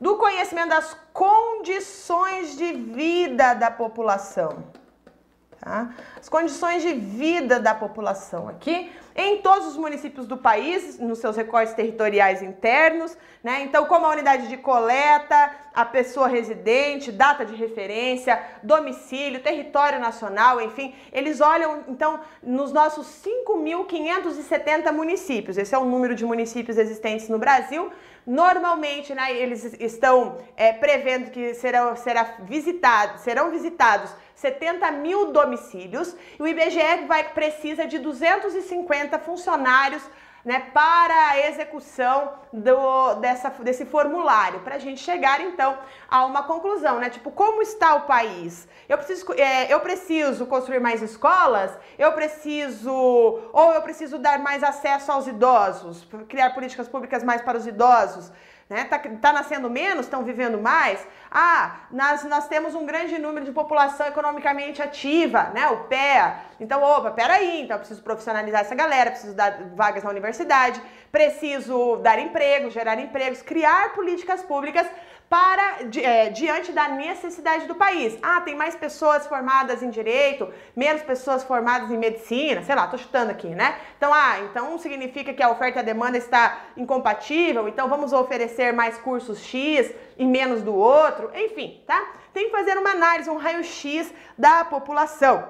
do 0.00 0.16
conhecimento 0.16 0.68
das 0.70 0.96
condições 1.12 2.56
de 2.56 2.72
vida 2.72 3.54
da 3.54 3.70
população. 3.70 4.64
Tá? 5.60 5.90
As 6.18 6.26
condições 6.26 6.82
de 6.82 6.94
vida 6.94 7.60
da 7.60 7.74
população 7.74 8.48
aqui 8.48 8.90
em 9.14 9.38
todos 9.42 9.66
os 9.66 9.76
municípios 9.76 10.26
do 10.26 10.36
país, 10.36 10.98
nos 10.98 11.18
seus 11.18 11.36
recortes 11.36 11.74
territoriais 11.74 12.42
internos, 12.42 13.16
né? 13.42 13.62
Então, 13.62 13.86
como 13.86 14.06
a 14.06 14.10
unidade 14.10 14.48
de 14.48 14.56
coleta, 14.56 15.50
a 15.74 15.84
pessoa 15.84 16.28
residente, 16.28 17.10
data 17.10 17.44
de 17.44 17.54
referência, 17.54 18.42
domicílio, 18.62 19.40
território 19.40 19.98
nacional, 19.98 20.60
enfim, 20.60 20.94
eles 21.12 21.40
olham 21.40 21.84
então 21.88 22.20
nos 22.42 22.72
nossos 22.72 23.06
5.570 23.24 24.92
municípios. 24.92 25.56
Esse 25.56 25.74
é 25.74 25.78
o 25.78 25.84
número 25.84 26.14
de 26.14 26.24
municípios 26.24 26.76
existentes 26.76 27.28
no 27.28 27.38
Brasil. 27.38 27.90
Normalmente, 28.26 29.14
né, 29.14 29.34
eles 29.34 29.74
estão 29.80 30.38
é, 30.56 30.72
prevendo 30.72 31.30
que 31.30 31.54
serão, 31.54 31.96
será 31.96 32.36
visitado, 32.40 33.18
serão 33.18 33.50
visitados 33.50 34.14
70 34.40 34.90
mil 34.92 35.32
domicílios 35.32 36.16
e 36.38 36.42
o 36.42 36.48
IBGE 36.48 37.04
vai, 37.06 37.24
precisa 37.32 37.86
de 37.86 37.98
250 37.98 39.18
funcionários 39.18 40.02
né, 40.42 40.70
para 40.72 41.28
a 41.28 41.48
execução 41.48 42.32
do, 42.50 43.14
dessa, 43.16 43.50
desse 43.50 43.84
formulário, 43.84 44.60
para 44.60 44.76
a 44.76 44.78
gente 44.78 44.98
chegar 45.00 45.42
então 45.42 45.76
a 46.08 46.24
uma 46.24 46.42
conclusão, 46.44 46.98
né? 46.98 47.10
Tipo, 47.10 47.30
como 47.30 47.60
está 47.60 47.94
o 47.96 48.06
país? 48.06 48.66
Eu 48.88 48.96
preciso, 48.96 49.30
é, 49.34 49.70
eu 49.70 49.80
preciso 49.80 50.46
construir 50.46 50.80
mais 50.80 51.02
escolas? 51.02 51.70
Eu 51.98 52.12
preciso, 52.12 52.90
ou 53.52 53.74
eu 53.74 53.82
preciso 53.82 54.18
dar 54.18 54.38
mais 54.38 54.62
acesso 54.62 55.12
aos 55.12 55.26
idosos, 55.26 56.08
criar 56.26 56.54
políticas 56.54 56.88
públicas 56.88 57.22
mais 57.22 57.42
para 57.42 57.58
os 57.58 57.66
idosos? 57.66 58.32
Né? 58.70 58.84
Tá, 58.84 59.00
tá 59.00 59.32
nascendo 59.32 59.68
menos, 59.68 60.06
estão 60.06 60.22
vivendo 60.22 60.60
mais. 60.60 61.04
Ah, 61.28 61.80
nós, 61.90 62.22
nós 62.22 62.46
temos 62.46 62.72
um 62.72 62.86
grande 62.86 63.18
número 63.18 63.44
de 63.44 63.50
população 63.50 64.06
economicamente 64.06 64.80
ativa, 64.80 65.50
né? 65.52 65.68
O 65.70 65.88
PEA. 65.88 66.36
Então, 66.60 66.80
opa, 66.80 67.10
peraí, 67.10 67.62
então 67.62 67.74
eu 67.74 67.80
preciso 67.80 68.00
profissionalizar 68.00 68.60
essa 68.60 68.76
galera, 68.76 69.10
preciso 69.10 69.34
dar 69.34 69.60
vagas 69.74 70.04
na 70.04 70.10
universidade, 70.10 70.80
preciso 71.10 71.96
dar 71.96 72.20
emprego, 72.20 72.70
gerar 72.70 72.96
empregos, 73.00 73.42
criar 73.42 73.92
políticas 73.92 74.40
públicas 74.44 74.86
para 75.30 75.76
é, 76.02 76.28
diante 76.28 76.72
da 76.72 76.88
necessidade 76.88 77.68
do 77.68 77.76
país. 77.76 78.18
Ah, 78.20 78.40
tem 78.40 78.56
mais 78.56 78.74
pessoas 78.74 79.28
formadas 79.28 79.80
em 79.80 79.88
direito, 79.88 80.52
menos 80.74 81.02
pessoas 81.02 81.44
formadas 81.44 81.88
em 81.92 81.96
medicina, 81.96 82.64
sei 82.64 82.74
lá, 82.74 82.88
tô 82.88 82.98
chutando 82.98 83.30
aqui, 83.30 83.46
né? 83.46 83.78
Então, 83.96 84.12
ah, 84.12 84.40
então 84.40 84.76
significa 84.76 85.32
que 85.32 85.40
a 85.40 85.48
oferta 85.48 85.78
e 85.78 85.82
a 85.82 85.84
demanda 85.84 86.18
está 86.18 86.62
incompatível, 86.76 87.68
então 87.68 87.88
vamos 87.88 88.12
oferecer 88.12 88.72
mais 88.72 88.98
cursos 88.98 89.38
X 89.38 89.94
e 90.18 90.26
menos 90.26 90.62
do 90.62 90.74
outro, 90.74 91.30
enfim, 91.32 91.80
tá? 91.86 92.12
Tem 92.34 92.46
que 92.46 92.50
fazer 92.50 92.76
uma 92.76 92.90
análise, 92.90 93.30
um 93.30 93.36
raio-x 93.36 94.12
da 94.36 94.64
população. 94.64 95.46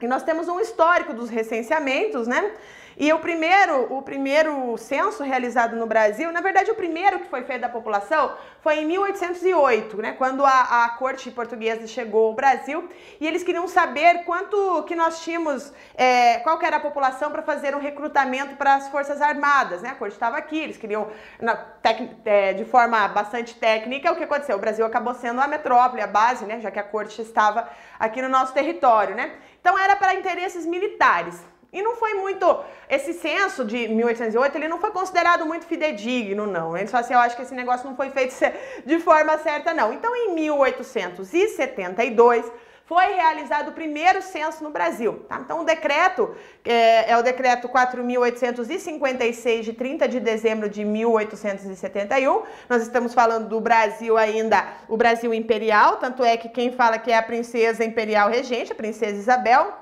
E 0.00 0.06
nós 0.06 0.22
temos 0.22 0.48
um 0.48 0.58
histórico 0.58 1.12
dos 1.12 1.28
recenseamentos, 1.28 2.26
né? 2.26 2.50
E 2.96 3.12
o 3.12 3.18
primeiro, 3.18 3.92
o 3.92 4.02
primeiro 4.02 4.76
censo 4.76 5.22
realizado 5.22 5.76
no 5.76 5.86
Brasil, 5.86 6.30
na 6.32 6.40
verdade 6.40 6.70
o 6.70 6.74
primeiro 6.74 7.20
que 7.20 7.28
foi 7.28 7.42
feito 7.44 7.60
da 7.62 7.68
população 7.68 8.34
foi 8.60 8.78
em 8.78 8.84
1808, 8.84 9.96
né, 9.96 10.12
quando 10.12 10.44
a, 10.44 10.84
a 10.84 10.88
corte 10.90 11.30
portuguesa 11.30 11.86
chegou 11.86 12.28
ao 12.28 12.34
Brasil 12.34 12.88
e 13.20 13.26
eles 13.26 13.42
queriam 13.42 13.66
saber 13.66 14.24
quanto 14.24 14.82
que 14.84 14.94
nós 14.94 15.22
tínhamos, 15.22 15.72
é, 15.94 16.38
qual 16.40 16.58
que 16.58 16.66
era 16.66 16.76
a 16.76 16.80
população 16.80 17.30
para 17.30 17.42
fazer 17.42 17.74
um 17.74 17.80
recrutamento 17.80 18.56
para 18.56 18.74
as 18.74 18.88
forças 18.88 19.20
armadas, 19.20 19.82
né? 19.82 19.90
A 19.90 19.94
corte 19.94 20.14
estava 20.14 20.36
aqui, 20.36 20.58
eles 20.58 20.76
queriam 20.76 21.08
na, 21.40 21.56
tec, 21.56 22.10
é, 22.24 22.52
de 22.52 22.64
forma 22.64 23.08
bastante 23.08 23.54
técnica. 23.54 24.12
O 24.12 24.16
que 24.16 24.24
aconteceu? 24.24 24.56
O 24.56 24.60
Brasil 24.60 24.84
acabou 24.84 25.14
sendo 25.14 25.40
a 25.40 25.46
metrópole, 25.46 26.02
a 26.02 26.06
base, 26.06 26.44
né? 26.44 26.60
Já 26.60 26.70
que 26.70 26.78
a 26.78 26.82
corte 26.82 27.20
estava 27.20 27.68
aqui 27.98 28.20
no 28.22 28.28
nosso 28.28 28.52
território, 28.52 29.14
né? 29.14 29.32
Então 29.60 29.78
era 29.78 29.96
para 29.96 30.14
interesses 30.14 30.66
militares. 30.66 31.51
E 31.72 31.80
não 31.80 31.96
foi 31.96 32.12
muito. 32.14 32.60
Esse 32.88 33.14
censo 33.14 33.64
de 33.64 33.88
1808 33.88 34.56
ele 34.56 34.68
não 34.68 34.78
foi 34.78 34.90
considerado 34.90 35.46
muito 35.46 35.64
fidedigno, 35.64 36.46
não. 36.46 36.76
Ele 36.76 36.86
só 36.86 36.98
assim, 36.98 37.14
eu 37.14 37.20
acho 37.20 37.34
que 37.34 37.42
esse 37.42 37.54
negócio 37.54 37.88
não 37.88 37.96
foi 37.96 38.10
feito 38.10 38.34
de 38.84 38.98
forma 38.98 39.38
certa, 39.38 39.72
não. 39.72 39.92
Então, 39.92 40.14
em 40.14 40.34
1872 40.34 42.52
foi 42.84 43.14
realizado 43.14 43.68
o 43.68 43.72
primeiro 43.72 44.20
censo 44.20 44.62
no 44.62 44.68
Brasil. 44.68 45.24
Tá? 45.26 45.40
Então, 45.42 45.62
o 45.62 45.64
decreto 45.64 46.36
é, 46.62 47.12
é 47.12 47.16
o 47.16 47.22
decreto 47.22 47.70
4.856 47.70 49.62
de 49.62 49.72
30 49.72 50.08
de 50.08 50.20
dezembro 50.20 50.68
de 50.68 50.84
1871. 50.84 52.42
Nós 52.68 52.82
estamos 52.82 53.14
falando 53.14 53.48
do 53.48 53.58
Brasil 53.62 54.18
ainda, 54.18 54.68
o 54.90 54.98
Brasil 54.98 55.32
imperial, 55.32 55.96
tanto 55.96 56.22
é 56.22 56.36
que 56.36 56.50
quem 56.50 56.70
fala 56.70 56.98
que 56.98 57.10
é 57.10 57.16
a 57.16 57.22
princesa 57.22 57.82
imperial 57.82 58.28
regente, 58.28 58.72
a 58.72 58.74
princesa 58.74 59.16
Isabel. 59.16 59.72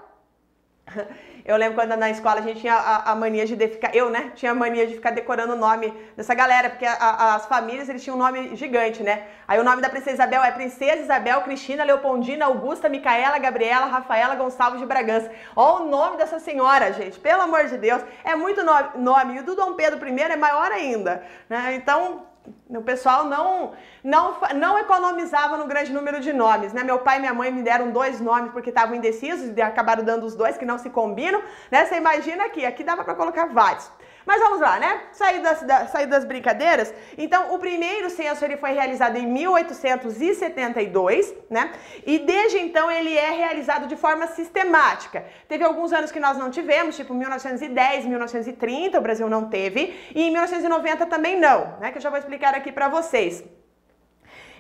Eu 1.45 1.57
lembro 1.57 1.75
quando 1.75 1.97
na 1.97 2.11
escola 2.11 2.41
a 2.41 2.43
gente 2.43 2.61
tinha 2.61 2.75
a, 2.75 3.13
a 3.13 3.15
mania 3.15 3.47
de 3.47 3.57
ficar, 3.69 3.95
eu, 3.95 4.11
né, 4.11 4.33
tinha 4.35 4.53
a 4.53 4.55
mania 4.55 4.87
de 4.87 4.95
ficar 4.95 5.11
decorando 5.11 5.55
o 5.55 5.57
nome 5.57 5.93
dessa 6.17 6.35
galera, 6.35 6.71
porque 6.71 6.87
a, 6.87 6.93
a, 6.95 7.35
as 7.37 7.47
famílias 7.47 7.89
eles 7.89 8.03
tinham 8.03 8.17
um 8.17 8.19
nome 8.19 8.57
gigante, 8.57 9.03
né? 9.03 9.27
Aí 9.47 9.59
o 9.59 9.65
nome 9.65 9.83
da 9.83 9.89
princesa 9.89 10.15
Isabel 10.15 10.43
é 10.45 10.51
Princesa 10.53 11.03
Isabel, 11.03 11.41
Cristina, 11.43 11.85
Leopoldina, 11.85 12.47
Augusta, 12.47 12.89
Micaela, 12.89 13.39
Gabriela, 13.39 13.87
Rafaela, 13.87 14.35
Gonçalves 14.35 14.81
de 14.81 14.87
Bragança. 14.87 15.31
Olha 15.57 15.85
o 15.85 15.89
nome 15.89 16.17
dessa 16.17 16.39
senhora, 16.39 16.93
gente, 16.93 17.19
pelo 17.19 17.43
amor 17.43 17.67
de 17.67 17.77
Deus, 17.77 18.03
é 18.25 18.35
muito 18.35 18.63
nome. 18.63 18.89
nome. 18.97 19.37
E 19.37 19.41
o 19.41 19.45
do 19.45 19.55
Dom 19.55 19.75
Pedro 19.75 20.07
I 20.07 20.21
é 20.21 20.37
maior 20.37 20.71
ainda, 20.71 21.23
né? 21.49 21.75
Então, 21.75 22.30
o 22.69 22.83
pessoal 22.83 23.25
não, 23.25 23.73
não, 24.03 24.37
não 24.55 24.79
economizava 24.79 25.57
no 25.57 25.67
grande 25.67 25.93
número 25.93 26.21
de 26.21 26.33
nomes, 26.33 26.73
né? 26.73 26.83
Meu 26.85 26.99
pai 27.01 27.17
e 27.19 27.21
minha 27.21 27.35
mãe 27.35 27.51
me 27.51 27.63
deram 27.63 27.91
dois 27.91 28.21
nomes 28.21 28.53
porque 28.53 28.71
estavam 28.71 28.95
indecisos 28.95 29.57
e 29.57 29.61
acabaram 29.61 30.05
dando 30.05 30.25
os 30.25 30.35
dois 30.35 30.57
que 30.57 30.65
não 30.65 30.79
se 30.79 30.89
combinam, 30.91 31.43
né? 31.71 31.85
Você 31.85 31.97
imagina 31.97 32.45
aqui, 32.45 32.65
aqui 32.65 32.85
dava 32.85 33.05
para 33.05 33.15
colocar 33.15 33.47
vários. 33.47 33.91
Mas 34.27 34.41
vamos 34.41 34.61
lá, 34.61 34.79
né? 34.79 35.01
Sair 35.13 35.41
das, 35.41 35.63
da, 35.63 35.85
das 35.85 36.25
brincadeiras. 36.25 36.93
Então, 37.17 37.55
o 37.55 37.59
primeiro 37.59 38.11
censo 38.11 38.45
ele 38.45 38.57
foi 38.57 38.73
realizado 38.73 39.17
em 39.17 39.27
1872, 39.27 41.33
né? 41.49 41.73
E 42.07 42.19
desde 42.19 42.59
então 42.59 42.91
ele 42.91 43.17
é 43.17 43.31
realizado 43.31 43.87
de 43.87 43.97
forma 43.97 44.27
sistemática. 44.27 45.25
Teve 45.49 45.65
alguns 45.65 45.93
anos 45.93 46.13
que 46.13 46.21
nós 46.21 46.37
não 46.37 46.51
tivemos, 46.51 46.97
tipo 46.97 47.15
1910, 47.15 48.05
1930, 48.05 48.99
o 48.99 49.03
Brasil 49.03 49.29
não 49.29 49.49
teve, 49.49 49.99
e 50.15 50.23
em 50.23 50.31
1990 50.31 51.07
também 51.07 51.39
não, 51.39 51.79
né? 51.81 51.91
Que 51.91 51.99
eu 51.99 52.03
já 52.03 52.11
vou 52.11 52.19
explicar 52.19 52.55
aqui 52.55 52.71
para 52.71 52.89
vocês. 52.89 53.43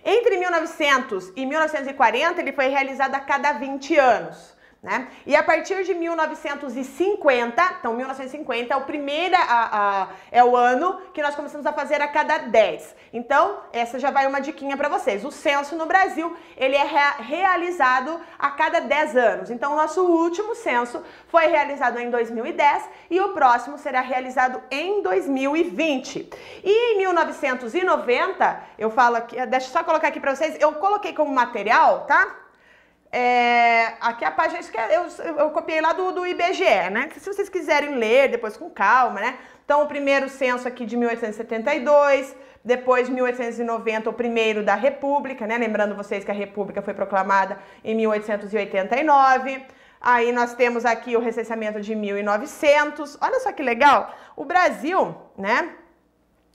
Entre 0.04 0.38
1900 0.38 1.32
e 1.36 1.44
1940 1.44 2.40
ele 2.40 2.52
foi 2.52 2.68
realizado 2.68 3.14
a 3.14 3.20
cada 3.20 3.52
20 3.52 3.98
anos. 3.98 4.58
Né? 4.82 5.08
E 5.26 5.36
a 5.36 5.42
partir 5.42 5.84
de 5.84 5.92
1950, 5.92 7.62
então 7.78 7.92
1950 7.92 8.72
é 8.72 8.76
o 8.78 8.84
primeiro 8.84 9.36
a, 9.36 9.42
a, 9.42 10.08
é 10.32 10.42
o 10.42 10.56
ano 10.56 10.98
que 11.12 11.20
nós 11.20 11.34
começamos 11.34 11.66
a 11.66 11.72
fazer 11.72 12.00
a 12.00 12.08
cada 12.08 12.38
10. 12.38 12.96
Então, 13.12 13.58
essa 13.74 13.98
já 13.98 14.10
vai 14.10 14.26
uma 14.26 14.40
diquinha 14.40 14.78
para 14.78 14.88
vocês. 14.88 15.22
O 15.22 15.30
censo 15.30 15.76
no 15.76 15.84
Brasil, 15.84 16.34
ele 16.56 16.76
é 16.76 16.82
rea, 16.82 17.10
realizado 17.18 18.22
a 18.38 18.52
cada 18.52 18.80
10 18.80 19.16
anos. 19.18 19.50
Então, 19.50 19.74
o 19.74 19.76
nosso 19.76 20.02
último 20.02 20.54
censo 20.54 21.04
foi 21.28 21.48
realizado 21.48 21.98
em 21.98 22.08
2010 22.08 22.88
e 23.10 23.20
o 23.20 23.34
próximo 23.34 23.76
será 23.76 24.00
realizado 24.00 24.62
em 24.70 25.02
2020. 25.02 26.30
E 26.64 26.94
em 26.94 26.98
1990, 26.98 28.62
eu 28.78 28.90
falo 28.90 29.16
aqui, 29.16 29.36
deixa 29.44 29.66
eu 29.66 29.72
só 29.72 29.84
colocar 29.84 30.08
aqui 30.08 30.20
para 30.20 30.34
vocês, 30.34 30.56
eu 30.58 30.72
coloquei 30.72 31.12
como 31.12 31.30
material, 31.30 32.06
tá? 32.06 32.39
É, 33.12 33.94
aqui 34.00 34.24
a 34.24 34.30
página, 34.30 34.60
é, 34.60 34.96
eu, 34.96 35.06
eu 35.36 35.50
copiei 35.50 35.80
lá 35.80 35.92
do, 35.92 36.12
do 36.12 36.26
IBGE, 36.26 36.90
né? 36.90 37.08
Se 37.16 37.32
vocês 37.32 37.48
quiserem 37.48 37.96
ler 37.96 38.28
depois 38.28 38.56
com 38.56 38.70
calma, 38.70 39.20
né? 39.20 39.38
Então, 39.64 39.82
o 39.82 39.86
primeiro 39.86 40.28
censo 40.28 40.68
aqui 40.68 40.86
de 40.86 40.96
1872, 40.96 42.36
depois 42.64 43.08
1890, 43.08 44.10
o 44.10 44.12
primeiro 44.12 44.62
da 44.62 44.76
República, 44.76 45.46
né? 45.46 45.58
Lembrando 45.58 45.96
vocês 45.96 46.24
que 46.24 46.30
a 46.30 46.34
República 46.34 46.82
foi 46.82 46.94
proclamada 46.94 47.58
em 47.82 47.96
1889. 47.96 49.66
Aí 50.00 50.30
nós 50.32 50.54
temos 50.54 50.84
aqui 50.84 51.16
o 51.16 51.20
recenseamento 51.20 51.80
de 51.80 51.94
1900. 51.94 53.18
Olha 53.20 53.40
só 53.40 53.52
que 53.52 53.62
legal. 53.62 54.14
O 54.36 54.44
Brasil, 54.44 55.16
né? 55.36 55.74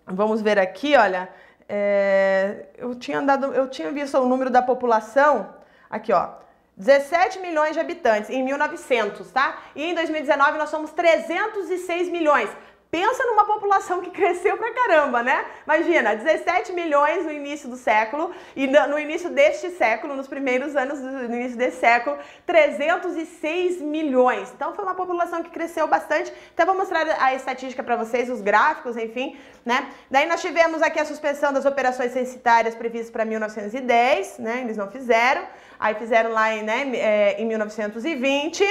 Vamos 0.08 0.42
ver 0.42 0.58
aqui, 0.58 0.96
olha. 0.96 1.28
É, 1.68 2.68
eu 2.78 2.96
tinha 2.96 3.20
andado, 3.20 3.54
eu 3.54 3.68
tinha 3.70 3.92
visto 3.92 4.18
o 4.18 4.28
número 4.28 4.50
da 4.50 4.62
população. 4.62 5.54
Aqui, 5.90 6.14
ó. 6.14 6.45
17 6.78 7.40
milhões 7.40 7.74
de 7.74 7.80
habitantes 7.80 8.30
em 8.30 8.44
1900, 8.44 9.32
tá? 9.32 9.58
E 9.76 9.84
em 9.84 9.94
2019 9.94 10.58
nós 10.58 10.70
somos 10.70 10.92
306 10.92 12.10
milhões. 12.10 12.50
Pensa 12.92 13.26
numa 13.26 13.44
população 13.44 14.00
que 14.00 14.10
cresceu 14.10 14.56
pra 14.58 14.72
caramba, 14.72 15.22
né? 15.22 15.46
Imagina, 15.66 16.16
17 16.16 16.72
milhões 16.72 17.26
no 17.26 17.32
início 17.32 17.68
do 17.68 17.76
século 17.76 18.32
e 18.56 18.68
no 18.68 18.98
início 18.98 19.30
deste 19.30 19.70
século, 19.72 20.16
nos 20.16 20.30
primeiros 20.30 20.78
anos 20.78 21.02
do 21.02 21.26
início 21.26 21.58
desse 21.58 21.78
século, 21.78 22.18
306 22.46 23.82
milhões. 23.82 24.50
Então 24.56 24.74
foi 24.74 24.86
uma 24.86 24.96
população 24.96 25.44
que 25.44 25.50
cresceu 25.50 25.88
bastante. 25.88 26.32
Então 26.54 26.66
vou 26.66 26.76
mostrar 26.76 27.06
a 27.20 27.34
estatística 27.34 27.84
para 27.84 27.98
vocês, 27.98 28.30
os 28.30 28.40
gráficos, 28.40 28.96
enfim, 28.96 29.38
né? 29.66 29.90
Daí 30.10 30.26
nós 30.26 30.40
tivemos 30.40 30.82
aqui 30.82 31.00
a 31.00 31.06
suspensão 31.06 31.52
das 31.52 31.66
operações 31.66 32.14
censitárias 32.14 32.76
previstas 32.76 33.12
para 33.12 33.26
1910, 33.26 34.40
né? 34.40 34.62
Eles 34.62 34.78
não 34.78 34.90
fizeram. 34.90 35.46
Aí 35.80 35.96
fizeram 35.96 36.32
lá 36.32 36.54
em, 36.54 36.62
né, 36.64 36.92
é, 36.96 37.42
em 37.42 37.46
1920, 37.46 38.64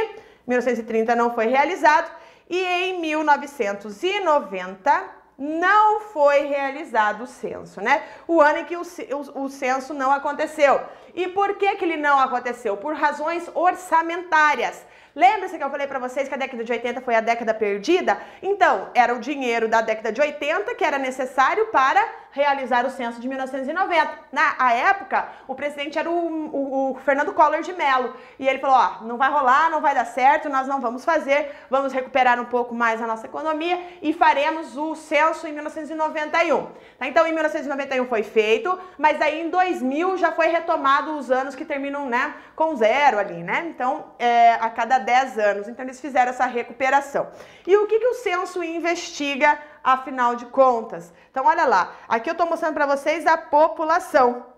1930 0.46 1.16
não 1.16 1.34
foi 1.34 1.46
realizado 1.46 2.10
e 2.48 2.58
em 2.58 3.00
1990 3.00 5.24
não 5.36 6.00
foi 6.00 6.46
realizado 6.46 7.24
o 7.24 7.26
censo, 7.26 7.80
né? 7.80 8.04
O 8.28 8.40
ano 8.40 8.60
em 8.60 8.64
que 8.64 8.76
o, 8.76 8.82
o, 8.82 9.44
o 9.44 9.48
censo 9.48 9.92
não 9.92 10.12
aconteceu. 10.12 10.80
E 11.14 11.28
por 11.28 11.56
que, 11.56 11.76
que 11.76 11.84
ele 11.84 11.96
não 11.96 12.18
aconteceu? 12.18 12.76
Por 12.76 12.94
razões 12.94 13.48
orçamentárias. 13.54 14.84
Lembra-se 15.14 15.56
que 15.56 15.62
eu 15.62 15.70
falei 15.70 15.86
para 15.86 16.00
vocês 16.00 16.28
que 16.28 16.34
a 16.34 16.36
década 16.36 16.64
de 16.64 16.72
80 16.72 17.00
foi 17.00 17.14
a 17.14 17.20
década 17.20 17.54
perdida? 17.54 18.20
Então, 18.42 18.90
era 18.94 19.14
o 19.14 19.20
dinheiro 19.20 19.68
da 19.68 19.80
década 19.80 20.10
de 20.10 20.20
80 20.20 20.74
que 20.74 20.84
era 20.84 20.98
necessário 20.98 21.66
para 21.66 22.04
realizar 22.34 22.84
o 22.84 22.90
censo 22.90 23.20
de 23.20 23.28
1990. 23.28 24.10
Na 24.32 24.72
época, 24.72 25.28
o 25.46 25.54
presidente 25.54 25.96
era 25.96 26.10
o, 26.10 26.14
o, 26.14 26.90
o 26.90 26.94
Fernando 26.96 27.32
Collor 27.32 27.62
de 27.62 27.72
Mello. 27.72 28.12
E 28.40 28.48
ele 28.48 28.58
falou: 28.58 28.76
ó, 28.76 29.04
não 29.04 29.16
vai 29.16 29.30
rolar, 29.30 29.70
não 29.70 29.80
vai 29.80 29.94
dar 29.94 30.04
certo, 30.04 30.48
nós 30.48 30.66
não 30.66 30.80
vamos 30.80 31.04
fazer, 31.04 31.54
vamos 31.70 31.92
recuperar 31.92 32.40
um 32.40 32.44
pouco 32.44 32.74
mais 32.74 33.00
a 33.00 33.06
nossa 33.06 33.26
economia 33.26 33.80
e 34.02 34.12
faremos 34.12 34.76
o 34.76 34.96
censo 34.96 35.46
em 35.46 35.52
1991. 35.52 36.66
Tá? 36.98 37.06
Então, 37.06 37.24
em 37.24 37.32
1991 37.32 38.06
foi 38.08 38.24
feito, 38.24 38.76
mas 38.98 39.20
aí 39.22 39.42
em 39.42 39.48
2000 39.48 40.16
já 40.16 40.32
foi 40.32 40.48
retomado 40.48 41.16
os 41.16 41.30
anos 41.30 41.54
que 41.54 41.64
terminam 41.64 42.06
né, 42.06 42.34
com 42.56 42.74
zero 42.74 43.20
ali, 43.20 43.44
né? 43.44 43.64
Então, 43.68 44.06
é, 44.18 44.54
a 44.54 44.68
cada 44.70 44.98
10 44.98 45.38
anos. 45.38 45.68
Então, 45.68 45.84
eles 45.84 46.00
fizeram 46.00 46.30
essa 46.30 46.46
recuperação. 46.46 47.28
E 47.64 47.76
o 47.76 47.86
que, 47.86 48.00
que 48.00 48.06
o 48.08 48.14
censo 48.14 48.62
investiga, 48.64 49.56
afinal 49.84 50.34
de 50.34 50.46
contas? 50.46 51.12
Então, 51.30 51.44
olha 51.44 51.66
lá. 51.66 51.92
Aqui 52.08 52.30
eu 52.30 52.32
estou 52.32 52.48
mostrando 52.48 52.74
para 52.74 52.86
vocês 52.86 53.26
a 53.26 53.36
população. 53.36 54.53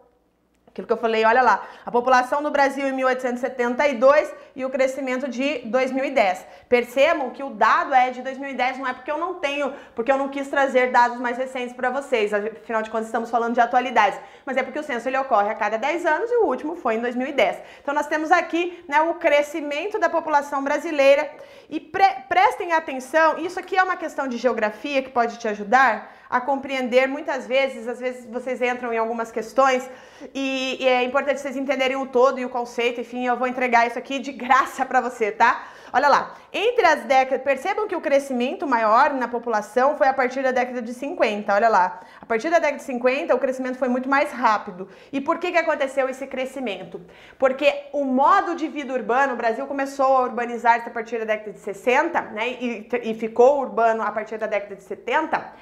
Aquilo 0.76 0.86
que 0.86 0.92
eu 0.92 0.98
falei, 0.98 1.24
olha 1.24 1.40
lá, 1.40 1.66
a 1.86 1.90
população 1.90 2.42
do 2.42 2.50
Brasil 2.50 2.86
em 2.86 2.92
1872 2.92 4.30
e 4.54 4.62
o 4.62 4.68
crescimento 4.68 5.26
de 5.26 5.60
2010. 5.60 6.46
Percebam 6.68 7.30
que 7.30 7.42
o 7.42 7.48
dado 7.48 7.94
é 7.94 8.10
de 8.10 8.20
2010, 8.20 8.76
não 8.76 8.86
é 8.86 8.92
porque 8.92 9.10
eu 9.10 9.16
não 9.16 9.36
tenho, 9.36 9.72
porque 9.94 10.12
eu 10.12 10.18
não 10.18 10.28
quis 10.28 10.48
trazer 10.48 10.90
dados 10.90 11.18
mais 11.18 11.38
recentes 11.38 11.74
para 11.74 11.88
vocês, 11.88 12.34
afinal 12.34 12.82
de 12.82 12.90
contas 12.90 13.06
estamos 13.06 13.30
falando 13.30 13.54
de 13.54 13.60
atualidades, 13.60 14.20
mas 14.44 14.58
é 14.58 14.62
porque 14.62 14.78
o 14.78 14.82
censo 14.82 15.08
ele 15.08 15.16
ocorre 15.16 15.48
a 15.48 15.54
cada 15.54 15.78
10 15.78 16.04
anos 16.04 16.30
e 16.30 16.36
o 16.36 16.44
último 16.44 16.76
foi 16.76 16.96
em 16.96 17.00
2010. 17.00 17.58
Então 17.80 17.94
nós 17.94 18.06
temos 18.06 18.30
aqui 18.30 18.84
né, 18.86 19.00
o 19.00 19.14
crescimento 19.14 19.98
da 19.98 20.10
população 20.10 20.62
brasileira 20.62 21.30
e 21.70 21.80
pre 21.80 22.06
prestem 22.28 22.74
atenção, 22.74 23.38
isso 23.38 23.58
aqui 23.58 23.78
é 23.78 23.82
uma 23.82 23.96
questão 23.96 24.28
de 24.28 24.36
geografia 24.36 25.02
que 25.02 25.08
pode 25.08 25.38
te 25.38 25.48
ajudar, 25.48 26.14
a 26.36 26.40
compreender 26.40 27.06
muitas 27.08 27.46
vezes, 27.46 27.88
às 27.88 27.98
vezes 27.98 28.26
vocês 28.26 28.60
entram 28.60 28.92
em 28.92 28.98
algumas 28.98 29.32
questões 29.32 29.88
e, 30.34 30.76
e, 30.80 30.88
é 30.88 31.02
importante 31.02 31.40
vocês 31.40 31.56
entenderem 31.56 31.96
o 31.96 32.06
todo 32.06 32.38
e 32.38 32.44
o 32.44 32.48
conceito, 32.48 33.00
enfim, 33.00 33.26
eu 33.26 33.36
vou 33.36 33.46
entregar 33.46 33.86
isso 33.86 33.98
aqui 33.98 34.18
de 34.18 34.32
graça 34.32 34.84
para 34.84 35.00
você, 35.00 35.30
tá? 35.30 35.66
Olha 35.92 36.08
lá, 36.08 36.34
entre 36.52 36.84
as 36.84 37.04
décadas, 37.04 37.42
percebam 37.44 37.86
que 37.86 37.94
o 37.94 38.00
crescimento 38.00 38.66
maior 38.66 39.14
na 39.14 39.28
população 39.28 39.96
foi 39.96 40.08
a 40.08 40.12
partir 40.12 40.42
da 40.42 40.50
década 40.50 40.82
de 40.82 40.92
50, 40.92 41.54
olha 41.54 41.68
lá. 41.68 42.00
A 42.20 42.26
partir 42.26 42.50
da 42.50 42.58
década 42.58 42.78
de 42.78 42.82
50, 42.82 43.34
o 43.34 43.38
crescimento 43.38 43.78
foi 43.78 43.88
muito 43.88 44.08
mais 44.08 44.32
rápido. 44.32 44.88
E 45.12 45.20
por 45.20 45.38
que, 45.38 45.52
que 45.52 45.58
aconteceu 45.58 46.08
esse 46.08 46.26
crescimento? 46.26 47.00
Porque 47.38 47.72
o 47.92 48.04
modo 48.04 48.54
de 48.56 48.68
vida 48.68 48.92
urbano, 48.92 49.34
o 49.34 49.36
Brasil 49.36 49.66
começou 49.66 50.16
a 50.16 50.22
urbanizar-se 50.22 50.88
a 50.88 50.92
partir 50.92 51.18
da 51.18 51.24
década 51.24 51.52
de 51.52 51.60
60, 51.60 52.20
né, 52.20 52.48
e, 52.48 52.88
e 53.02 53.14
ficou 53.14 53.60
urbano 53.60 54.02
a 54.02 54.10
partir 54.10 54.38
da 54.38 54.46
década 54.46 54.76
de 54.76 54.82
70, 54.82 55.52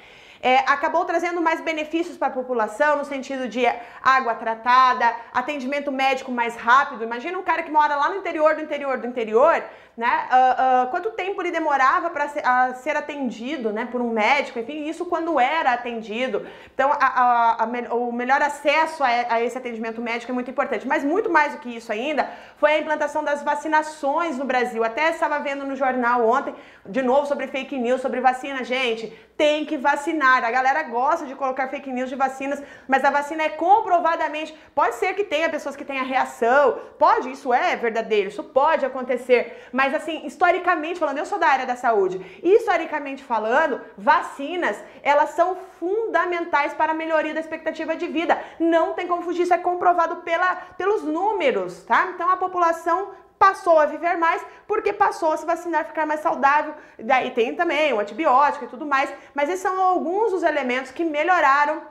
é, 0.44 0.58
acabou 0.66 1.06
trazendo 1.06 1.40
mais 1.40 1.62
benefícios 1.62 2.18
para 2.18 2.28
a 2.28 2.30
população, 2.30 2.98
no 2.98 3.04
sentido 3.06 3.48
de 3.48 3.64
água 4.02 4.34
tratada, 4.34 5.16
atendimento 5.32 5.90
médico 5.90 6.30
mais 6.30 6.54
rápido. 6.54 7.02
Imagina 7.02 7.38
um 7.38 7.42
cara 7.42 7.62
que 7.62 7.70
mora 7.70 7.96
lá 7.96 8.10
no 8.10 8.16
interior 8.16 8.54
do 8.54 8.60
interior 8.60 8.98
do 8.98 9.06
interior, 9.06 9.64
né? 9.96 10.28
Uh, 10.28 10.86
uh, 10.86 10.90
quanto 10.90 11.10
tempo 11.12 11.40
ele 11.40 11.52
demorava 11.52 12.10
para 12.10 12.28
ser, 12.28 12.42
ser, 12.82 12.96
atendido, 12.96 13.72
né, 13.72 13.86
por 13.90 14.00
um 14.00 14.10
médico, 14.10 14.58
enfim, 14.58 14.88
isso 14.88 15.06
quando 15.06 15.38
era 15.38 15.72
atendido. 15.72 16.46
Então, 16.74 16.90
a, 16.92 17.06
a, 17.06 17.64
a, 17.64 17.94
o 17.94 18.12
melhor 18.12 18.42
acesso 18.42 19.04
a, 19.04 19.40
esse 19.42 19.56
atendimento 19.56 20.00
médico 20.00 20.32
é 20.32 20.34
muito 20.34 20.50
importante. 20.50 20.86
Mas 20.86 21.04
muito 21.04 21.30
mais 21.30 21.52
do 21.52 21.58
que 21.58 21.76
isso 21.76 21.92
ainda 21.92 22.28
foi 22.56 22.72
a 22.72 22.78
implantação 22.78 23.22
das 23.22 23.42
vacinações 23.42 24.36
no 24.36 24.44
Brasil. 24.44 24.82
Até 24.82 25.10
estava 25.10 25.38
vendo 25.38 25.64
no 25.64 25.76
jornal 25.76 26.26
ontem, 26.26 26.54
de 26.86 27.02
novo 27.02 27.26
sobre 27.26 27.46
fake 27.46 27.78
news, 27.78 28.00
sobre 28.00 28.20
vacina, 28.20 28.64
gente. 28.64 29.12
Tem 29.36 29.64
que 29.64 29.76
vacinar. 29.76 30.44
A 30.44 30.50
galera 30.50 30.82
gosta 30.84 31.26
de 31.26 31.34
colocar 31.34 31.68
fake 31.68 31.90
news 31.90 32.08
de 32.08 32.16
vacinas, 32.16 32.62
mas 32.88 33.04
a 33.04 33.10
vacina 33.10 33.42
é 33.44 33.48
comprovadamente. 33.48 34.56
Pode 34.74 34.96
ser 34.96 35.14
que 35.14 35.24
tenha 35.24 35.48
pessoas 35.48 35.76
que 35.76 35.84
tenham 35.84 36.04
reação, 36.04 36.78
pode, 36.98 37.30
isso 37.30 37.52
é 37.52 37.76
verdadeiro, 37.76 38.28
isso 38.28 38.44
pode 38.44 38.86
acontecer, 38.86 39.68
mas 39.72 39.83
Mas 39.84 39.92
assim, 39.92 40.24
historicamente 40.24 40.98
falando, 40.98 41.18
eu 41.18 41.26
sou 41.26 41.38
da 41.38 41.46
área 41.46 41.66
da 41.66 41.76
saúde. 41.76 42.18
Historicamente 42.42 43.22
falando, 43.22 43.82
vacinas, 43.98 44.82
elas 45.02 45.30
são 45.30 45.58
fundamentais 45.78 46.72
para 46.72 46.92
a 46.92 46.94
melhoria 46.94 47.34
da 47.34 47.40
expectativa 47.40 47.94
de 47.94 48.06
vida. 48.06 48.42
Não 48.58 48.94
tem 48.94 49.06
como 49.06 49.20
fugir, 49.20 49.42
isso 49.42 49.52
é 49.52 49.58
comprovado 49.58 50.16
pela, 50.22 50.56
pelos 50.78 51.02
números, 51.02 51.84
tá? 51.84 52.12
Então 52.14 52.30
a 52.30 52.38
população 52.38 53.10
passou 53.38 53.78
a 53.78 53.84
viver 53.84 54.16
mais 54.16 54.42
porque 54.66 54.90
passou 54.90 55.32
a 55.34 55.36
se 55.36 55.44
vacinar, 55.44 55.84
ficar 55.84 56.06
mais 56.06 56.20
saudável. 56.20 56.72
Daí 56.98 57.32
tem 57.32 57.54
também 57.54 57.92
o 57.92 58.00
antibiótico 58.00 58.64
e 58.64 58.68
tudo 58.68 58.86
mais, 58.86 59.12
mas 59.34 59.50
esses 59.50 59.60
são 59.60 59.78
alguns 59.78 60.30
dos 60.30 60.42
elementos 60.42 60.92
que 60.92 61.04
melhoraram 61.04 61.82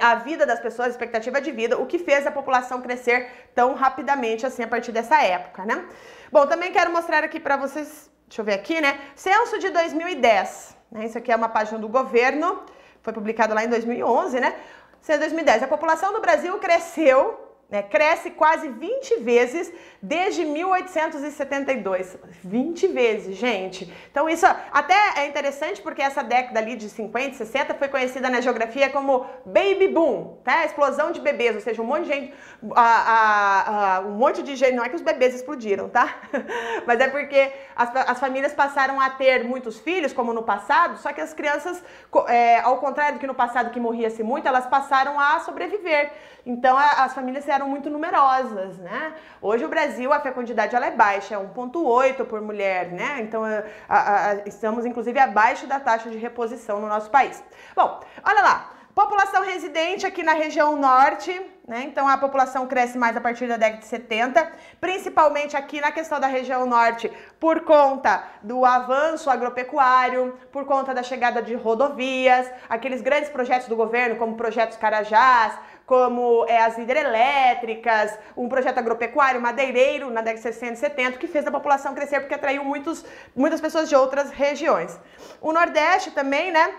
a 0.00 0.14
vida 0.16 0.46
das 0.46 0.60
pessoas, 0.60 0.88
a 0.88 0.90
expectativa 0.90 1.40
de 1.40 1.50
vida, 1.50 1.78
o 1.78 1.86
que 1.86 1.98
fez 1.98 2.26
a 2.26 2.30
população 2.30 2.80
crescer 2.80 3.50
tão 3.54 3.74
rapidamente 3.74 4.46
assim 4.46 4.62
a 4.62 4.68
partir 4.68 4.92
dessa 4.92 5.22
época, 5.22 5.64
né? 5.64 5.84
Bom, 6.30 6.46
também 6.46 6.72
quero 6.72 6.90
mostrar 6.90 7.22
aqui 7.24 7.38
para 7.38 7.56
vocês, 7.56 8.10
deixa 8.26 8.40
eu 8.40 8.44
ver 8.44 8.54
aqui, 8.54 8.80
né? 8.80 8.98
Censo 9.14 9.58
de 9.58 9.70
2010, 9.70 10.76
né? 10.90 11.06
Isso 11.06 11.18
aqui 11.18 11.30
é 11.30 11.36
uma 11.36 11.48
página 11.48 11.78
do 11.78 11.88
governo, 11.88 12.62
foi 13.02 13.12
publicado 13.12 13.54
lá 13.54 13.64
em 13.64 13.68
2011, 13.68 14.40
né? 14.40 14.54
Censo 15.00 15.20
de 15.20 15.26
2010. 15.26 15.62
A 15.62 15.68
população 15.68 16.12
do 16.12 16.20
Brasil 16.20 16.58
cresceu 16.58 17.45
né, 17.68 17.82
cresce 17.82 18.30
quase 18.30 18.68
20 18.68 19.16
vezes 19.20 19.72
desde 20.00 20.44
1872. 20.44 22.16
20 22.44 22.86
vezes, 22.88 23.36
gente. 23.36 23.92
Então 24.08 24.28
isso 24.28 24.46
até 24.72 24.94
é 25.16 25.26
interessante 25.26 25.82
porque 25.82 26.00
essa 26.00 26.22
década 26.22 26.60
ali 26.60 26.76
de 26.76 26.88
50, 26.88 27.34
60 27.34 27.74
foi 27.74 27.88
conhecida 27.88 28.30
na 28.30 28.40
geografia 28.40 28.88
como 28.88 29.26
baby 29.44 29.88
boom, 29.88 30.38
tá? 30.44 30.64
Explosão 30.64 31.10
de 31.10 31.20
bebês, 31.20 31.56
ou 31.56 31.60
seja, 31.60 31.82
um 31.82 31.86
monte 31.86 32.04
de 32.04 32.08
gente, 32.08 32.34
a, 32.74 32.82
a, 32.82 33.96
a, 33.96 34.00
um 34.00 34.12
monte 34.12 34.44
de 34.44 34.54
gente, 34.54 34.74
não 34.74 34.84
é 34.84 34.88
que 34.88 34.96
os 34.96 35.02
bebês 35.02 35.34
explodiram, 35.34 35.88
tá? 35.88 36.14
Mas 36.86 37.00
é 37.00 37.08
porque 37.08 37.52
as, 37.74 37.90
as 37.96 38.20
famílias 38.20 38.54
passaram 38.54 39.00
a 39.00 39.10
ter 39.10 39.42
muitos 39.42 39.78
filhos, 39.78 40.12
como 40.12 40.32
no 40.32 40.44
passado, 40.44 40.98
só 40.98 41.12
que 41.12 41.20
as 41.20 41.34
crianças, 41.34 41.82
é, 42.28 42.60
ao 42.60 42.78
contrário 42.78 43.14
do 43.14 43.20
que 43.20 43.26
no 43.26 43.34
passado 43.34 43.70
que 43.70 43.80
morria-se 43.80 44.22
muito, 44.22 44.46
elas 44.46 44.66
passaram 44.66 45.18
a 45.18 45.40
sobreviver. 45.40 46.12
Então 46.46 46.76
as 46.78 47.12
famílias 47.12 47.44
eram 47.56 47.68
muito 47.68 47.90
numerosas, 47.90 48.78
né? 48.78 49.14
Hoje 49.42 49.64
o 49.64 49.68
Brasil 49.68 50.12
a 50.12 50.20
fecundidade 50.20 50.76
ela 50.76 50.86
é 50.86 50.90
baixa, 50.90 51.34
é 51.34 51.38
1.8 51.38 52.24
por 52.24 52.40
mulher, 52.40 52.92
né? 52.92 53.18
Então 53.20 53.42
a, 53.44 53.64
a, 53.88 54.30
a, 54.30 54.34
estamos 54.46 54.86
inclusive 54.86 55.18
abaixo 55.18 55.66
da 55.66 55.80
taxa 55.80 56.08
de 56.08 56.16
reposição 56.16 56.80
no 56.80 56.86
nosso 56.86 57.10
país. 57.10 57.42
Bom, 57.74 58.00
olha 58.24 58.42
lá. 58.42 58.70
População 58.96 59.42
residente 59.42 60.06
aqui 60.06 60.22
na 60.22 60.32
região 60.32 60.74
norte, 60.74 61.30
né? 61.68 61.82
Então 61.84 62.08
a 62.08 62.16
população 62.16 62.66
cresce 62.66 62.96
mais 62.96 63.14
a 63.14 63.20
partir 63.20 63.46
da 63.46 63.58
década 63.58 63.80
de 63.80 63.84
70, 63.84 64.50
principalmente 64.80 65.54
aqui 65.54 65.82
na 65.82 65.92
questão 65.92 66.18
da 66.18 66.26
região 66.26 66.64
norte, 66.64 67.12
por 67.38 67.60
conta 67.60 68.24
do 68.42 68.64
avanço 68.64 69.28
agropecuário, 69.28 70.38
por 70.50 70.64
conta 70.64 70.94
da 70.94 71.02
chegada 71.02 71.42
de 71.42 71.54
rodovias, 71.54 72.50
aqueles 72.70 73.02
grandes 73.02 73.28
projetos 73.28 73.68
do 73.68 73.76
governo, 73.76 74.16
como 74.16 74.34
projetos 74.34 74.78
Carajás, 74.78 75.58
como 75.86 76.44
é, 76.48 76.60
as 76.62 76.76
hidrelétricas, 76.76 78.18
um 78.36 78.48
projeto 78.48 78.78
agropecuário 78.78 79.40
madeireiro 79.40 80.10
na 80.10 80.20
década 80.20 80.50
de 80.50 80.54
60 80.54 80.72
e 80.72 80.76
70, 80.76 81.18
que 81.18 81.28
fez 81.28 81.46
a 81.46 81.50
população 81.50 81.94
crescer 81.94 82.18
porque 82.20 82.34
atraiu 82.34 82.64
muitos, 82.64 83.04
muitas 83.34 83.60
pessoas 83.60 83.88
de 83.88 83.94
outras 83.94 84.30
regiões. 84.30 84.98
O 85.40 85.52
Nordeste 85.52 86.10
também, 86.10 86.50
né? 86.50 86.74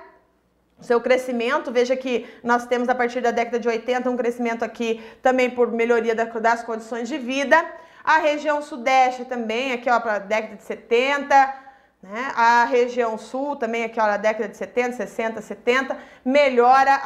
seu 0.81 1.01
crescimento, 1.01 1.71
veja 1.71 1.95
que 1.95 2.27
nós 2.43 2.67
temos 2.67 2.87
a 2.87 2.93
partir 2.93 3.21
da 3.21 3.31
década 3.31 3.59
de 3.59 3.67
80 3.67 4.09
um 4.09 4.17
crescimento 4.17 4.63
aqui 4.63 5.01
também 5.23 5.49
por 5.49 5.71
melhoria 5.71 6.13
das 6.13 6.63
condições 6.63 7.07
de 7.07 7.17
vida. 7.17 7.63
A 8.03 8.19
região 8.19 8.61
sudeste 8.61 9.25
também, 9.25 9.71
aqui 9.73 9.89
ó, 9.89 9.99
para 9.99 10.15
a 10.15 10.19
década 10.19 10.55
de 10.55 10.63
70, 10.63 11.66
né? 12.09 12.31
A 12.35 12.63
região 12.63 13.17
sul, 13.17 13.57
também 13.57 13.83
aqui 13.83 13.99
ó, 13.99 14.05
na 14.05 14.15
década 14.15 14.47
de 14.47 14.55
70, 14.55 14.95
60, 14.95 15.41
70, 15.41 15.97
melhora 16.23 17.01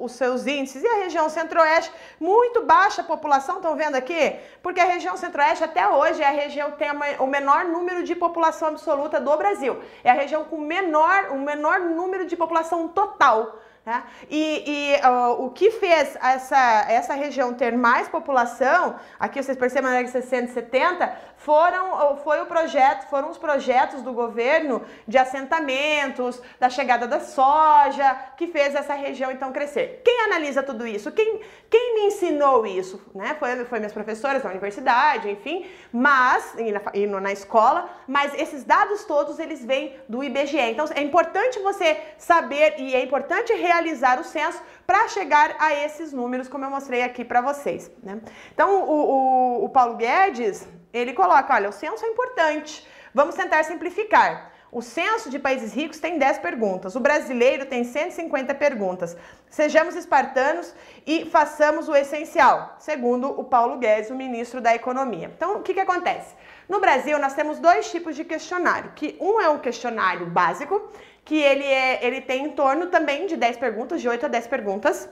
os 0.00 0.12
seus 0.12 0.46
índices. 0.46 0.82
E 0.82 0.86
a 0.86 0.96
região 1.04 1.28
centro-oeste, 1.28 1.92
muito 2.18 2.64
baixa 2.64 3.02
população, 3.02 3.56
estão 3.56 3.76
vendo 3.76 3.94
aqui? 3.94 4.36
Porque 4.62 4.80
a 4.80 4.84
região 4.84 5.16
centro-oeste 5.18 5.64
até 5.64 5.86
hoje 5.86 6.22
é 6.22 6.26
a 6.26 6.30
região 6.30 6.70
que 6.70 6.78
tem 6.78 6.88
o 7.18 7.26
menor 7.26 7.66
número 7.66 8.02
de 8.02 8.14
população 8.14 8.68
absoluta 8.68 9.20
do 9.20 9.36
Brasil. 9.36 9.82
É 10.02 10.10
a 10.10 10.14
região 10.14 10.44
com 10.44 10.58
menor, 10.58 11.30
o 11.30 11.38
menor 11.38 11.80
número 11.80 12.26
de 12.26 12.34
população 12.34 12.88
total. 12.88 13.58
Né? 13.88 14.02
E, 14.28 14.64
e 14.66 15.06
uh, 15.06 15.44
o 15.46 15.50
que 15.50 15.70
fez 15.70 16.14
essa, 16.20 16.84
essa 16.88 17.14
região 17.14 17.54
ter 17.54 17.74
mais 17.74 18.06
população, 18.06 18.96
aqui 19.18 19.42
vocês 19.42 19.56
percebem 19.56 19.90
na 19.90 19.96
década 19.96 20.20
de 20.20 20.24
60 20.24 20.50
e 20.50 20.54
70, 20.54 21.18
foram, 21.38 22.16
foi 22.18 22.42
o 22.42 22.46
projeto, 22.46 23.08
foram 23.08 23.30
os 23.30 23.38
projetos 23.38 24.02
do 24.02 24.12
governo 24.12 24.82
de 25.06 25.16
assentamentos, 25.16 26.42
da 26.58 26.68
chegada 26.68 27.06
da 27.06 27.20
soja, 27.20 28.16
que 28.36 28.48
fez 28.48 28.74
essa 28.74 28.94
região 28.94 29.30
então 29.30 29.52
crescer. 29.52 30.02
Quem 30.04 30.20
analisa 30.22 30.62
tudo 30.64 30.86
isso? 30.86 31.12
Quem, 31.12 31.40
quem 31.70 31.94
me 31.94 32.06
ensinou 32.08 32.66
isso? 32.66 33.00
Né? 33.14 33.36
Foi, 33.38 33.64
foi 33.64 33.78
minhas 33.78 33.92
professoras 33.92 34.42
da 34.42 34.50
universidade, 34.50 35.30
enfim, 35.30 35.64
mas, 35.92 36.54
e 36.94 37.06
na, 37.06 37.20
na 37.20 37.32
escola, 37.32 37.88
mas 38.06 38.34
esses 38.34 38.64
dados 38.64 39.04
todos 39.04 39.38
eles 39.38 39.64
vêm 39.64 39.96
do 40.08 40.24
IBGE. 40.24 40.58
Então 40.58 40.86
é 40.92 41.02
importante 41.02 41.60
você 41.60 41.98
saber 42.18 42.74
e 42.78 42.96
é 42.96 43.02
importante 43.02 43.52
realizar 43.52 44.18
o 44.18 44.24
censo 44.24 44.60
para 44.84 45.06
chegar 45.06 45.54
a 45.60 45.72
esses 45.72 46.12
números, 46.12 46.48
como 46.48 46.64
eu 46.64 46.70
mostrei 46.70 47.02
aqui 47.02 47.24
para 47.24 47.40
vocês. 47.40 47.90
Né? 48.02 48.20
Então 48.52 48.82
o, 48.82 49.60
o, 49.60 49.64
o 49.66 49.68
Paulo 49.68 49.94
Guedes, 49.94 50.66
ele 50.92 51.12
coloca, 51.12 51.54
olha, 51.54 51.68
o 51.68 51.72
censo 51.72 52.04
é 52.04 52.08
importante, 52.08 52.86
vamos 53.14 53.34
tentar 53.34 53.64
simplificar. 53.64 54.52
O 54.70 54.82
censo 54.82 55.30
de 55.30 55.38
países 55.38 55.72
ricos 55.72 55.98
tem 55.98 56.18
10 56.18 56.40
perguntas, 56.40 56.94
o 56.94 57.00
brasileiro 57.00 57.64
tem 57.64 57.84
150 57.84 58.54
perguntas. 58.54 59.16
Sejamos 59.48 59.96
espartanos 59.96 60.74
e 61.06 61.24
façamos 61.24 61.88
o 61.88 61.96
essencial, 61.96 62.76
segundo 62.78 63.28
o 63.28 63.44
Paulo 63.44 63.78
Guedes, 63.78 64.10
o 64.10 64.14
ministro 64.14 64.60
da 64.60 64.74
Economia. 64.74 65.32
Então, 65.34 65.56
o 65.56 65.62
que, 65.62 65.72
que 65.72 65.80
acontece? 65.80 66.34
No 66.68 66.80
Brasil, 66.80 67.18
nós 67.18 67.32
temos 67.32 67.58
dois 67.58 67.90
tipos 67.90 68.14
de 68.14 68.24
questionário, 68.24 68.92
que 68.94 69.16
um 69.18 69.40
é 69.40 69.48
um 69.48 69.58
questionário 69.58 70.26
básico, 70.26 70.90
que 71.24 71.40
ele, 71.40 71.64
é, 71.64 72.04
ele 72.06 72.20
tem 72.20 72.44
em 72.44 72.50
torno 72.50 72.88
também 72.88 73.26
de 73.26 73.36
10 73.36 73.56
perguntas, 73.56 74.02
de 74.02 74.08
8 74.08 74.26
a 74.26 74.28
10 74.28 74.46
perguntas, 74.48 75.08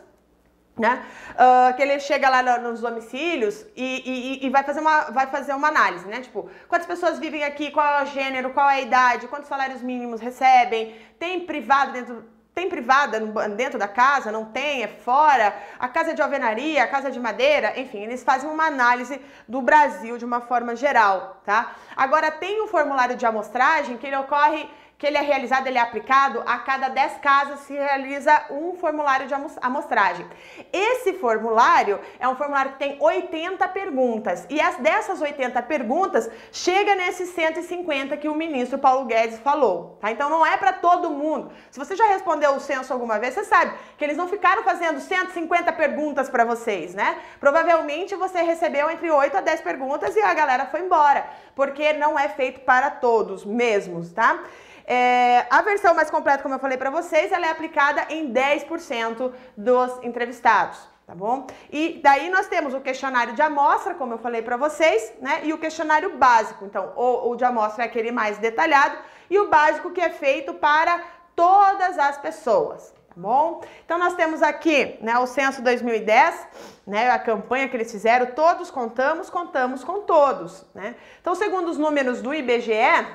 né? 0.79 1.03
Uh, 1.33 1.75
que 1.75 1.83
ele 1.83 1.99
chega 1.99 2.29
lá 2.29 2.43
no, 2.43 2.71
nos 2.71 2.81
domicílios 2.81 3.65
e, 3.75 4.41
e, 4.43 4.47
e, 4.47 4.51
vai, 4.51 4.63
fazer 4.63 4.81
uma, 4.81 5.03
vai 5.11 5.27
fazer 5.27 5.55
uma 5.55 5.69
análise, 5.69 6.07
né? 6.07 6.21
Tipo, 6.21 6.49
quantas 6.69 6.87
pessoas 6.87 7.19
vivem 7.19 7.45
aqui, 7.45 7.71
qual 7.71 8.01
é 8.01 8.03
o 8.03 8.07
gênero, 8.07 8.51
qual 8.51 8.69
é 8.69 8.75
a 8.75 8.81
idade, 8.81 9.29
quantos 9.29 9.49
salários 9.49 9.81
mínimos 9.81 10.21
recebem, 10.21 10.95
tem 11.19 11.41
privado 11.41 11.93
dentro. 11.93 12.37
Tem 12.55 12.71
privada 12.71 13.21
dentro 13.49 13.79
da 13.79 13.87
casa? 13.87 14.33
Não 14.33 14.47
tem? 14.47 14.83
É 14.83 14.89
fora? 14.89 15.55
A 15.79 15.89
casa 15.89 16.15
de 16.15 16.23
alvenaria, 16.23 16.83
a 16.83 16.87
casa 16.87 17.11
de 17.11 17.21
madeira? 17.21 17.79
Enfim, 17.79 17.99
eles 17.99 18.25
fazem 18.25 18.49
uma 18.49 18.65
análise 18.65 19.21
do 19.47 19.61
Brasil 19.61 20.17
de 20.17 20.25
uma 20.25 20.41
forma 20.41 20.75
geral, 20.75 21.43
tá? 21.45 21.73
Agora, 21.95 22.31
tem 22.31 22.63
um 22.63 22.67
formulário 22.67 23.15
de 23.15 23.27
amostragem 23.27 23.99
que 23.99 24.07
ele 24.07 24.17
ocorre 24.17 24.71
que 24.99 25.07
ele 25.07 25.19
é 25.19 25.21
realizado, 25.21 25.67
ele 25.67 25.77
é 25.77 25.81
aplicado, 25.81 26.43
a 26.47 26.59
cada 26.59 26.89
10 26.89 27.19
casas 27.19 27.61
se 27.61 27.75
realiza 27.75 28.47
um 28.51 28.75
formulário 28.77 29.27
de 29.27 29.35
amostragem. 29.61 30.27
Esse 30.73 31.13
formulário 31.15 32.01
é 32.19 32.27
um 32.27 32.35
formulário 32.35 32.73
que 32.73 32.79
tem 32.79 32.97
80 32.99 33.69
perguntas 33.69 34.47
e 34.49 34.61
as 34.61 34.77
dessas 34.77 35.21
80 35.21 35.61
perguntas 35.63 36.31
chega 36.51 36.95
nesses 36.95 37.29
150 37.31 38.17
que 38.17 38.29
o 38.29 38.35
ministro 38.35 38.79
Paulo 38.79 39.05
Guedes 39.05 39.39
falou, 39.41 39.99
tá? 40.01 40.11
Então 40.11 40.31
não 40.31 40.45
é 40.47 40.57
para 40.57 40.73
todo 40.73 41.11
mundo. 41.11 41.53
Se 41.71 41.79
você 41.79 41.95
já 41.95 42.07
respondeu 42.07 42.53
o 42.53 42.61
censo 42.61 42.93
alguma 42.93 43.19
vez, 43.19 43.35
você 43.35 43.45
sabe 43.45 43.75
que 43.99 44.05
eles 44.05 44.17
não 44.17 44.29
ficaram 44.29 44.63
fazendo 44.63 44.99
150 44.99 45.73
perguntas 45.75 46.31
para 46.31 46.45
vocês, 46.45 46.95
né? 46.95 47.19
Provavelmente 47.39 48.15
você 48.15 48.41
recebeu 48.41 48.91
entre 48.91 49.11
8 49.11 49.37
a 49.37 49.41
10 49.43 49.61
perguntas 49.61 50.17
e 50.17 50.21
a 50.21 50.33
galera 50.33 50.67
foi 50.67 50.81
embora, 50.81 51.27
porque 51.55 51.93
não 51.93 52.19
é 52.19 52.29
feito 52.29 52.61
para 52.61 52.91
todos 52.91 53.45
mesmos, 53.45 54.13
tá? 54.13 54.43
É, 54.87 55.47
a 55.51 55.63
versão 55.63 55.95
mais 55.95 56.11
completa, 56.11 56.43
como 56.43 56.55
eu 56.55 56.59
falei 56.59 56.79
para 56.79 56.91
vocês, 56.91 57.33
ela 57.33 57.47
é 57.47 57.51
aplicada 57.51 58.07
em 58.09 58.33
10% 58.33 59.33
dos 59.57 60.05
entrevistados 60.05 60.97
tá 61.07 61.15
bom? 61.15 61.47
E 61.71 62.01
daí 62.03 62.29
nós 62.29 62.49
temos 62.49 62.75
o 62.75 62.81
questionário 62.81 63.33
de 63.33 63.41
amostra, 63.41 63.95
como 63.95 64.15
eu 64.15 64.19
falei 64.19 64.43
para 64.43 64.57
vocês, 64.57 65.13
né? 65.21 65.41
E 65.45 65.53
o 65.53 65.59
questionário 65.59 66.19
básico. 66.19 66.65
Então, 66.65 66.93
o, 66.97 67.31
o, 67.31 67.37
de 67.37 67.45
amostra 67.45 67.85
é 67.85 67.87
aquele 67.87 68.11
mais 68.11 68.39
detalhado 68.39 68.99
e 69.31 69.39
o 69.39 69.49
básico 69.49 69.93
que 69.93 70.01
é 70.01 70.11
feito 70.11 70.53
para 70.55 71.01
todas 71.37 71.97
as 71.99 72.19
pessoas, 72.19 72.93
tá 73.09 73.15
bom? 73.15 73.61
Então 73.85 73.99
nós 73.99 74.15
temos 74.15 74.43
aqui, 74.43 74.99
né, 75.01 75.17
o 75.19 75.27
censo 75.27 75.63
2010, 75.63 76.49
né, 76.87 77.11
a 77.11 77.19
campanha 77.19 77.69
que 77.69 77.77
eles 77.77 77.93
fizeram, 77.93 78.27
todos 78.27 78.71
contamos, 78.71 79.31
contamos 79.31 79.85
com 79.85 80.01
todos, 80.01 80.65
né? 80.75 80.97
Então, 81.21 81.35
segundo 81.35 81.69
os 81.69 81.79
números 81.79 82.21
do 82.21 82.35
IBGE, 82.35 82.73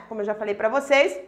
como 0.07 0.22
eu 0.22 0.26
já 0.26 0.36
falei 0.36 0.53
para 0.53 0.69
vocês, 0.69 1.19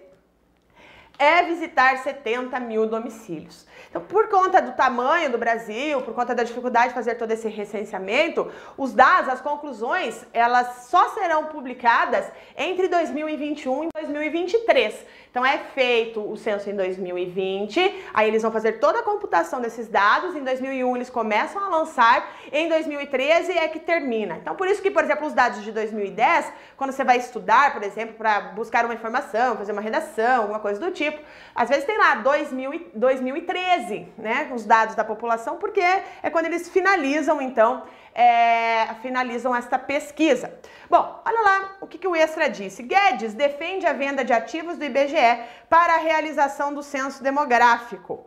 é 1.18 1.44
visitar 1.44 1.98
70 2.00 2.60
mil 2.60 2.88
domicílios. 2.88 3.66
Então, 3.90 4.02
por 4.02 4.28
conta 4.28 4.62
do 4.62 4.72
tamanho 4.72 5.32
do 5.32 5.38
Brasil, 5.38 6.02
por 6.02 6.14
conta 6.14 6.34
da 6.34 6.44
dificuldade 6.44 6.90
de 6.90 6.94
fazer 6.96 7.16
todo 7.16 7.32
esse 7.32 7.48
recenseamento, 7.48 8.52
os 8.76 8.94
dados, 8.94 9.30
as 9.30 9.40
conclusões, 9.42 10.26
elas 10.34 10.88
só 10.90 11.10
serão 11.10 11.46
publicadas 11.46 12.26
entre 12.58 12.88
2021 12.88 13.84
e 13.84 13.90
2023. 13.94 15.06
Então, 15.34 15.44
é 15.44 15.58
feito 15.58 16.22
o 16.22 16.38
censo 16.38 16.70
em 16.70 16.76
2020, 16.76 18.04
aí 18.14 18.28
eles 18.28 18.44
vão 18.44 18.52
fazer 18.52 18.74
toda 18.74 19.00
a 19.00 19.02
computação 19.02 19.60
desses 19.60 19.88
dados, 19.88 20.36
em 20.36 20.44
2001 20.44 20.96
eles 20.96 21.10
começam 21.10 21.60
a 21.60 21.70
lançar, 21.70 22.32
em 22.52 22.70
2013 22.70 23.52
é 23.58 23.68
que 23.68 23.80
termina. 23.80 24.38
Então, 24.40 24.56
por 24.56 24.68
isso 24.68 24.80
que, 24.80 24.92
por 24.92 25.04
exemplo, 25.04 25.26
os 25.26 25.34
dados 25.34 25.64
de 25.64 25.72
2010, 25.72 26.54
quando 26.78 26.92
você 26.92 27.04
vai 27.04 27.18
estudar, 27.18 27.74
por 27.74 27.82
exemplo, 27.82 28.14
para 28.14 28.42
buscar 28.52 28.86
uma 28.86 28.94
informação, 28.94 29.58
fazer 29.58 29.72
uma 29.72 29.82
redação, 29.82 30.44
alguma 30.44 30.60
coisa 30.60 30.80
do 30.80 30.92
tipo, 30.92 31.20
às 31.56 31.68
vezes 31.68 31.86
tem 31.86 31.98
lá 31.98 32.14
2000, 32.14 32.92
2013 32.94 33.64
13, 33.74 34.08
né, 34.18 34.52
os 34.54 34.66
dados 34.66 34.96
da 34.96 35.04
população, 35.04 35.58
porque 35.58 35.82
é 35.82 36.30
quando 36.30 36.46
eles 36.46 36.70
finalizam, 36.70 37.42
então, 37.42 37.84
é, 38.14 38.94
finalizam 39.02 39.56
esta 39.56 39.78
pesquisa. 39.80 40.54
Bom, 40.90 41.22
olha 41.26 41.42
lá 41.42 41.78
o 41.82 41.88
que, 41.88 41.98
que 41.98 42.08
o 42.08 42.16
Extra 42.16 42.50
disse. 42.50 42.84
Guedes 42.84 43.34
defende 43.34 43.86
a 43.86 43.94
venda 43.94 44.24
de 44.24 44.32
ativos 44.32 44.78
do 44.78 44.86
IBGE 44.86 45.44
para 45.70 45.96
a 45.96 45.98
realização 45.98 46.74
do 46.74 46.84
censo 46.84 47.24
demográfico. 47.24 48.26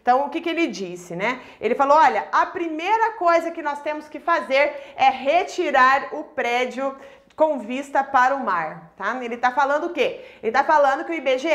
Então, 0.00 0.26
o 0.26 0.30
que, 0.30 0.40
que 0.40 0.48
ele 0.48 0.68
disse, 0.68 1.14
né? 1.14 1.40
Ele 1.60 1.74
falou, 1.74 1.98
olha, 1.98 2.28
a 2.32 2.46
primeira 2.46 3.12
coisa 3.12 3.50
que 3.50 3.62
nós 3.62 3.80
temos 3.82 4.08
que 4.08 4.20
fazer 4.20 4.94
é 4.96 5.10
retirar 5.10 6.14
o 6.14 6.24
prédio 6.24 6.96
com 7.38 7.60
vista 7.60 8.02
para 8.02 8.34
o 8.34 8.44
mar, 8.44 8.90
tá? 8.96 9.16
Ele 9.24 9.36
está 9.36 9.52
falando 9.52 9.84
o 9.86 9.90
quê? 9.90 10.24
Ele 10.42 10.48
está 10.48 10.64
falando 10.64 11.04
que 11.04 11.12
o 11.12 11.14
IBGE, 11.14 11.48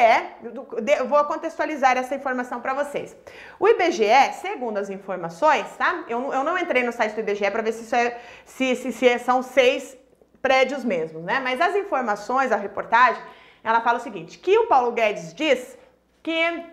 eu 0.97 1.05
vou 1.09 1.21
contextualizar 1.25 1.97
essa 1.97 2.15
informação 2.15 2.61
para 2.61 2.73
vocês. 2.73 3.13
O 3.59 3.67
IBGE, 3.67 4.31
segundo 4.39 4.77
as 4.77 4.89
informações, 4.89 5.67
tá? 5.77 6.05
Eu, 6.07 6.31
eu 6.31 6.41
não 6.41 6.57
entrei 6.57 6.83
no 6.83 6.93
site 6.93 7.15
do 7.15 7.19
IBGE 7.19 7.51
para 7.51 7.61
ver 7.61 7.73
se, 7.73 7.83
isso 7.83 7.95
é, 7.97 8.17
se, 8.45 8.77
se, 8.77 8.93
se 8.93 9.19
são 9.19 9.43
seis 9.43 9.97
prédios 10.41 10.85
mesmo, 10.85 11.19
né? 11.19 11.41
Mas 11.41 11.59
as 11.59 11.75
informações, 11.75 12.53
a 12.53 12.55
reportagem, 12.55 13.21
ela 13.61 13.81
fala 13.81 13.99
o 13.99 14.01
seguinte, 14.01 14.39
que 14.39 14.57
o 14.57 14.67
Paulo 14.67 14.93
Guedes 14.93 15.33
diz 15.33 15.77
que 16.23 16.63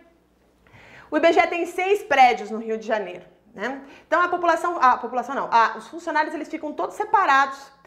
o 1.10 1.16
IBGE 1.16 1.48
tem 1.48 1.66
seis 1.66 2.00
prédios 2.04 2.48
no 2.48 2.58
Rio 2.58 2.78
de 2.78 2.86
Janeiro, 2.86 3.24
né? 3.52 3.80
Então 4.06 4.22
a 4.22 4.28
população, 4.28 4.78
a 4.80 4.96
população 4.98 5.34
não, 5.34 5.48
a, 5.50 5.76
os 5.78 5.88
funcionários 5.88 6.32
eles 6.32 6.46
ficam 6.46 6.72
todos 6.72 6.94
separados 6.94 7.79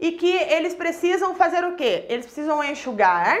e 0.00 0.12
que 0.12 0.30
eles 0.30 0.74
precisam 0.74 1.34
fazer 1.34 1.64
o 1.64 1.74
quê? 1.74 2.06
Eles 2.08 2.26
precisam 2.26 2.62
enxugar 2.62 3.38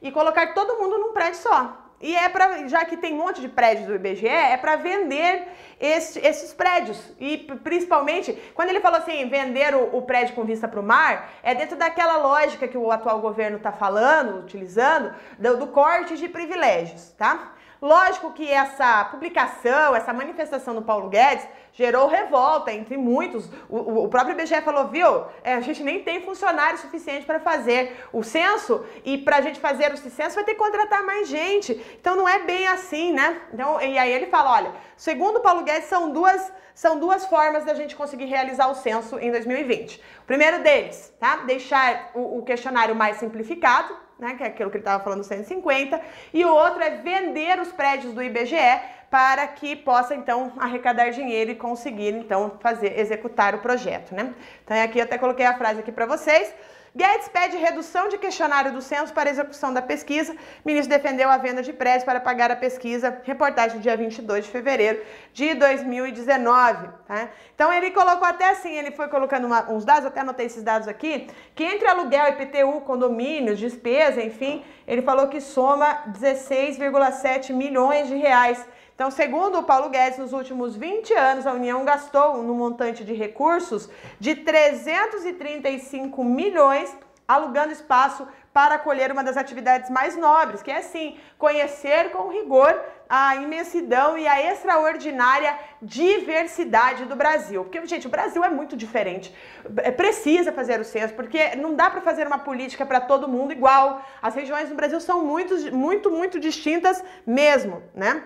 e 0.00 0.10
colocar 0.10 0.54
todo 0.54 0.78
mundo 0.78 0.98
num 0.98 1.12
prédio 1.12 1.40
só. 1.40 1.76
E 2.02 2.16
é 2.16 2.30
para, 2.30 2.66
já 2.66 2.82
que 2.86 2.96
tem 2.96 3.12
um 3.12 3.18
monte 3.18 3.42
de 3.42 3.48
prédios 3.48 3.86
do 3.86 3.94
IBGE, 3.94 4.26
é 4.26 4.56
para 4.56 4.76
vender 4.76 5.48
esse, 5.78 6.18
esses 6.20 6.50
prédios. 6.50 6.98
E 7.20 7.36
principalmente, 7.62 8.32
quando 8.54 8.70
ele 8.70 8.80
falou 8.80 8.98
assim, 8.98 9.28
vender 9.28 9.74
o, 9.74 9.98
o 9.98 10.02
prédio 10.02 10.34
com 10.34 10.42
vista 10.42 10.66
para 10.66 10.80
o 10.80 10.82
mar, 10.82 11.30
é 11.42 11.54
dentro 11.54 11.76
daquela 11.76 12.16
lógica 12.16 12.66
que 12.66 12.78
o 12.78 12.90
atual 12.90 13.20
governo 13.20 13.58
está 13.58 13.70
falando, 13.70 14.40
utilizando, 14.40 15.14
do, 15.38 15.58
do 15.58 15.66
corte 15.66 16.16
de 16.16 16.26
privilégios, 16.26 17.10
tá? 17.18 17.52
Lógico 17.80 18.32
que 18.32 18.46
essa 18.50 19.04
publicação, 19.06 19.96
essa 19.96 20.12
manifestação 20.12 20.74
do 20.74 20.82
Paulo 20.82 21.08
Guedes 21.08 21.46
gerou 21.72 22.08
revolta 22.08 22.70
entre 22.70 22.98
muitos. 22.98 23.48
O, 23.70 24.04
o 24.04 24.08
próprio 24.08 24.34
IBGE 24.34 24.60
falou, 24.60 24.88
viu, 24.88 25.24
é, 25.42 25.54
a 25.54 25.60
gente 25.60 25.82
nem 25.82 26.02
tem 26.02 26.20
funcionário 26.22 26.78
suficiente 26.78 27.24
para 27.24 27.40
fazer 27.40 28.04
o 28.12 28.22
censo 28.22 28.84
e 29.02 29.16
para 29.16 29.36
a 29.36 29.40
gente 29.40 29.58
fazer 29.58 29.94
o 29.94 29.96
censo 29.96 30.34
vai 30.34 30.44
ter 30.44 30.52
que 30.52 30.58
contratar 30.58 31.02
mais 31.04 31.28
gente. 31.28 31.72
Então 31.98 32.14
não 32.14 32.28
é 32.28 32.40
bem 32.40 32.68
assim, 32.68 33.14
né? 33.14 33.40
Então, 33.52 33.80
e 33.80 33.96
aí 33.96 34.10
ele 34.10 34.26
fala, 34.26 34.52
olha, 34.52 34.72
segundo 34.94 35.36
o 35.36 35.40
Paulo 35.40 35.62
Guedes, 35.62 35.88
são 35.88 36.12
duas, 36.12 36.52
são 36.74 36.98
duas 36.98 37.24
formas 37.24 37.64
da 37.64 37.72
gente 37.72 37.96
conseguir 37.96 38.26
realizar 38.26 38.68
o 38.68 38.74
censo 38.74 39.18
em 39.18 39.30
2020. 39.30 40.02
O 40.22 40.26
primeiro 40.26 40.62
deles, 40.62 41.14
tá? 41.18 41.36
Deixar 41.46 42.10
o, 42.14 42.38
o 42.38 42.42
questionário 42.42 42.94
mais 42.94 43.16
simplificado, 43.16 43.96
né, 44.20 44.34
que 44.34 44.42
é 44.42 44.46
aquilo 44.46 44.70
que 44.70 44.76
ele 44.76 44.82
estava 44.82 45.02
falando, 45.02 45.24
150, 45.24 46.00
e 46.32 46.44
o 46.44 46.54
outro 46.54 46.82
é 46.82 46.90
vender 46.90 47.58
os 47.58 47.72
prédios 47.72 48.12
do 48.12 48.22
IBGE 48.22 48.80
para 49.10 49.46
que 49.48 49.74
possa 49.74 50.14
então 50.14 50.52
arrecadar 50.58 51.10
dinheiro 51.10 51.50
e 51.50 51.54
conseguir 51.56 52.12
então 52.12 52.58
fazer 52.60 52.98
executar 52.98 53.54
o 53.54 53.58
projeto, 53.58 54.14
né? 54.14 54.32
Então 54.62 54.80
aqui 54.80 54.98
eu 54.98 55.04
até 55.04 55.18
coloquei 55.18 55.44
a 55.44 55.58
frase 55.58 55.80
aqui 55.80 55.90
para 55.90 56.06
vocês. 56.06 56.54
Guedes 56.94 57.28
pede 57.28 57.56
redução 57.56 58.08
de 58.08 58.18
questionário 58.18 58.72
do 58.72 58.82
censo 58.82 59.12
para 59.12 59.30
execução 59.30 59.72
da 59.72 59.80
pesquisa. 59.80 60.32
O 60.32 60.36
ministro 60.64 60.90
defendeu 60.90 61.30
a 61.30 61.36
venda 61.36 61.62
de 61.62 61.72
prédios 61.72 62.02
para 62.02 62.18
pagar 62.18 62.50
a 62.50 62.56
pesquisa. 62.56 63.20
Reportagem 63.22 63.78
dia 63.80 63.96
22 63.96 64.44
de 64.44 64.50
fevereiro 64.50 65.00
de 65.32 65.54
2019. 65.54 66.88
Tá? 67.06 67.28
Então 67.54 67.72
ele 67.72 67.92
colocou 67.92 68.26
até 68.26 68.50
assim, 68.50 68.72
ele 68.72 68.90
foi 68.90 69.06
colocando 69.06 69.46
uma, 69.46 69.70
uns 69.70 69.84
dados, 69.84 70.04
até 70.04 70.20
anotei 70.20 70.46
esses 70.46 70.64
dados 70.64 70.88
aqui, 70.88 71.28
que 71.54 71.62
entre 71.62 71.86
aluguel, 71.86 72.28
IPTU, 72.30 72.80
condomínios, 72.80 73.58
despesa, 73.58 74.20
enfim, 74.20 74.64
ele 74.86 75.02
falou 75.02 75.28
que 75.28 75.40
soma 75.40 76.04
16,7 76.08 77.52
milhões 77.52 78.08
de 78.08 78.16
reais 78.16 78.66
então, 79.00 79.10
segundo 79.10 79.60
o 79.60 79.62
Paulo 79.62 79.88
Guedes, 79.88 80.18
nos 80.18 80.34
últimos 80.34 80.76
20 80.76 81.14
anos, 81.14 81.46
a 81.46 81.54
União 81.54 81.82
gastou 81.86 82.42
no 82.42 82.54
montante 82.54 83.02
de 83.02 83.14
recursos 83.14 83.88
de 84.18 84.34
335 84.34 86.22
milhões 86.22 86.94
alugando 87.26 87.72
espaço 87.72 88.28
para 88.52 88.74
acolher 88.74 89.10
uma 89.10 89.24
das 89.24 89.38
atividades 89.38 89.88
mais 89.88 90.18
nobres, 90.18 90.60
que 90.60 90.70
é 90.70 90.82
sim 90.82 91.16
conhecer 91.38 92.10
com 92.10 92.28
rigor 92.28 92.78
a 93.08 93.36
imensidão 93.36 94.18
e 94.18 94.28
a 94.28 94.52
extraordinária 94.52 95.58
diversidade 95.80 97.06
do 97.06 97.16
Brasil. 97.16 97.64
Porque, 97.64 97.86
gente, 97.86 98.06
o 98.06 98.10
Brasil 98.10 98.44
é 98.44 98.50
muito 98.50 98.76
diferente. 98.76 99.34
É, 99.78 99.90
precisa 99.90 100.52
fazer 100.52 100.78
o 100.78 100.84
censo, 100.84 101.14
porque 101.14 101.56
não 101.56 101.74
dá 101.74 101.88
para 101.88 102.02
fazer 102.02 102.26
uma 102.26 102.40
política 102.40 102.84
para 102.84 103.00
todo 103.00 103.26
mundo 103.26 103.50
igual. 103.50 104.04
As 104.20 104.34
regiões 104.34 104.68
do 104.68 104.74
Brasil 104.74 105.00
são 105.00 105.24
muito, 105.24 105.74
muito, 105.74 106.10
muito 106.10 106.38
distintas 106.38 107.02
mesmo, 107.26 107.82
né? 107.94 108.22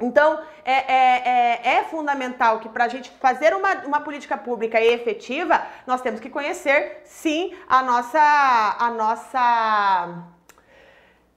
Então, 0.00 0.40
é, 0.64 0.72
é, 0.72 1.22
é, 1.24 1.76
é, 1.76 1.84
fundamental 1.84 2.60
que 2.60 2.68
para 2.68 2.84
a 2.84 2.88
gente 2.88 3.10
fazer 3.20 3.54
uma, 3.54 3.74
uma 3.84 4.00
política 4.00 4.36
pública 4.36 4.80
efetiva, 4.80 5.60
nós 5.86 6.00
temos 6.00 6.20
que 6.20 6.30
conhecer, 6.30 7.02
sim, 7.04 7.54
a 7.68 7.82
nossa. 7.82 8.76
A 8.78 8.90
nossa 8.90 10.24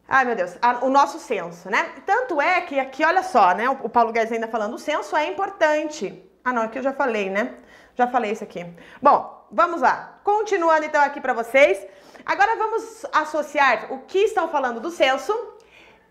Ai, 0.08 0.26
meu 0.26 0.36
Deus, 0.36 0.58
a, 0.62 0.86
o 0.86 0.90
nosso 0.90 1.20
censo, 1.20 1.70
né? 1.70 1.90
Tanto 2.06 2.42
é 2.42 2.60
que 2.62 2.78
aqui, 2.78 3.04
olha 3.04 3.24
só, 3.24 3.56
né? 3.56 3.70
O, 3.70 3.86
o 3.86 3.90
Paulo 3.90 4.12
Guedes 4.12 4.32
ainda 4.32 4.48
falando, 4.48 4.74
o 4.74 4.78
censo 4.78 5.16
é 5.16 5.26
importante. 5.28 6.22
Ah, 6.44 6.52
não, 6.52 6.64
aqui 6.64 6.78
eu 6.78 6.84
já 6.84 6.92
falei, 6.92 7.30
né? 7.30 7.56
Já 7.96 8.08
falei 8.08 8.32
isso 8.32 8.44
aqui. 8.44 8.66
Bom, 9.02 9.48
vamos 9.50 9.82
lá. 9.82 10.20
Continuando 10.24 10.86
então 10.86 11.02
aqui 11.02 11.22
para 11.22 11.34
vocês. 11.34 11.88
Agora 12.26 12.58
vamos 12.58 13.06
associar 13.14 13.92
o 13.92 14.00
que 14.00 14.20
estão 14.20 14.50
falando 14.50 14.80
do 14.80 14.92
censo 14.92 15.34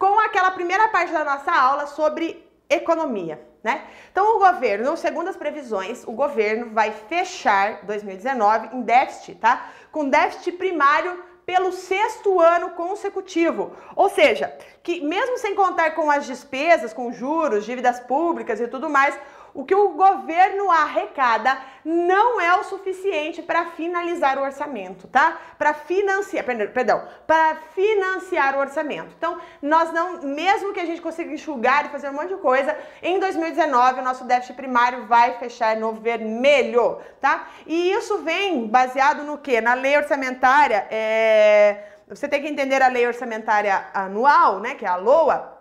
com 0.00 0.18
aquela 0.18 0.50
primeira 0.50 0.88
parte 0.88 1.12
da 1.12 1.22
nossa 1.22 1.52
aula 1.52 1.86
sobre 1.86 2.42
economia, 2.70 3.38
né? 3.62 3.84
Então, 4.10 4.36
o 4.36 4.38
governo, 4.38 4.96
segundo 4.96 5.28
as 5.28 5.36
previsões, 5.36 6.04
o 6.06 6.12
governo 6.12 6.70
vai 6.72 6.90
fechar 6.90 7.84
2019 7.84 8.74
em 8.74 8.80
déficit, 8.80 9.34
tá? 9.34 9.66
Com 9.92 10.08
déficit 10.08 10.52
primário 10.52 11.22
pelo 11.44 11.70
sexto 11.70 12.40
ano 12.40 12.70
consecutivo. 12.70 13.72
Ou 13.94 14.08
seja, 14.08 14.56
que 14.82 15.02
mesmo 15.02 15.36
sem 15.36 15.54
contar 15.54 15.90
com 15.90 16.10
as 16.10 16.24
despesas, 16.24 16.94
com 16.94 17.12
juros, 17.12 17.66
dívidas 17.66 18.00
públicas 18.00 18.58
e 18.58 18.68
tudo 18.68 18.88
mais, 18.88 19.18
o 19.54 19.64
que 19.64 19.74
o 19.74 19.90
governo 19.90 20.70
arrecada 20.70 21.58
não 21.84 22.40
é 22.40 22.54
o 22.56 22.64
suficiente 22.64 23.42
para 23.42 23.66
finalizar 23.66 24.38
o 24.38 24.42
orçamento, 24.42 25.08
tá? 25.08 25.38
Para 25.58 25.72
financiar, 25.72 26.44
perdão, 26.44 27.02
para 27.26 27.56
financiar 27.74 28.56
o 28.56 28.60
orçamento. 28.60 29.14
Então, 29.16 29.38
nós 29.62 29.92
não, 29.92 30.22
mesmo 30.22 30.72
que 30.72 30.80
a 30.80 30.84
gente 30.84 31.00
consiga 31.00 31.32
enxugar 31.32 31.86
e 31.86 31.88
fazer 31.88 32.10
um 32.10 32.14
monte 32.14 32.28
de 32.28 32.36
coisa, 32.36 32.76
em 33.02 33.18
2019 33.18 34.00
o 34.00 34.04
nosso 34.04 34.24
déficit 34.24 34.54
primário 34.54 35.06
vai 35.06 35.38
fechar 35.38 35.76
no 35.76 35.92
vermelho, 35.92 36.98
tá? 37.20 37.48
E 37.66 37.92
isso 37.92 38.18
vem 38.18 38.66
baseado 38.66 39.22
no 39.24 39.38
que? 39.38 39.60
Na 39.60 39.74
lei 39.74 39.96
orçamentária, 39.96 40.86
é... 40.90 41.84
você 42.08 42.28
tem 42.28 42.42
que 42.42 42.48
entender 42.48 42.82
a 42.82 42.88
lei 42.88 43.06
orçamentária 43.06 43.86
anual, 43.94 44.60
né, 44.60 44.74
que 44.74 44.84
é 44.84 44.88
a 44.88 44.96
LOA, 44.96 45.60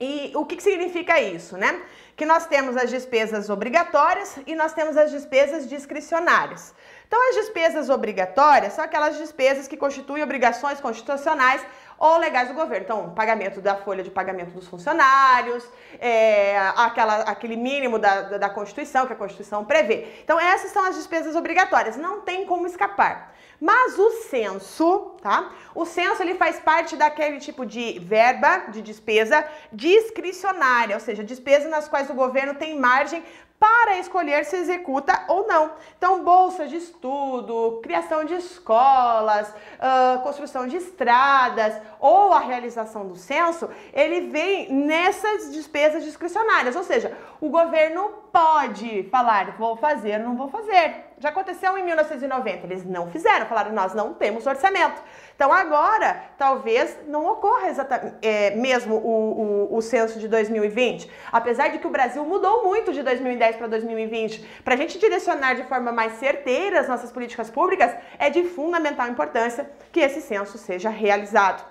e 0.00 0.32
o 0.34 0.46
que, 0.46 0.56
que 0.56 0.62
significa 0.62 1.20
isso, 1.20 1.58
né? 1.58 1.78
Que 2.16 2.26
nós 2.26 2.46
temos 2.46 2.76
as 2.76 2.90
despesas 2.90 3.48
obrigatórias 3.48 4.38
e 4.46 4.54
nós 4.54 4.72
temos 4.72 4.96
as 4.96 5.10
despesas 5.10 5.68
discricionárias. 5.68 6.74
Então, 7.06 7.28
as 7.30 7.34
despesas 7.36 7.90
obrigatórias 7.90 8.74
são 8.74 8.84
aquelas 8.84 9.18
despesas 9.18 9.66
que 9.66 9.76
constituem 9.76 10.22
obrigações 10.22 10.80
constitucionais 10.80 11.60
ou 11.98 12.16
legais 12.18 12.48
do 12.48 12.54
governo. 12.54 12.84
Então, 12.84 13.10
pagamento 13.14 13.60
da 13.60 13.74
folha 13.74 14.02
de 14.02 14.10
pagamento 14.10 14.52
dos 14.52 14.68
funcionários, 14.68 15.64
é, 15.98 16.56
aquela, 16.76 17.22
aquele 17.22 17.56
mínimo 17.56 17.98
da, 17.98 18.22
da, 18.22 18.38
da 18.38 18.48
Constituição, 18.48 19.06
que 19.06 19.12
a 19.12 19.16
Constituição 19.16 19.64
prevê. 19.64 20.06
Então, 20.22 20.38
essas 20.38 20.70
são 20.70 20.84
as 20.84 20.94
despesas 20.94 21.34
obrigatórias, 21.34 21.96
não 21.96 22.20
tem 22.20 22.46
como 22.46 22.66
escapar. 22.66 23.34
Mas 23.60 23.98
o 23.98 24.10
censo, 24.22 25.16
tá? 25.20 25.52
O 25.74 25.84
censo 25.84 26.22
ele 26.22 26.34
faz 26.34 26.58
parte 26.58 26.96
daquele 26.96 27.38
tipo 27.38 27.66
de 27.66 27.98
verba 27.98 28.70
de 28.70 28.80
despesa 28.80 29.46
discricionária, 29.70 30.96
ou 30.96 31.00
seja, 31.00 31.22
despesas 31.22 31.70
nas 31.70 31.86
quais 31.86 32.08
o 32.08 32.14
governo 32.14 32.54
tem 32.54 32.78
margem 32.78 33.22
para 33.60 33.98
escolher 33.98 34.46
se 34.46 34.56
executa 34.56 35.22
ou 35.28 35.46
não. 35.46 35.72
Então, 35.98 36.24
bolsa 36.24 36.66
de 36.66 36.76
estudo, 36.76 37.78
criação 37.82 38.24
de 38.24 38.32
escolas, 38.32 39.50
uh, 39.50 40.22
construção 40.22 40.66
de 40.66 40.78
estradas 40.78 41.78
ou 42.00 42.32
a 42.32 42.40
realização 42.40 43.06
do 43.06 43.16
censo, 43.16 43.68
ele 43.92 44.30
vem 44.30 44.72
nessas 44.72 45.52
despesas 45.52 46.02
discricionárias, 46.02 46.74
ou 46.74 46.82
seja, 46.82 47.14
o 47.38 47.50
governo 47.50 48.08
pode 48.32 49.02
falar, 49.10 49.56
vou 49.58 49.76
fazer, 49.76 50.18
não 50.18 50.36
vou 50.36 50.48
fazer. 50.48 51.10
Já 51.18 51.28
aconteceu 51.28 51.76
em 51.76 51.84
1990, 51.84 52.66
eles 52.66 52.84
não 52.86 53.10
fizeram, 53.10 53.44
falaram, 53.44 53.72
nós 53.72 53.92
não 53.92 54.14
temos 54.14 54.46
orçamento. 54.46 55.02
Então 55.40 55.54
agora, 55.54 56.22
talvez 56.36 56.98
não 57.06 57.24
ocorra 57.24 57.70
exatamente, 57.70 58.16
é, 58.20 58.50
mesmo 58.56 58.96
o, 58.96 59.70
o, 59.70 59.76
o 59.78 59.80
censo 59.80 60.18
de 60.18 60.28
2020. 60.28 61.10
Apesar 61.32 61.68
de 61.68 61.78
que 61.78 61.86
o 61.86 61.90
Brasil 61.90 62.22
mudou 62.26 62.62
muito 62.62 62.92
de 62.92 63.02
2010 63.02 63.56
para 63.56 63.66
2020. 63.68 64.46
Para 64.62 64.74
a 64.74 64.76
gente 64.76 64.98
direcionar 64.98 65.54
de 65.54 65.62
forma 65.62 65.92
mais 65.92 66.12
certeira 66.18 66.80
as 66.80 66.88
nossas 66.88 67.10
políticas 67.10 67.48
públicas, 67.48 67.90
é 68.18 68.28
de 68.28 68.44
fundamental 68.44 69.08
importância 69.08 69.70
que 69.90 70.00
esse 70.00 70.20
censo 70.20 70.58
seja 70.58 70.90
realizado. 70.90 71.69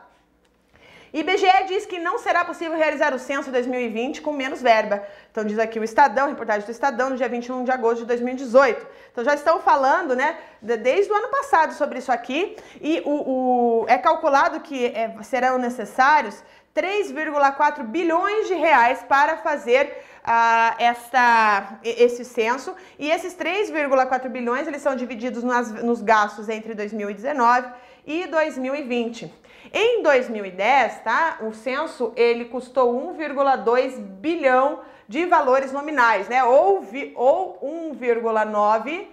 IBGE 1.11 1.65
diz 1.67 1.85
que 1.85 1.99
não 1.99 2.19
será 2.19 2.45
possível 2.45 2.77
realizar 2.77 3.13
o 3.13 3.19
censo 3.19 3.51
2020 3.51 4.21
com 4.21 4.31
menos 4.31 4.61
verba. 4.61 5.03
Então 5.31 5.43
diz 5.43 5.57
aqui 5.57 5.79
o 5.79 5.83
Estadão, 5.83 6.27
reportagem 6.27 6.65
do 6.65 6.71
Estadão, 6.71 7.09
no 7.09 7.17
dia 7.17 7.27
21 7.27 7.63
de 7.63 7.71
agosto 7.71 8.01
de 8.01 8.05
2018. 8.05 8.85
Então 9.11 9.23
já 9.23 9.33
estão 9.33 9.59
falando, 9.59 10.15
né, 10.15 10.37
desde 10.61 11.11
o 11.11 11.15
ano 11.15 11.29
passado 11.29 11.73
sobre 11.73 11.99
isso 11.99 12.11
aqui, 12.11 12.55
e 12.79 13.01
o, 13.05 13.83
o 13.83 13.85
é 13.87 13.97
calculado 13.97 14.59
que 14.59 14.85
é, 14.87 15.15
serão 15.23 15.57
necessários 15.57 16.43
3,4 16.75 17.83
bilhões 17.83 18.47
de 18.47 18.53
reais 18.53 19.03
para 19.07 19.37
fazer 19.37 20.03
uh, 20.19 20.75
essa, 20.77 21.79
esse 21.83 22.23
censo. 22.23 22.75
E 22.97 23.09
esses 23.09 23.35
3,4 23.35 24.29
bilhões 24.29 24.67
eles 24.67 24.81
são 24.81 24.95
divididos 24.95 25.43
nas, 25.43 25.71
nos 25.83 26.01
gastos 26.01 26.47
entre 26.49 26.73
2019 26.73 27.67
e 28.05 28.27
2020. 28.27 29.33
Em 29.73 30.01
2010, 30.01 30.99
tá? 31.01 31.37
O 31.41 31.53
censo 31.53 32.13
ele 32.15 32.45
custou 32.45 32.93
1,2 33.15 33.97
bilhão 33.99 34.81
de 35.07 35.25
valores 35.25 35.71
nominais, 35.71 36.27
né? 36.27 36.43
Ou, 36.43 36.83
ou 37.15 37.93
1,9 37.93 39.07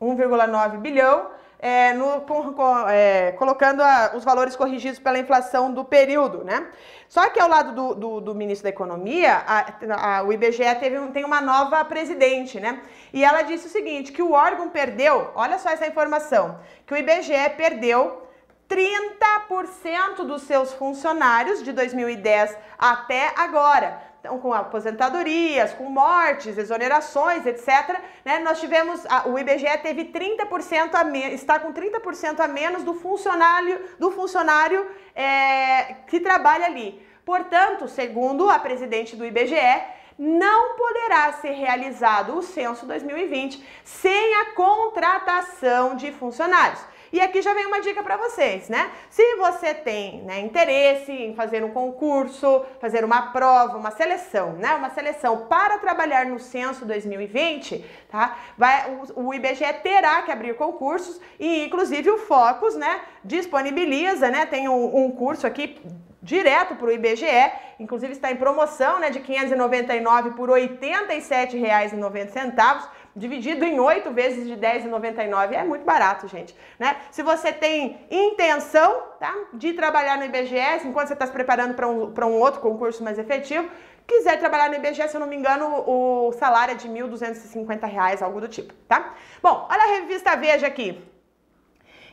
1,9 0.00 0.78
bilhão 0.78 1.28
é, 1.58 1.92
no, 1.92 2.22
com, 2.22 2.54
com, 2.54 2.88
é, 2.88 3.32
colocando 3.32 3.82
a, 3.82 4.12
os 4.14 4.24
valores 4.24 4.56
corrigidos 4.56 4.98
pela 4.98 5.18
inflação 5.18 5.72
do 5.72 5.84
período, 5.84 6.42
né? 6.42 6.66
Só 7.06 7.28
que 7.28 7.38
ao 7.38 7.48
lado 7.48 7.72
do, 7.72 7.94
do, 7.94 8.20
do 8.20 8.34
ministro 8.34 8.64
da 8.64 8.70
Economia, 8.70 9.42
a, 9.46 10.18
a, 10.18 10.22
o 10.22 10.32
IBGE 10.32 10.74
teve 10.76 10.98
um, 10.98 11.12
tem 11.12 11.24
uma 11.24 11.40
nova 11.40 11.84
presidente, 11.84 12.58
né? 12.58 12.80
E 13.12 13.22
ela 13.22 13.42
disse 13.42 13.66
o 13.66 13.70
seguinte, 13.70 14.10
que 14.10 14.22
o 14.22 14.32
órgão 14.32 14.70
perdeu, 14.70 15.30
olha 15.34 15.58
só 15.58 15.68
essa 15.68 15.86
informação, 15.86 16.58
que 16.86 16.94
o 16.94 16.96
IBGE 16.96 17.50
perdeu 17.56 18.22
30% 18.70 20.24
dos 20.24 20.42
seus 20.42 20.72
funcionários 20.72 21.60
de 21.62 21.72
2010 21.72 22.56
até 22.78 23.32
agora. 23.36 24.00
Então, 24.20 24.38
com 24.38 24.52
aposentadorias, 24.52 25.72
com 25.72 25.84
mortes, 25.84 26.56
exonerações, 26.56 27.44
etc. 27.46 27.98
Né, 28.24 28.38
nós 28.38 28.60
tivemos, 28.60 29.04
a, 29.06 29.26
o 29.26 29.38
IBGE 29.38 29.78
teve 29.82 30.04
30% 30.04 30.94
a 30.94 31.02
menos, 31.02 31.34
está 31.34 31.58
com 31.58 31.72
30% 31.72 32.38
a 32.38 32.46
menos 32.46 32.84
do 32.84 32.94
funcionário, 32.94 33.80
do 33.98 34.10
funcionário 34.10 34.86
é, 35.16 35.94
que 36.06 36.20
trabalha 36.20 36.66
ali. 36.66 37.04
Portanto, 37.24 37.88
segundo 37.88 38.48
a 38.48 38.58
presidente 38.58 39.16
do 39.16 39.24
IBGE, 39.24 39.82
não 40.18 40.76
poderá 40.76 41.32
ser 41.32 41.52
realizado 41.52 42.36
o 42.36 42.42
censo 42.42 42.84
2020 42.84 43.66
sem 43.82 44.34
a 44.34 44.52
contratação 44.52 45.96
de 45.96 46.12
funcionários. 46.12 46.84
E 47.12 47.20
aqui 47.20 47.42
já 47.42 47.52
vem 47.52 47.66
uma 47.66 47.80
dica 47.80 48.02
para 48.02 48.16
vocês, 48.16 48.68
né? 48.68 48.90
Se 49.08 49.36
você 49.36 49.74
tem 49.74 50.22
né, 50.22 50.40
interesse 50.40 51.10
em 51.10 51.34
fazer 51.34 51.64
um 51.64 51.70
concurso, 51.70 52.64
fazer 52.80 53.04
uma 53.04 53.32
prova, 53.32 53.76
uma 53.76 53.90
seleção, 53.90 54.52
né? 54.52 54.74
Uma 54.74 54.90
seleção 54.90 55.46
para 55.46 55.78
trabalhar 55.78 56.26
no 56.26 56.38
censo 56.38 56.84
2020, 56.84 57.84
tá? 58.08 58.38
Vai, 58.56 59.00
o, 59.16 59.26
o 59.26 59.34
IBGE 59.34 59.72
terá 59.82 60.22
que 60.22 60.30
abrir 60.30 60.54
concursos 60.54 61.20
e, 61.38 61.64
inclusive, 61.64 62.10
o 62.10 62.18
Focus, 62.18 62.76
né? 62.76 63.00
Disponibiliza, 63.24 64.30
né? 64.30 64.46
Tem 64.46 64.68
um, 64.68 65.04
um 65.04 65.10
curso 65.10 65.46
aqui 65.46 65.80
direto 66.22 66.76
para 66.76 66.86
o 66.86 66.92
IBGE, 66.92 67.50
inclusive 67.78 68.12
está 68.12 68.30
em 68.30 68.36
promoção, 68.36 69.00
né? 69.00 69.08
De 69.10 69.20
599 69.20 70.32
por 70.32 70.50
R$ 70.50 70.68
87,90 70.68 72.88
dividido 73.14 73.64
em 73.64 73.78
8 73.78 74.10
vezes 74.12 74.46
de 74.46 74.54
R$10,99. 74.54 75.52
É 75.52 75.64
muito 75.64 75.84
barato, 75.84 76.28
gente. 76.28 76.54
Né? 76.78 76.96
Se 77.10 77.22
você 77.22 77.52
tem 77.52 78.06
intenção 78.10 79.02
tá, 79.18 79.34
de 79.54 79.72
trabalhar 79.72 80.16
no 80.18 80.24
IBGE, 80.24 80.56
enquanto 80.84 81.08
você 81.08 81.14
está 81.14 81.26
se 81.26 81.32
preparando 81.32 81.74
para 81.74 81.88
um, 81.88 82.12
um 82.12 82.40
outro 82.40 82.60
concurso 82.60 83.02
mais 83.02 83.18
efetivo, 83.18 83.68
quiser 84.06 84.38
trabalhar 84.38 84.68
no 84.68 84.76
IBGE, 84.76 85.08
se 85.08 85.16
eu 85.16 85.20
não 85.20 85.26
me 85.26 85.36
engano, 85.36 85.84
o 85.86 86.32
salário 86.32 86.72
é 86.72 86.74
de 86.74 86.88
R$ 86.88 87.00
1.250, 87.00 88.22
algo 88.22 88.40
do 88.40 88.48
tipo, 88.48 88.74
tá? 88.88 89.14
Bom, 89.42 89.68
olha 89.70 89.82
a 89.82 90.00
revista 90.00 90.36
Veja 90.36 90.66
aqui. 90.66 91.02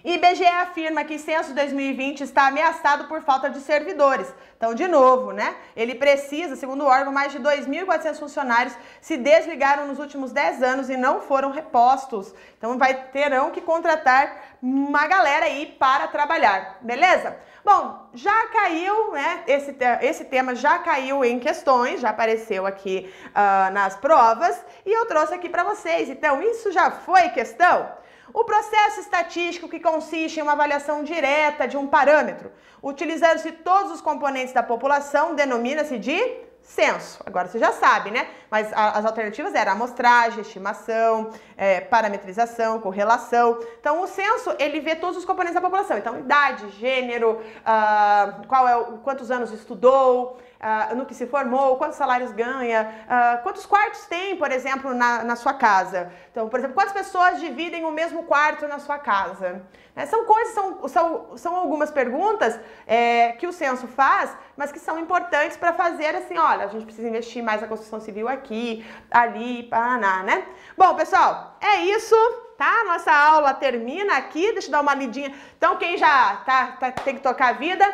IBGE 0.09 0.45
afirma 0.45 1.03
que 1.03 1.19
censo 1.19 1.53
2020 1.53 2.21
está 2.21 2.47
ameaçado 2.47 3.09
por 3.09 3.21
falta 3.21 3.49
de 3.49 3.59
servidores. 3.59 4.33
Então, 4.55 4.73
de 4.73 4.87
novo, 4.87 5.33
né? 5.33 5.53
Ele 5.75 5.95
precisa, 5.95 6.55
segundo 6.55 6.85
o 6.85 6.87
órgão, 6.87 7.11
mais 7.11 7.33
de 7.33 7.39
2.400 7.39 8.17
funcionários 8.17 8.73
se 9.01 9.17
desligaram 9.17 9.85
nos 9.85 9.99
últimos 9.99 10.31
10 10.31 10.63
anos 10.63 10.89
e 10.89 10.95
não 10.95 11.19
foram 11.19 11.51
repostos. 11.51 12.33
Então, 12.57 12.77
vai 12.77 12.93
terão 13.11 13.51
que 13.51 13.59
contratar 13.59 14.57
uma 14.61 15.05
galera 15.07 15.47
aí 15.47 15.75
para 15.77 16.07
trabalhar, 16.07 16.77
beleza? 16.79 17.35
Bom, 17.65 18.07
já 18.13 18.47
caiu, 18.47 19.11
né? 19.11 19.43
Esse, 19.45 19.75
esse 19.99 20.23
tema 20.23 20.55
já 20.55 20.79
caiu 20.79 21.25
em 21.25 21.37
questões, 21.37 21.99
já 21.99 22.11
apareceu 22.11 22.65
aqui 22.65 23.13
uh, 23.27 23.73
nas 23.73 23.97
provas 23.97 24.57
e 24.85 24.89
eu 24.89 25.05
trouxe 25.05 25.33
aqui 25.33 25.49
para 25.49 25.65
vocês. 25.65 26.07
Então, 26.07 26.41
isso 26.41 26.71
já 26.71 26.91
foi 26.91 27.27
questão? 27.31 28.06
O 28.33 28.43
processo 28.43 28.99
estatístico 28.99 29.69
que 29.69 29.79
consiste 29.79 30.39
em 30.39 30.43
uma 30.43 30.51
avaliação 30.51 31.03
direta 31.03 31.67
de 31.67 31.77
um 31.77 31.87
parâmetro, 31.87 32.51
utilizando-se 32.81 33.51
todos 33.51 33.91
os 33.91 34.01
componentes 34.01 34.53
da 34.53 34.63
população, 34.63 35.35
denomina-se 35.35 35.97
de 35.97 36.47
censo. 36.67 37.21
Agora 37.25 37.47
você 37.47 37.57
já 37.57 37.71
sabe, 37.71 38.11
né? 38.11 38.27
Mas 38.51 38.71
a, 38.73 38.91
as 38.91 39.05
alternativas 39.05 39.55
eram 39.55 39.71
amostragem, 39.71 40.41
estimação, 40.41 41.31
é, 41.55 41.79
parametrização, 41.79 42.81
correlação. 42.81 43.59
Então 43.79 44.01
o 44.01 44.07
censo 44.07 44.53
ele 44.59 44.81
vê 44.81 44.95
todos 44.95 45.17
os 45.17 45.25
componentes 45.25 45.55
da 45.55 45.61
população. 45.61 45.97
Então 45.97 46.19
idade, 46.19 46.69
gênero, 46.71 47.41
uh, 47.61 48.47
qual 48.47 48.67
é 48.67 48.75
o, 48.75 48.97
quantos 48.97 49.31
anos 49.31 49.51
estudou, 49.51 50.37
uh, 50.59 50.95
no 50.95 51.05
que 51.05 51.13
se 51.13 51.27
formou, 51.27 51.77
quantos 51.77 51.97
salários 51.97 52.31
ganha, 52.31 52.89
uh, 53.05 53.43
quantos 53.43 53.65
quartos 53.65 54.05
tem, 54.05 54.35
por 54.37 54.51
exemplo, 54.51 54.93
na, 54.93 55.23
na 55.23 55.35
sua 55.35 55.53
casa. 55.53 56.11
Então, 56.31 56.49
por 56.49 56.59
exemplo, 56.59 56.75
quantas 56.75 56.93
pessoas 56.93 57.39
dividem 57.39 57.85
o 57.85 57.91
mesmo 57.91 58.23
quarto 58.23 58.67
na 58.67 58.79
sua 58.79 58.97
casa. 58.97 59.61
É, 59.95 60.05
são 60.05 60.25
coisas, 60.25 60.53
são, 60.53 60.87
são, 60.87 61.37
são 61.37 61.55
algumas 61.55 61.89
perguntas 61.89 62.59
é, 62.85 63.31
que 63.31 63.47
o 63.47 63.51
censo 63.51 63.87
faz, 63.87 64.35
mas 64.55 64.71
que 64.71 64.79
são 64.79 64.99
importantes 64.99 65.57
para 65.57 65.73
fazer 65.73 66.15
assim, 66.15 66.37
olha, 66.37 66.65
a 66.65 66.67
gente 66.67 66.85
precisa 66.85 67.07
investir 67.07 67.43
mais 67.43 67.61
na 67.61 67.67
construção 67.67 67.99
civil 67.99 68.27
aqui, 68.27 68.85
ali, 69.09 69.63
Paraná, 69.63 70.21
né? 70.21 70.45
Bom, 70.77 70.93
pessoal, 70.93 71.57
é 71.59 71.81
isso 71.81 72.15
tá? 72.57 72.83
Nossa 72.85 73.11
aula 73.11 73.53
termina 73.53 74.17
aqui. 74.17 74.51
Deixa 74.51 74.67
eu 74.67 74.71
dar 74.71 74.81
uma 74.81 74.95
lidinha. 74.95 75.33
Então, 75.57 75.77
quem 75.77 75.97
já 75.97 76.37
tá, 76.37 76.77
tá 76.79 76.91
tem 76.91 77.15
que 77.15 77.21
tocar 77.21 77.49
a 77.49 77.53
vida, 77.53 77.85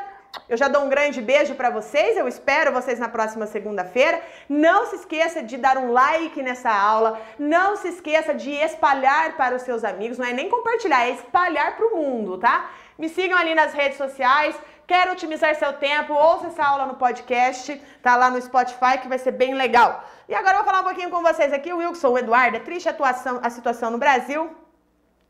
eu 0.54 0.58
já 0.58 0.68
dou 0.68 0.84
um 0.84 0.90
grande 0.90 1.20
beijo 1.20 1.56
para 1.56 1.72
vocês, 1.72 2.16
eu 2.16 2.28
espero 2.28 2.72
vocês 2.72 3.00
na 3.00 3.10
próxima 3.10 3.48
segunda-feira. 3.48 4.22
Não 4.48 4.86
se 4.86 4.98
esqueça 4.98 5.42
de 5.42 5.58
dar 5.58 5.80
um 5.80 5.92
like 5.92 6.44
nessa 6.44 6.72
aula, 6.72 7.20
não 7.40 7.76
se 7.76 7.88
esqueça 7.88 8.36
de 8.36 8.52
espalhar 8.52 9.36
para 9.36 9.56
os 9.56 9.64
seus 9.64 9.84
amigos, 9.84 10.20
não 10.20 10.28
é 10.28 10.32
nem 10.32 10.48
compartilhar, 10.50 11.08
é 11.08 11.10
espalhar 11.10 11.76
para 11.76 11.88
o 11.88 11.96
mundo, 11.98 12.38
tá? 12.38 12.70
Me 13.00 13.10
sigam 13.10 13.36
ali 13.36 13.56
nas 13.56 13.74
redes 13.74 13.98
sociais. 13.98 14.56
Quero 14.86 15.14
otimizar 15.14 15.56
seu 15.56 15.74
tempo, 15.74 16.14
ouça 16.14 16.48
essa 16.48 16.64
aula 16.64 16.86
no 16.86 16.96
podcast, 16.96 17.82
tá 18.04 18.16
lá 18.16 18.30
no 18.30 18.40
Spotify 18.40 19.00
que 19.02 19.08
vai 19.08 19.18
ser 19.18 19.32
bem 19.32 19.56
legal. 19.56 20.04
E 20.30 20.36
agora 20.36 20.58
eu 20.58 20.64
vou 20.64 20.66
falar 20.66 20.82
um 20.82 20.90
pouquinho 20.90 21.10
com 21.10 21.24
vocês 21.24 21.52
aqui, 21.52 21.74
Wilson, 21.74 22.10
o 22.10 22.18
Eduardo, 22.20 22.58
é 22.58 22.60
triste 22.60 22.88
a, 22.88 22.92
atuação, 22.92 23.40
a 23.42 23.50
situação 23.50 23.90
no 23.90 23.98
Brasil. 23.98 24.63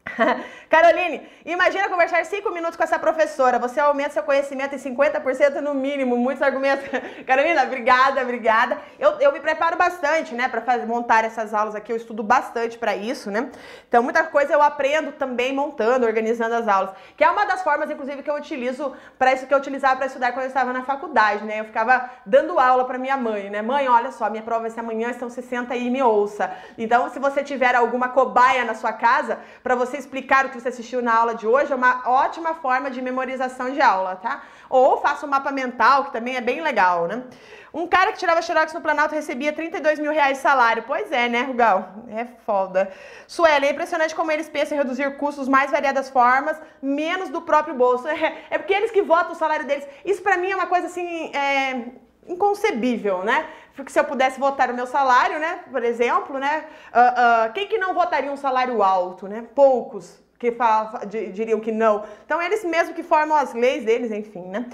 Caroline, 0.70 1.22
imagina 1.46 1.88
conversar 1.88 2.26
cinco 2.26 2.52
minutos 2.52 2.76
com 2.76 2.84
essa 2.84 3.00
professora. 3.00 3.58
Você 3.60 3.80
aumenta 3.80 4.12
seu 4.12 4.24
conhecimento 4.24 4.76
em 4.76 4.78
50% 4.78 5.62
no 5.62 5.74
mínimo. 5.74 6.18
Muitos 6.18 6.42
argumentos. 6.42 6.86
Carolina, 7.26 7.64
obrigada, 7.64 8.22
obrigada. 8.22 8.78
Eu, 9.00 9.20
eu 9.20 9.32
me 9.32 9.40
preparo 9.40 9.78
bastante, 9.78 10.36
né, 10.36 10.48
para 10.50 10.86
montar 10.86 11.24
essas 11.24 11.54
aulas 11.54 11.76
aqui. 11.76 11.92
Eu 11.92 11.96
estudo 11.96 12.22
bastante 12.22 12.78
para 12.78 12.96
isso, 12.96 13.32
né? 13.32 13.50
Então, 13.88 14.04
muita 14.04 14.24
coisa 14.24 14.54
eu 14.54 14.62
aprendo 14.62 15.14
também 15.14 15.54
montando, 15.54 16.06
organizando 16.06 16.56
as 16.56 16.68
aulas. 16.68 16.92
Que 17.16 17.24
é 17.24 17.30
uma 17.30 17.46
das 17.46 17.62
formas, 17.62 17.90
inclusive, 17.90 18.22
que 18.22 18.30
eu 18.30 18.36
utilizo 18.36 18.94
para 19.18 19.34
isso 19.34 19.48
que 19.48 19.54
eu 19.54 19.58
utilizava 19.58 19.96
para 19.96 20.08
estudar 20.08 20.34
quando 20.34 20.44
eu 20.44 20.50
estava 20.50 20.74
na 20.74 20.84
faculdade, 20.84 21.46
né? 21.46 21.62
Eu 21.62 21.66
ficava 21.66 22.10
dando 22.26 22.60
aula 22.60 22.86
para 22.86 22.98
minha 22.98 23.16
mãe, 23.16 23.50
né? 23.50 23.62
Mãe, 23.62 23.88
olha 23.88 24.12
só, 24.12 24.30
minha 24.30 24.44
prova 24.44 24.62
vai 24.62 24.70
ser 24.70 24.82
amanhã, 24.82 25.14
são 25.14 25.30
60 25.30 25.76
e 25.76 25.90
me 25.90 26.04
ouça. 26.04 26.52
Então, 26.78 27.10
se 27.10 27.20
você 27.20 27.44
tiver 27.44 27.74
alguma 27.76 28.10
cobaia 28.10 28.66
na 28.66 28.76
sua 28.76 28.92
casa, 28.92 29.40
para 29.64 29.76
você 29.76 29.93
você 29.94 29.98
explicar 29.98 30.46
o 30.46 30.50
que 30.50 30.60
você 30.60 30.70
assistiu 30.70 31.02
na 31.02 31.14
aula 31.14 31.36
de 31.36 31.46
hoje 31.46 31.72
é 31.72 31.76
uma 31.76 32.10
ótima 32.10 32.56
forma 32.56 32.90
de 32.90 33.00
memorização 33.02 33.70
de 33.72 33.80
aula, 33.80 34.16
tá? 34.16 34.44
Ou 34.70 34.98
faça 34.98 35.26
um 35.26 35.30
mapa 35.30 35.52
mental, 35.52 36.06
que 36.06 36.14
também 36.14 36.36
é 36.36 36.42
bem 36.42 36.62
legal, 36.62 37.08
né? 37.08 37.24
Um 37.72 37.88
cara 37.88 38.12
que 38.12 38.18
tirava 38.18 38.42
xerox 38.42 38.74
no 38.74 38.82
Planalto 38.82 39.14
recebia 39.14 39.54
32 39.54 40.00
mil 40.00 40.12
reais 40.12 40.38
de 40.38 40.44
salário. 40.44 40.84
Pois 40.88 41.12
é, 41.12 41.28
né, 41.30 41.42
Rugal? 41.42 42.06
É 42.10 42.26
foda. 42.46 42.92
Sueli, 43.28 43.68
é 43.68 43.72
impressionante 43.72 44.16
como 44.16 44.32
eles 44.32 44.50
pensam 44.50 44.76
em 44.76 44.82
reduzir 44.82 45.18
custos 45.18 45.48
mais 45.48 45.70
variadas 45.72 46.10
formas, 46.10 46.60
menos 46.82 47.30
do 47.30 47.42
próprio 47.42 47.76
bolso. 47.76 48.08
É, 48.14 48.38
é 48.52 48.58
porque 48.58 48.74
eles 48.74 48.92
que 48.92 49.02
votam 49.02 49.34
o 49.34 49.36
salário 49.36 49.66
deles. 49.66 49.88
Isso 50.06 50.22
para 50.22 50.38
mim 50.38 50.52
é 50.52 50.56
uma 50.56 50.68
coisa 50.68 50.88
assim. 50.88 51.32
É 51.36 51.86
inconcebível, 52.28 53.24
né? 53.24 53.46
Porque 53.76 53.92
se 53.92 54.00
eu 54.00 54.04
pudesse 54.04 54.40
votar 54.40 54.70
o 54.70 54.74
meu 54.74 54.86
salário, 54.86 55.40
né, 55.40 55.60
por 55.72 55.84
exemplo, 55.84 56.38
né, 56.38 56.66
uh, 56.94 57.50
uh, 57.50 57.54
quem 57.54 57.68
que 57.68 57.78
não 57.78 57.94
votaria 57.94 58.32
um 58.32 58.38
salário 58.38 58.84
alto, 58.84 59.28
né? 59.28 59.46
Poucos 59.56 60.22
que 60.38 60.52
falam, 60.52 61.00
diriam 61.08 61.60
que 61.60 61.72
não. 61.72 62.04
Então 62.26 62.42
eles 62.42 62.64
mesmo 62.66 62.94
que 62.94 63.02
formam 63.02 63.38
as 63.38 63.54
leis 63.54 63.86
deles, 63.86 64.12
enfim, 64.12 64.46
né? 64.48 64.66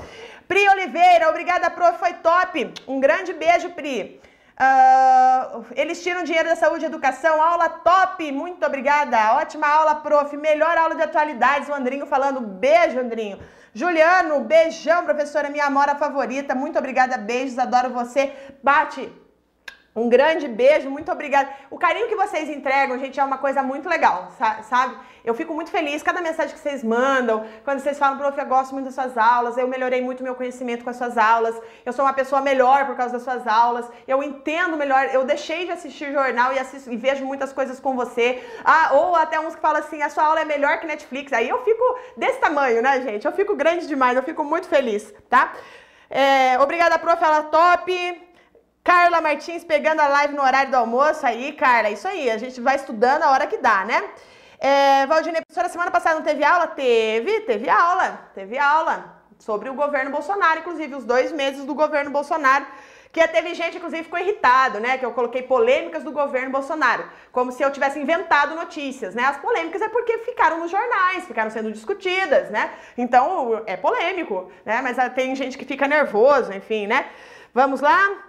Pri 0.47 0.67
Oliveira, 0.67 1.29
obrigada, 1.29 1.69
prof, 1.69 1.99
foi 1.99 2.13
top. 2.13 2.73
Um 2.87 2.99
grande 2.99 3.33
beijo, 3.33 3.69
Pri. 3.69 4.19
Uh, 4.59 5.65
eles 5.73 6.03
tiram 6.03 6.23
dinheiro 6.23 6.49
da 6.49 6.55
saúde 6.55 6.83
e 6.83 6.87
educação, 6.87 7.41
aula 7.41 7.69
top, 7.69 8.29
muito 8.31 8.65
obrigada. 8.65 9.35
Ótima 9.35 9.67
aula, 9.67 9.95
prof. 9.95 10.35
Melhor 10.35 10.75
aula 10.77 10.95
de 10.95 11.03
atualidades. 11.03 11.69
O 11.69 11.73
Andrinho 11.73 12.05
falando, 12.05 12.41
beijo, 12.41 12.99
Andrinho. 12.99 13.39
Juliano, 13.80 14.41
beijão, 14.41 15.05
professora, 15.05 15.49
minha 15.49 15.65
amora 15.65 15.95
favorita. 15.95 16.53
Muito 16.53 16.77
obrigada, 16.77 17.17
beijos, 17.17 17.57
adoro 17.57 17.89
você. 17.91 18.34
Bate. 18.61 19.09
Um 19.99 20.07
grande 20.07 20.47
beijo, 20.47 20.89
muito 20.89 21.11
obrigada. 21.11 21.49
O 21.69 21.77
carinho 21.77 22.07
que 22.07 22.15
vocês 22.15 22.47
entregam, 22.49 22.97
gente, 22.97 23.19
é 23.19 23.23
uma 23.23 23.37
coisa 23.37 23.61
muito 23.61 23.89
legal, 23.89 24.31
sabe? 24.63 24.95
Eu 25.25 25.33
fico 25.33 25.53
muito 25.53 25.69
feliz, 25.69 26.01
cada 26.01 26.21
mensagem 26.21 26.53
que 26.55 26.61
vocês 26.61 26.81
mandam, 26.81 27.45
quando 27.65 27.79
vocês 27.79 27.99
falam, 27.99 28.17
prof, 28.17 28.39
eu 28.39 28.45
gosto 28.45 28.71
muito 28.73 28.85
das 28.85 28.95
suas 28.95 29.17
aulas, 29.17 29.57
eu 29.57 29.67
melhorei 29.67 30.01
muito 30.01 30.23
meu 30.23 30.35
conhecimento 30.35 30.85
com 30.85 30.89
as 30.89 30.95
suas 30.95 31.17
aulas, 31.17 31.53
eu 31.85 31.91
sou 31.91 32.05
uma 32.05 32.13
pessoa 32.13 32.41
melhor 32.41 32.85
por 32.85 32.95
causa 32.95 33.11
das 33.11 33.23
suas 33.23 33.45
aulas, 33.45 33.89
eu 34.07 34.23
entendo 34.23 34.77
melhor, 34.77 35.09
eu 35.11 35.25
deixei 35.25 35.65
de 35.65 35.73
assistir 35.73 36.13
jornal 36.13 36.53
e, 36.53 36.59
assisto, 36.59 36.89
e 36.89 36.95
vejo 36.95 37.25
muitas 37.25 37.51
coisas 37.51 37.77
com 37.77 37.93
você. 37.93 38.41
Ah, 38.63 38.91
ou 38.93 39.17
até 39.17 39.37
uns 39.37 39.53
que 39.53 39.61
falam 39.61 39.81
assim, 39.81 40.01
a 40.01 40.09
sua 40.09 40.23
aula 40.23 40.39
é 40.39 40.45
melhor 40.45 40.79
que 40.79 40.87
Netflix. 40.87 41.33
Aí 41.33 41.49
eu 41.49 41.61
fico 41.65 41.83
desse 42.15 42.39
tamanho, 42.39 42.81
né, 42.81 43.01
gente? 43.01 43.25
Eu 43.25 43.33
fico 43.33 43.53
grande 43.53 43.85
demais, 43.85 44.15
eu 44.15 44.23
fico 44.23 44.45
muito 44.45 44.69
feliz, 44.69 45.13
tá? 45.29 45.51
É, 46.09 46.57
obrigada, 46.59 46.97
prof, 46.97 47.21
ela 47.21 47.43
top. 47.43 48.28
Carla 48.89 49.21
Martins 49.21 49.63
pegando 49.63 49.99
a 49.99 50.07
live 50.07 50.33
no 50.33 50.41
horário 50.41 50.71
do 50.71 50.77
almoço. 50.77 51.23
Aí, 51.23 51.51
Carla, 51.53 51.91
isso 51.91 52.07
aí. 52.07 52.27
A 52.27 52.39
gente 52.39 52.59
vai 52.59 52.75
estudando 52.75 53.21
a 53.21 53.29
hora 53.29 53.45
que 53.45 53.57
dá, 53.57 53.85
né? 53.85 54.03
É, 54.59 55.05
Valdinei, 55.05 55.41
professora, 55.41 55.69
semana 55.69 55.91
passada 55.91 56.15
não 56.15 56.23
teve 56.23 56.43
aula? 56.43 56.65
Teve, 56.65 57.41
teve 57.41 57.69
aula, 57.69 58.31
teve 58.33 58.57
aula 58.57 59.21
sobre 59.37 59.69
o 59.69 59.75
governo 59.75 60.09
Bolsonaro, 60.09 60.61
inclusive 60.61 60.95
os 60.95 61.05
dois 61.05 61.31
meses 61.31 61.65
do 61.65 61.75
governo 61.75 62.09
Bolsonaro. 62.09 62.65
Que 63.11 63.27
teve 63.27 63.53
gente, 63.53 63.77
inclusive, 63.77 64.05
ficou 64.05 64.17
irritado, 64.17 64.79
né? 64.79 64.97
Que 64.97 65.05
eu 65.05 65.11
coloquei 65.11 65.43
polêmicas 65.43 66.03
do 66.03 66.11
governo 66.11 66.49
Bolsonaro, 66.49 67.07
como 67.31 67.51
se 67.51 67.61
eu 67.61 67.71
tivesse 67.71 67.99
inventado 67.99 68.55
notícias, 68.55 69.13
né? 69.13 69.23
As 69.23 69.37
polêmicas 69.37 69.83
é 69.83 69.89
porque 69.89 70.17
ficaram 70.29 70.57
nos 70.57 70.71
jornais, 70.71 71.25
ficaram 71.25 71.51
sendo 71.51 71.71
discutidas, 71.71 72.49
né? 72.49 72.71
Então 72.97 73.61
é 73.67 73.77
polêmico, 73.77 74.51
né? 74.65 74.81
Mas 74.81 74.97
ah, 74.97 75.11
tem 75.11 75.35
gente 75.35 75.59
que 75.59 75.65
fica 75.65 75.87
nervoso, 75.87 76.51
enfim, 76.51 76.87
né? 76.87 77.05
Vamos 77.53 77.81
lá? 77.81 78.28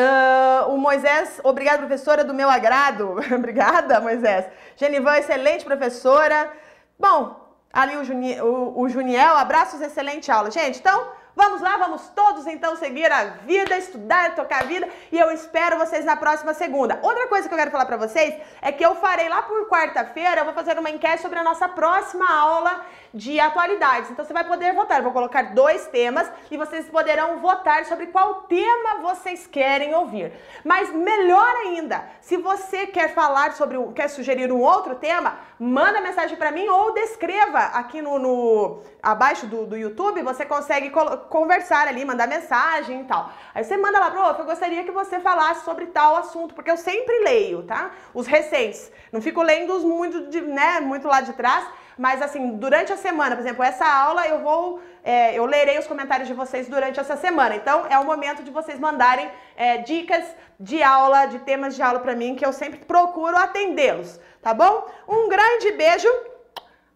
Uh, 0.00 0.72
o 0.72 0.78
Moisés, 0.78 1.40
obrigada 1.44 1.78
professora 1.78 2.24
do 2.24 2.32
meu 2.32 2.48
agrado. 2.48 3.16
Obrigada, 3.36 4.00
Moisés. 4.00 4.46
Genivan, 4.76 5.18
excelente 5.18 5.64
professora. 5.64 6.50
Bom, 6.98 7.36
ali 7.72 7.96
o, 7.96 8.04
Juni, 8.04 8.40
o, 8.40 8.80
o 8.80 8.88
Juniel, 8.88 9.36
abraços, 9.36 9.80
excelente 9.82 10.30
aula. 10.30 10.50
Gente, 10.50 10.78
então 10.78 11.20
Vamos 11.34 11.62
lá, 11.62 11.76
vamos 11.76 12.08
todos 12.08 12.46
então 12.46 12.76
seguir 12.76 13.10
a 13.10 13.24
vida, 13.46 13.76
estudar, 13.78 14.34
tocar 14.34 14.62
a 14.62 14.66
vida 14.66 14.88
e 15.12 15.18
eu 15.18 15.30
espero 15.30 15.78
vocês 15.78 16.04
na 16.04 16.16
próxima 16.16 16.52
segunda. 16.52 16.98
Outra 17.02 17.28
coisa 17.28 17.48
que 17.48 17.54
eu 17.54 17.58
quero 17.58 17.70
falar 17.70 17.86
para 17.86 17.96
vocês 17.96 18.34
é 18.60 18.72
que 18.72 18.84
eu 18.84 18.94
farei 18.96 19.28
lá 19.28 19.40
por 19.42 19.68
quarta-feira, 19.68 20.40
eu 20.40 20.44
vou 20.44 20.52
fazer 20.52 20.78
uma 20.78 20.90
enquete 20.90 21.22
sobre 21.22 21.38
a 21.38 21.44
nossa 21.44 21.68
próxima 21.68 22.28
aula 22.30 22.84
de 23.12 23.40
atualidades. 23.40 24.10
Então 24.10 24.24
você 24.24 24.32
vai 24.32 24.44
poder 24.44 24.72
votar. 24.72 24.98
Eu 24.98 25.04
vou 25.04 25.12
colocar 25.12 25.54
dois 25.54 25.86
temas 25.88 26.30
e 26.50 26.56
vocês 26.56 26.88
poderão 26.88 27.38
votar 27.38 27.84
sobre 27.84 28.06
qual 28.06 28.42
tema 28.42 29.00
vocês 29.02 29.46
querem 29.46 29.94
ouvir. 29.94 30.32
Mas 30.64 30.92
melhor 30.92 31.52
ainda, 31.66 32.04
se 32.20 32.36
você 32.36 32.86
quer 32.86 33.12
falar 33.14 33.52
sobre, 33.52 33.78
quer 33.94 34.08
sugerir 34.08 34.52
um 34.52 34.60
outro 34.60 34.94
tema, 34.94 35.38
manda 35.58 36.00
mensagem 36.00 36.36
para 36.36 36.52
mim 36.52 36.68
ou 36.68 36.94
descreva 36.94 37.58
aqui 37.58 38.00
no, 38.00 38.18
no 38.18 38.82
abaixo 39.02 39.46
do, 39.46 39.66
do 39.66 39.76
YouTube. 39.76 40.22
Você 40.22 40.44
consegue 40.46 40.90
conversar 41.28 41.88
ali, 41.88 42.04
mandar 42.04 42.26
mensagem 42.26 43.02
e 43.02 43.04
tal. 43.04 43.30
Aí 43.54 43.64
você 43.64 43.76
manda 43.76 43.98
lá, 43.98 44.10
prof, 44.10 44.38
eu 44.38 44.46
gostaria 44.46 44.84
que 44.84 44.90
você 44.90 45.20
falasse 45.20 45.64
sobre 45.64 45.86
tal 45.86 46.16
assunto, 46.16 46.54
porque 46.54 46.70
eu 46.70 46.76
sempre 46.76 47.18
leio, 47.20 47.62
tá? 47.64 47.90
Os 48.14 48.26
recentes. 48.26 48.90
Não 49.12 49.20
fico 49.20 49.42
lendo 49.42 49.74
os 49.74 49.84
muito, 49.84 50.28
de, 50.28 50.40
né, 50.40 50.80
muito 50.80 51.08
lá 51.08 51.20
de 51.20 51.32
trás, 51.32 51.66
mas 52.00 52.22
assim, 52.22 52.56
durante 52.56 52.90
a 52.90 52.96
semana, 52.96 53.36
por 53.36 53.42
exemplo, 53.42 53.62
essa 53.62 53.86
aula 53.86 54.26
eu 54.26 54.38
vou, 54.38 54.80
é, 55.04 55.38
eu 55.38 55.44
lerei 55.44 55.78
os 55.78 55.86
comentários 55.86 56.26
de 56.26 56.32
vocês 56.32 56.66
durante 56.66 56.98
essa 56.98 57.14
semana. 57.14 57.54
Então 57.56 57.86
é 57.90 57.98
o 57.98 58.06
momento 58.06 58.42
de 58.42 58.50
vocês 58.50 58.78
mandarem 58.78 59.30
é, 59.54 59.76
dicas 59.76 60.24
de 60.58 60.82
aula, 60.82 61.26
de 61.26 61.40
temas 61.40 61.76
de 61.76 61.82
aula 61.82 62.00
para 62.00 62.16
mim, 62.16 62.34
que 62.34 62.46
eu 62.46 62.54
sempre 62.54 62.80
procuro 62.86 63.36
atendê-los, 63.36 64.18
tá 64.40 64.54
bom? 64.54 64.86
Um 65.06 65.28
grande 65.28 65.72
beijo, 65.72 66.08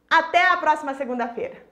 até 0.08 0.48
a 0.48 0.56
próxima 0.56 0.94
segunda-feira. 0.94 1.63